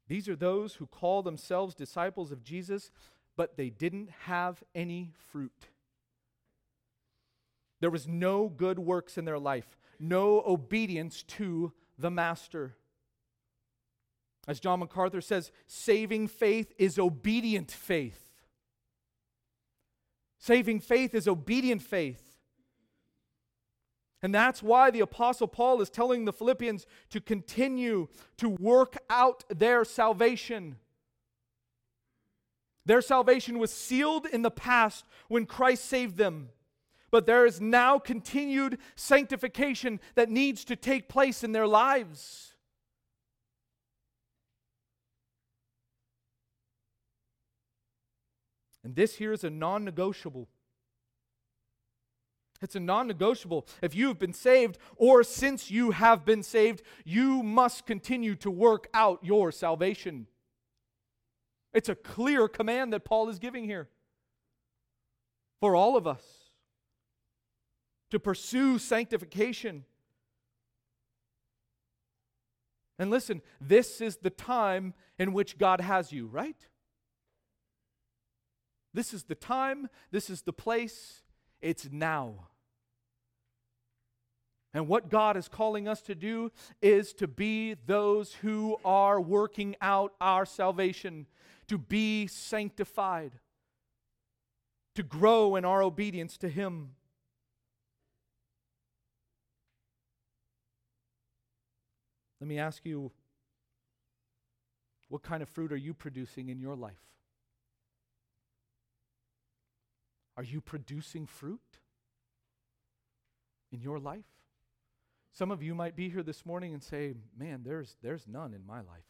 These 0.08 0.28
are 0.28 0.36
those 0.36 0.74
who 0.74 0.86
call 0.86 1.22
themselves 1.22 1.74
disciples 1.74 2.30
of 2.30 2.44
Jesus, 2.44 2.90
but 3.36 3.56
they 3.56 3.70
didn't 3.70 4.10
have 4.26 4.62
any 4.74 5.12
fruit. 5.30 5.68
There 7.80 7.90
was 7.90 8.06
no 8.06 8.48
good 8.48 8.78
works 8.78 9.18
in 9.18 9.24
their 9.24 9.38
life, 9.38 9.76
no 9.98 10.42
obedience 10.46 11.22
to 11.24 11.72
the 11.98 12.10
Master. 12.10 12.76
As 14.48 14.60
John 14.60 14.80
MacArthur 14.80 15.20
says, 15.20 15.50
saving 15.66 16.28
faith 16.28 16.72
is 16.78 16.98
obedient 16.98 17.70
faith. 17.70 18.22
Saving 20.38 20.80
faith 20.80 21.14
is 21.14 21.26
obedient 21.26 21.82
faith. 21.82 22.25
And 24.22 24.34
that's 24.34 24.62
why 24.62 24.90
the 24.90 25.00
Apostle 25.00 25.46
Paul 25.46 25.80
is 25.80 25.90
telling 25.90 26.24
the 26.24 26.32
Philippians 26.32 26.86
to 27.10 27.20
continue 27.20 28.08
to 28.38 28.48
work 28.48 28.96
out 29.10 29.44
their 29.48 29.84
salvation. 29.84 30.76
Their 32.86 33.02
salvation 33.02 33.58
was 33.58 33.72
sealed 33.72 34.26
in 34.26 34.42
the 34.42 34.50
past 34.50 35.04
when 35.28 35.44
Christ 35.44 35.84
saved 35.84 36.16
them. 36.16 36.50
But 37.10 37.26
there 37.26 37.46
is 37.46 37.60
now 37.60 37.98
continued 37.98 38.78
sanctification 38.94 40.00
that 40.14 40.30
needs 40.30 40.64
to 40.64 40.76
take 40.76 41.08
place 41.08 41.44
in 41.44 41.52
their 41.52 41.66
lives. 41.66 42.54
And 48.82 48.94
this 48.94 49.16
here 49.16 49.32
is 49.32 49.42
a 49.42 49.50
non 49.50 49.84
negotiable. 49.84 50.48
It's 52.62 52.76
a 52.76 52.80
non 52.80 53.06
negotiable. 53.06 53.66
If 53.82 53.94
you 53.94 54.08
have 54.08 54.18
been 54.18 54.32
saved, 54.32 54.78
or 54.96 55.22
since 55.22 55.70
you 55.70 55.90
have 55.92 56.24
been 56.24 56.42
saved, 56.42 56.82
you 57.04 57.42
must 57.42 57.86
continue 57.86 58.34
to 58.36 58.50
work 58.50 58.88
out 58.94 59.20
your 59.22 59.52
salvation. 59.52 60.26
It's 61.72 61.88
a 61.88 61.94
clear 61.94 62.48
command 62.48 62.92
that 62.92 63.04
Paul 63.04 63.28
is 63.28 63.38
giving 63.38 63.64
here 63.64 63.88
for 65.60 65.76
all 65.76 65.96
of 65.96 66.06
us 66.06 66.22
to 68.10 68.18
pursue 68.18 68.78
sanctification. 68.78 69.84
And 72.98 73.10
listen, 73.10 73.42
this 73.60 74.00
is 74.00 74.16
the 74.16 74.30
time 74.30 74.94
in 75.18 75.32
which 75.32 75.58
God 75.58 75.80
has 75.80 76.12
you, 76.12 76.26
right? 76.26 76.56
This 78.94 79.12
is 79.12 79.24
the 79.24 79.34
time, 79.34 79.88
this 80.10 80.30
is 80.30 80.42
the 80.42 80.54
place, 80.54 81.22
it's 81.60 81.88
now. 81.90 82.46
And 84.74 84.88
what 84.88 85.08
God 85.08 85.38
is 85.38 85.48
calling 85.48 85.88
us 85.88 86.02
to 86.02 86.14
do 86.14 86.52
is 86.82 87.14
to 87.14 87.26
be 87.26 87.76
those 87.86 88.34
who 88.34 88.76
are 88.84 89.18
working 89.18 89.74
out 89.80 90.12
our 90.20 90.44
salvation, 90.44 91.26
to 91.68 91.78
be 91.78 92.26
sanctified, 92.26 93.32
to 94.94 95.02
grow 95.02 95.56
in 95.56 95.64
our 95.64 95.82
obedience 95.82 96.36
to 96.38 96.48
Him. 96.48 96.90
Let 102.40 102.48
me 102.48 102.58
ask 102.58 102.84
you 102.84 103.12
what 105.08 105.22
kind 105.22 105.42
of 105.42 105.48
fruit 105.48 105.72
are 105.72 105.76
you 105.76 105.94
producing 105.94 106.48
in 106.48 106.60
your 106.60 106.76
life? 106.76 107.00
Are 110.36 110.42
you 110.42 110.60
producing 110.60 111.26
fruit 111.26 111.60
in 113.72 113.80
your 113.80 113.98
life? 113.98 114.24
Some 115.32 115.50
of 115.50 115.62
you 115.62 115.74
might 115.74 115.96
be 115.96 116.08
here 116.08 116.22
this 116.22 116.46
morning 116.46 116.72
and 116.72 116.82
say, 116.82 117.14
Man, 117.36 117.62
there's, 117.64 117.96
there's 118.02 118.26
none 118.26 118.54
in 118.54 118.66
my 118.66 118.78
life. 118.78 119.04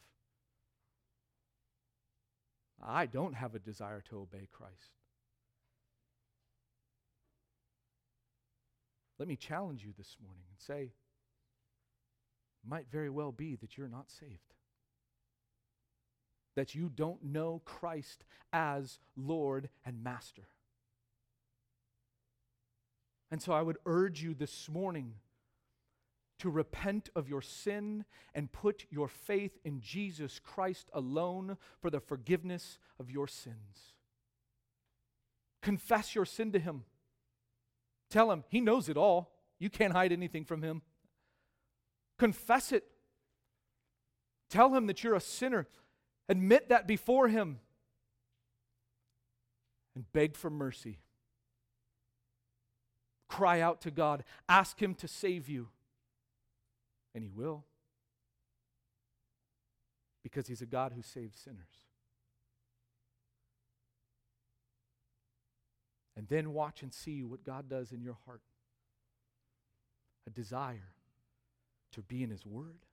I 2.85 3.05
don't 3.05 3.33
have 3.33 3.55
a 3.55 3.59
desire 3.59 4.03
to 4.09 4.19
obey 4.19 4.47
Christ. 4.51 4.91
Let 9.19 9.27
me 9.27 9.35
challenge 9.35 9.83
you 9.83 9.93
this 9.97 10.15
morning 10.23 10.43
and 10.49 10.59
say, 10.59 10.91
might 12.67 12.87
very 12.91 13.09
well 13.09 13.31
be 13.31 13.55
that 13.55 13.77
you're 13.77 13.87
not 13.87 14.11
saved. 14.11 14.53
That 16.55 16.75
you 16.75 16.91
don't 16.93 17.23
know 17.23 17.61
Christ 17.65 18.25
as 18.51 18.99
Lord 19.15 19.69
and 19.85 20.03
Master. 20.03 20.49
And 23.29 23.41
so 23.41 23.53
I 23.53 23.61
would 23.61 23.77
urge 23.85 24.21
you 24.21 24.33
this 24.33 24.69
morning 24.69 25.15
to 26.39 26.49
repent 26.49 27.09
of 27.15 27.27
your 27.27 27.41
sin 27.41 28.05
and 28.33 28.51
put 28.51 28.85
your 28.89 29.07
faith 29.07 29.57
in 29.65 29.81
Jesus 29.81 30.39
Christ 30.39 30.89
alone 30.93 31.57
for 31.81 31.89
the 31.89 31.99
forgiveness 31.99 32.77
of 32.99 33.09
your 33.09 33.27
sins. 33.27 33.95
Confess 35.61 36.15
your 36.15 36.25
sin 36.25 36.51
to 36.51 36.59
Him. 36.59 36.83
Tell 38.09 38.31
Him, 38.31 38.43
He 38.49 38.61
knows 38.61 38.87
it 38.87 38.97
all. 38.97 39.33
You 39.59 39.69
can't 39.69 39.93
hide 39.93 40.11
anything 40.11 40.45
from 40.45 40.61
Him. 40.61 40.83
Confess 42.17 42.71
it. 42.71 42.85
Tell 44.49 44.73
him 44.73 44.87
that 44.87 45.03
you're 45.03 45.15
a 45.15 45.21
sinner. 45.21 45.67
Admit 46.29 46.69
that 46.69 46.87
before 46.87 47.27
him. 47.27 47.59
And 49.95 50.11
beg 50.13 50.35
for 50.35 50.49
mercy. 50.49 50.99
Cry 53.27 53.61
out 53.61 53.81
to 53.81 53.91
God. 53.91 54.23
Ask 54.47 54.81
him 54.81 54.95
to 54.95 55.07
save 55.07 55.49
you. 55.49 55.67
And 57.13 57.23
he 57.23 57.29
will. 57.29 57.65
Because 60.23 60.47
he's 60.47 60.61
a 60.61 60.65
God 60.65 60.93
who 60.95 61.01
saves 61.01 61.37
sinners. 61.37 61.87
And 66.15 66.27
then 66.27 66.51
watch 66.51 66.81
and 66.81 66.91
see 66.91 67.23
what 67.23 67.43
God 67.43 67.69
does 67.69 67.91
in 67.91 68.01
your 68.01 68.17
heart 68.25 68.41
a 70.25 70.29
desire 70.29 70.93
to 71.93 72.01
be 72.01 72.21
in 72.21 72.29
His 72.29 72.45
Word, 72.45 72.85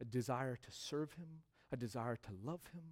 a 0.00 0.04
desire 0.04 0.56
to 0.56 0.70
serve 0.70 1.12
Him, 1.12 1.42
a 1.70 1.76
desire 1.76 2.16
to 2.16 2.30
love 2.44 2.60
Him, 2.72 2.82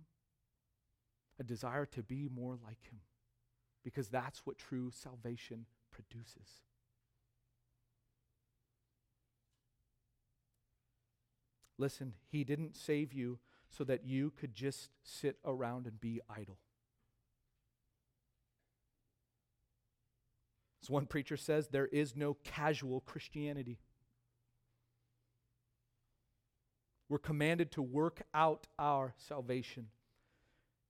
a 1.40 1.44
desire 1.44 1.86
to 1.86 2.02
be 2.02 2.28
more 2.32 2.58
like 2.62 2.84
Him, 2.84 3.00
because 3.82 4.08
that's 4.08 4.44
what 4.44 4.58
true 4.58 4.90
salvation 4.92 5.66
produces. 5.92 6.62
Listen, 11.78 12.14
He 12.28 12.44
didn't 12.44 12.76
save 12.76 13.12
you 13.12 13.38
so 13.68 13.84
that 13.84 14.04
you 14.04 14.32
could 14.36 14.54
just 14.54 14.90
sit 15.02 15.38
around 15.44 15.86
and 15.86 16.00
be 16.00 16.20
idle. 16.28 16.58
As 20.82 20.90
one 20.90 21.06
preacher 21.06 21.36
says, 21.36 21.68
there 21.68 21.86
is 21.86 22.16
no 22.16 22.34
casual 22.44 23.00
Christianity. 23.00 23.78
We're 27.08 27.18
commanded 27.18 27.70
to 27.72 27.82
work 27.82 28.22
out 28.34 28.66
our 28.78 29.14
salvation, 29.16 29.88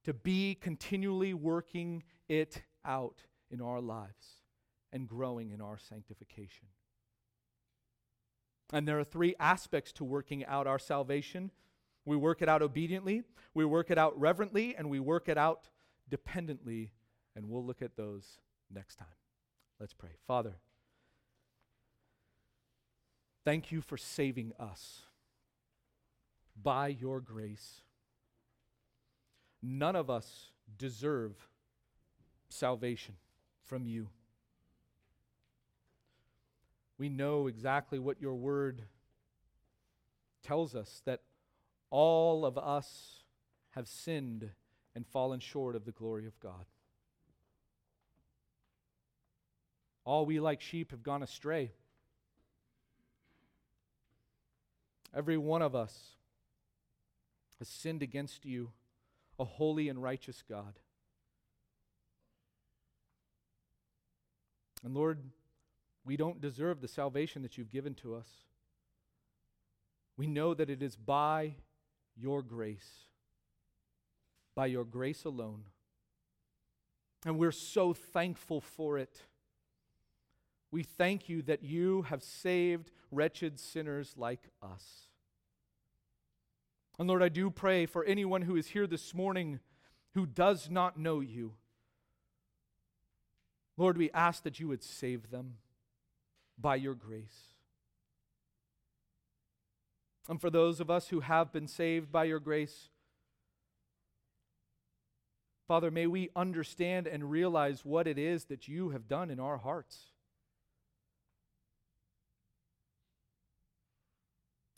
to 0.04 0.14
be 0.14 0.54
continually 0.54 1.34
working 1.34 2.04
it 2.28 2.62
out 2.84 3.22
in 3.50 3.60
our 3.60 3.80
lives 3.80 4.41
and 4.92 5.08
growing 5.08 5.50
in 5.50 5.60
our 5.60 5.78
sanctification. 5.78 6.68
And 8.72 8.86
there 8.86 8.98
are 8.98 9.04
three 9.04 9.34
aspects 9.38 9.92
to 9.92 10.04
working 10.04 10.44
out 10.46 10.66
our 10.66 10.78
salvation 10.78 11.50
we 12.04 12.16
work 12.16 12.42
it 12.42 12.48
out 12.48 12.62
obediently, 12.62 13.22
we 13.54 13.64
work 13.64 13.90
it 13.90 13.98
out 13.98 14.18
reverently, 14.18 14.74
and 14.76 14.90
we 14.90 14.98
work 14.98 15.28
it 15.28 15.38
out 15.38 15.68
dependently. 16.08 16.92
And 17.34 17.48
we'll 17.48 17.64
look 17.64 17.80
at 17.80 17.96
those 17.96 18.38
next 18.70 18.96
time. 18.96 19.06
Let's 19.80 19.94
pray. 19.94 20.10
Father, 20.26 20.56
thank 23.44 23.72
you 23.72 23.80
for 23.80 23.96
saving 23.96 24.52
us 24.58 25.02
by 26.60 26.88
your 26.88 27.20
grace. 27.20 27.82
None 29.62 29.96
of 29.96 30.10
us 30.10 30.50
deserve 30.76 31.48
salvation 32.48 33.14
from 33.64 33.86
you. 33.86 34.08
We 36.98 37.08
know 37.08 37.46
exactly 37.46 37.98
what 37.98 38.20
your 38.20 38.34
word 38.34 38.82
tells 40.42 40.74
us 40.74 41.02
that 41.04 41.20
all 41.90 42.44
of 42.44 42.56
us 42.58 43.22
have 43.70 43.88
sinned 43.88 44.50
and 44.94 45.06
fallen 45.06 45.40
short 45.40 45.74
of 45.76 45.84
the 45.84 45.92
glory 45.92 46.26
of 46.26 46.38
God. 46.40 46.66
All 50.04 50.26
we 50.26 50.40
like 50.40 50.60
sheep 50.60 50.90
have 50.90 51.02
gone 51.02 51.22
astray. 51.22 51.72
Every 55.14 55.36
one 55.36 55.62
of 55.62 55.74
us 55.74 56.16
has 57.58 57.68
sinned 57.68 58.02
against 58.02 58.44
you, 58.44 58.72
a 59.38 59.44
holy 59.44 59.88
and 59.88 60.02
righteous 60.02 60.42
God. 60.48 60.74
And 64.84 64.94
Lord, 64.94 65.20
we 66.04 66.16
don't 66.16 66.40
deserve 66.40 66.80
the 66.80 66.88
salvation 66.88 67.42
that 67.42 67.56
you've 67.56 67.70
given 67.70 67.94
to 67.94 68.14
us. 68.14 68.28
We 70.16 70.26
know 70.26 70.54
that 70.54 70.70
it 70.70 70.82
is 70.82 70.96
by 70.96 71.54
your 72.16 72.42
grace, 72.42 73.06
by 74.54 74.66
your 74.66 74.84
grace 74.84 75.24
alone. 75.24 75.64
And 77.24 77.38
we're 77.38 77.52
so 77.52 77.92
thankful 77.92 78.60
for 78.60 78.98
it. 78.98 79.22
We 80.70 80.82
thank 80.82 81.28
you 81.28 81.42
that 81.42 81.62
you 81.62 82.02
have 82.02 82.22
saved 82.22 82.90
wretched 83.10 83.60
sinners 83.60 84.14
like 84.16 84.48
us. 84.62 85.08
And 86.98 87.08
Lord, 87.08 87.22
I 87.22 87.28
do 87.28 87.50
pray 87.50 87.86
for 87.86 88.04
anyone 88.04 88.42
who 88.42 88.56
is 88.56 88.68
here 88.68 88.86
this 88.86 89.14
morning 89.14 89.60
who 90.14 90.26
does 90.26 90.68
not 90.68 90.98
know 90.98 91.20
you. 91.20 91.54
Lord, 93.76 93.96
we 93.96 94.10
ask 94.12 94.42
that 94.42 94.60
you 94.60 94.68
would 94.68 94.82
save 94.82 95.30
them 95.30 95.54
by 96.62 96.76
your 96.76 96.94
grace. 96.94 97.52
And 100.28 100.40
for 100.40 100.50
those 100.50 100.80
of 100.80 100.88
us 100.88 101.08
who 101.08 101.20
have 101.20 101.52
been 101.52 101.66
saved 101.66 102.12
by 102.12 102.24
your 102.24 102.38
grace, 102.38 102.88
Father, 105.66 105.90
may 105.90 106.06
we 106.06 106.30
understand 106.36 107.06
and 107.06 107.30
realize 107.30 107.84
what 107.84 108.06
it 108.06 108.18
is 108.18 108.44
that 108.44 108.68
you 108.68 108.90
have 108.90 109.08
done 109.08 109.30
in 109.30 109.40
our 109.40 109.58
hearts. 109.58 110.06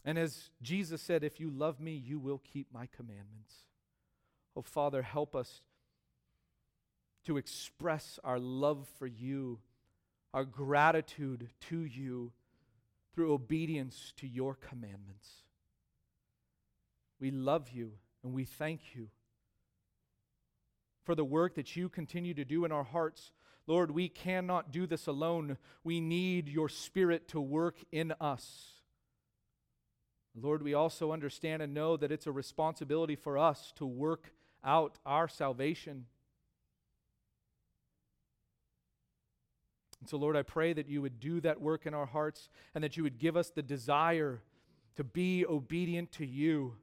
And 0.05 0.18
as 0.18 0.51
Jesus 0.62 1.01
said, 1.01 1.24
if 1.24 1.41
you 1.41 1.51
love 1.51 1.80
me, 1.80 1.93
you 1.93 2.18
will 2.18 2.43
keep 2.53 2.68
my 2.72 2.89
commandments. 2.95 3.55
Oh, 4.57 4.62
Father, 4.62 5.03
help 5.03 5.35
us 5.35 5.62
to 7.24 7.39
express 7.39 8.18
our 8.22 8.39
love 8.39 8.87
for 8.99 9.07
you, 9.07 9.59
our 10.35 10.45
gratitude 10.45 11.49
to 11.68 11.85
you 11.85 12.32
through 13.14 13.32
obedience 13.32 14.12
to 14.16 14.26
your 14.26 14.57
commandments. 14.57 15.28
We 17.20 17.30
love 17.30 17.70
you 17.70 17.93
and 18.24 18.35
we 18.35 18.45
thank 18.45 18.97
you 18.97 19.09
for 21.05 21.14
the 21.14 21.24
work 21.24 21.55
that 21.55 21.76
you 21.76 21.89
continue 21.89 22.35
to 22.35 22.45
do 22.45 22.64
in 22.64 22.72
our 22.72 22.82
hearts. 22.82 23.30
Lord, 23.68 23.93
we 23.93 24.09
cannot 24.09 24.72
do 24.72 24.87
this 24.89 25.07
alone. 25.07 25.57
We 25.85 26.01
need 26.01 26.49
your 26.49 26.68
Spirit 26.68 27.28
to 27.28 27.41
work 27.41 27.76
in 27.93 28.12
us. 28.20 28.72
Lord, 30.35 30.62
we 30.62 30.74
also 30.74 31.12
understand 31.12 31.62
and 31.62 31.72
know 31.72 31.97
that 31.97 32.11
it's 32.11 32.26
a 32.26 32.32
responsibility 32.32 33.14
for 33.14 33.39
us 33.39 33.72
to 33.76 33.87
work 33.87 34.32
out 34.64 34.99
our 35.07 35.28
salvation. 35.28 36.07
And 40.05 40.09
so, 40.11 40.19
Lord, 40.19 40.37
I 40.37 40.43
pray 40.43 40.75
that 40.75 40.87
you 40.87 41.01
would 41.01 41.19
do 41.19 41.41
that 41.41 41.63
work 41.63 41.87
in 41.87 41.95
our 41.95 42.05
hearts 42.05 42.51
and 42.75 42.85
that 42.85 42.95
you 42.95 43.03
would 43.05 43.17
give 43.19 43.39
us 43.39 43.49
the 43.49 43.63
desire 43.63 44.43
to 44.97 45.03
be 45.03 45.47
obedient 45.47 46.13
to 46.13 46.27
you 46.27 46.75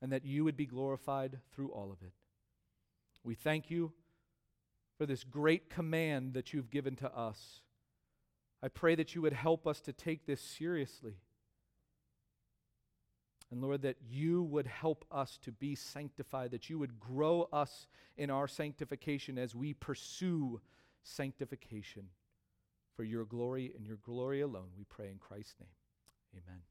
and 0.00 0.12
that 0.12 0.24
you 0.24 0.44
would 0.44 0.56
be 0.56 0.64
glorified 0.64 1.40
through 1.52 1.70
all 1.70 1.90
of 1.90 2.06
it. 2.06 2.12
We 3.24 3.34
thank 3.34 3.68
you 3.68 3.94
for 4.96 5.06
this 5.06 5.24
great 5.24 5.68
command 5.68 6.34
that 6.34 6.52
you've 6.52 6.70
given 6.70 6.94
to 6.98 7.12
us. 7.12 7.62
I 8.62 8.68
pray 8.68 8.94
that 8.94 9.16
you 9.16 9.22
would 9.22 9.32
help 9.32 9.66
us 9.66 9.80
to 9.80 9.92
take 9.92 10.24
this 10.24 10.40
seriously. 10.40 11.16
And 13.50 13.62
Lord, 13.62 13.82
that 13.82 13.96
you 14.08 14.42
would 14.42 14.66
help 14.66 15.04
us 15.10 15.38
to 15.42 15.52
be 15.52 15.74
sanctified, 15.74 16.50
that 16.50 16.68
you 16.68 16.78
would 16.78 16.98
grow 16.98 17.48
us 17.52 17.86
in 18.16 18.30
our 18.30 18.48
sanctification 18.48 19.38
as 19.38 19.54
we 19.54 19.74
pursue 19.74 20.60
sanctification 21.02 22.08
for 22.96 23.04
your 23.04 23.24
glory 23.24 23.72
and 23.76 23.86
your 23.86 23.98
glory 23.98 24.40
alone. 24.40 24.68
We 24.76 24.84
pray 24.84 25.10
in 25.10 25.18
Christ's 25.18 25.56
name. 25.60 26.42
Amen. 26.42 26.62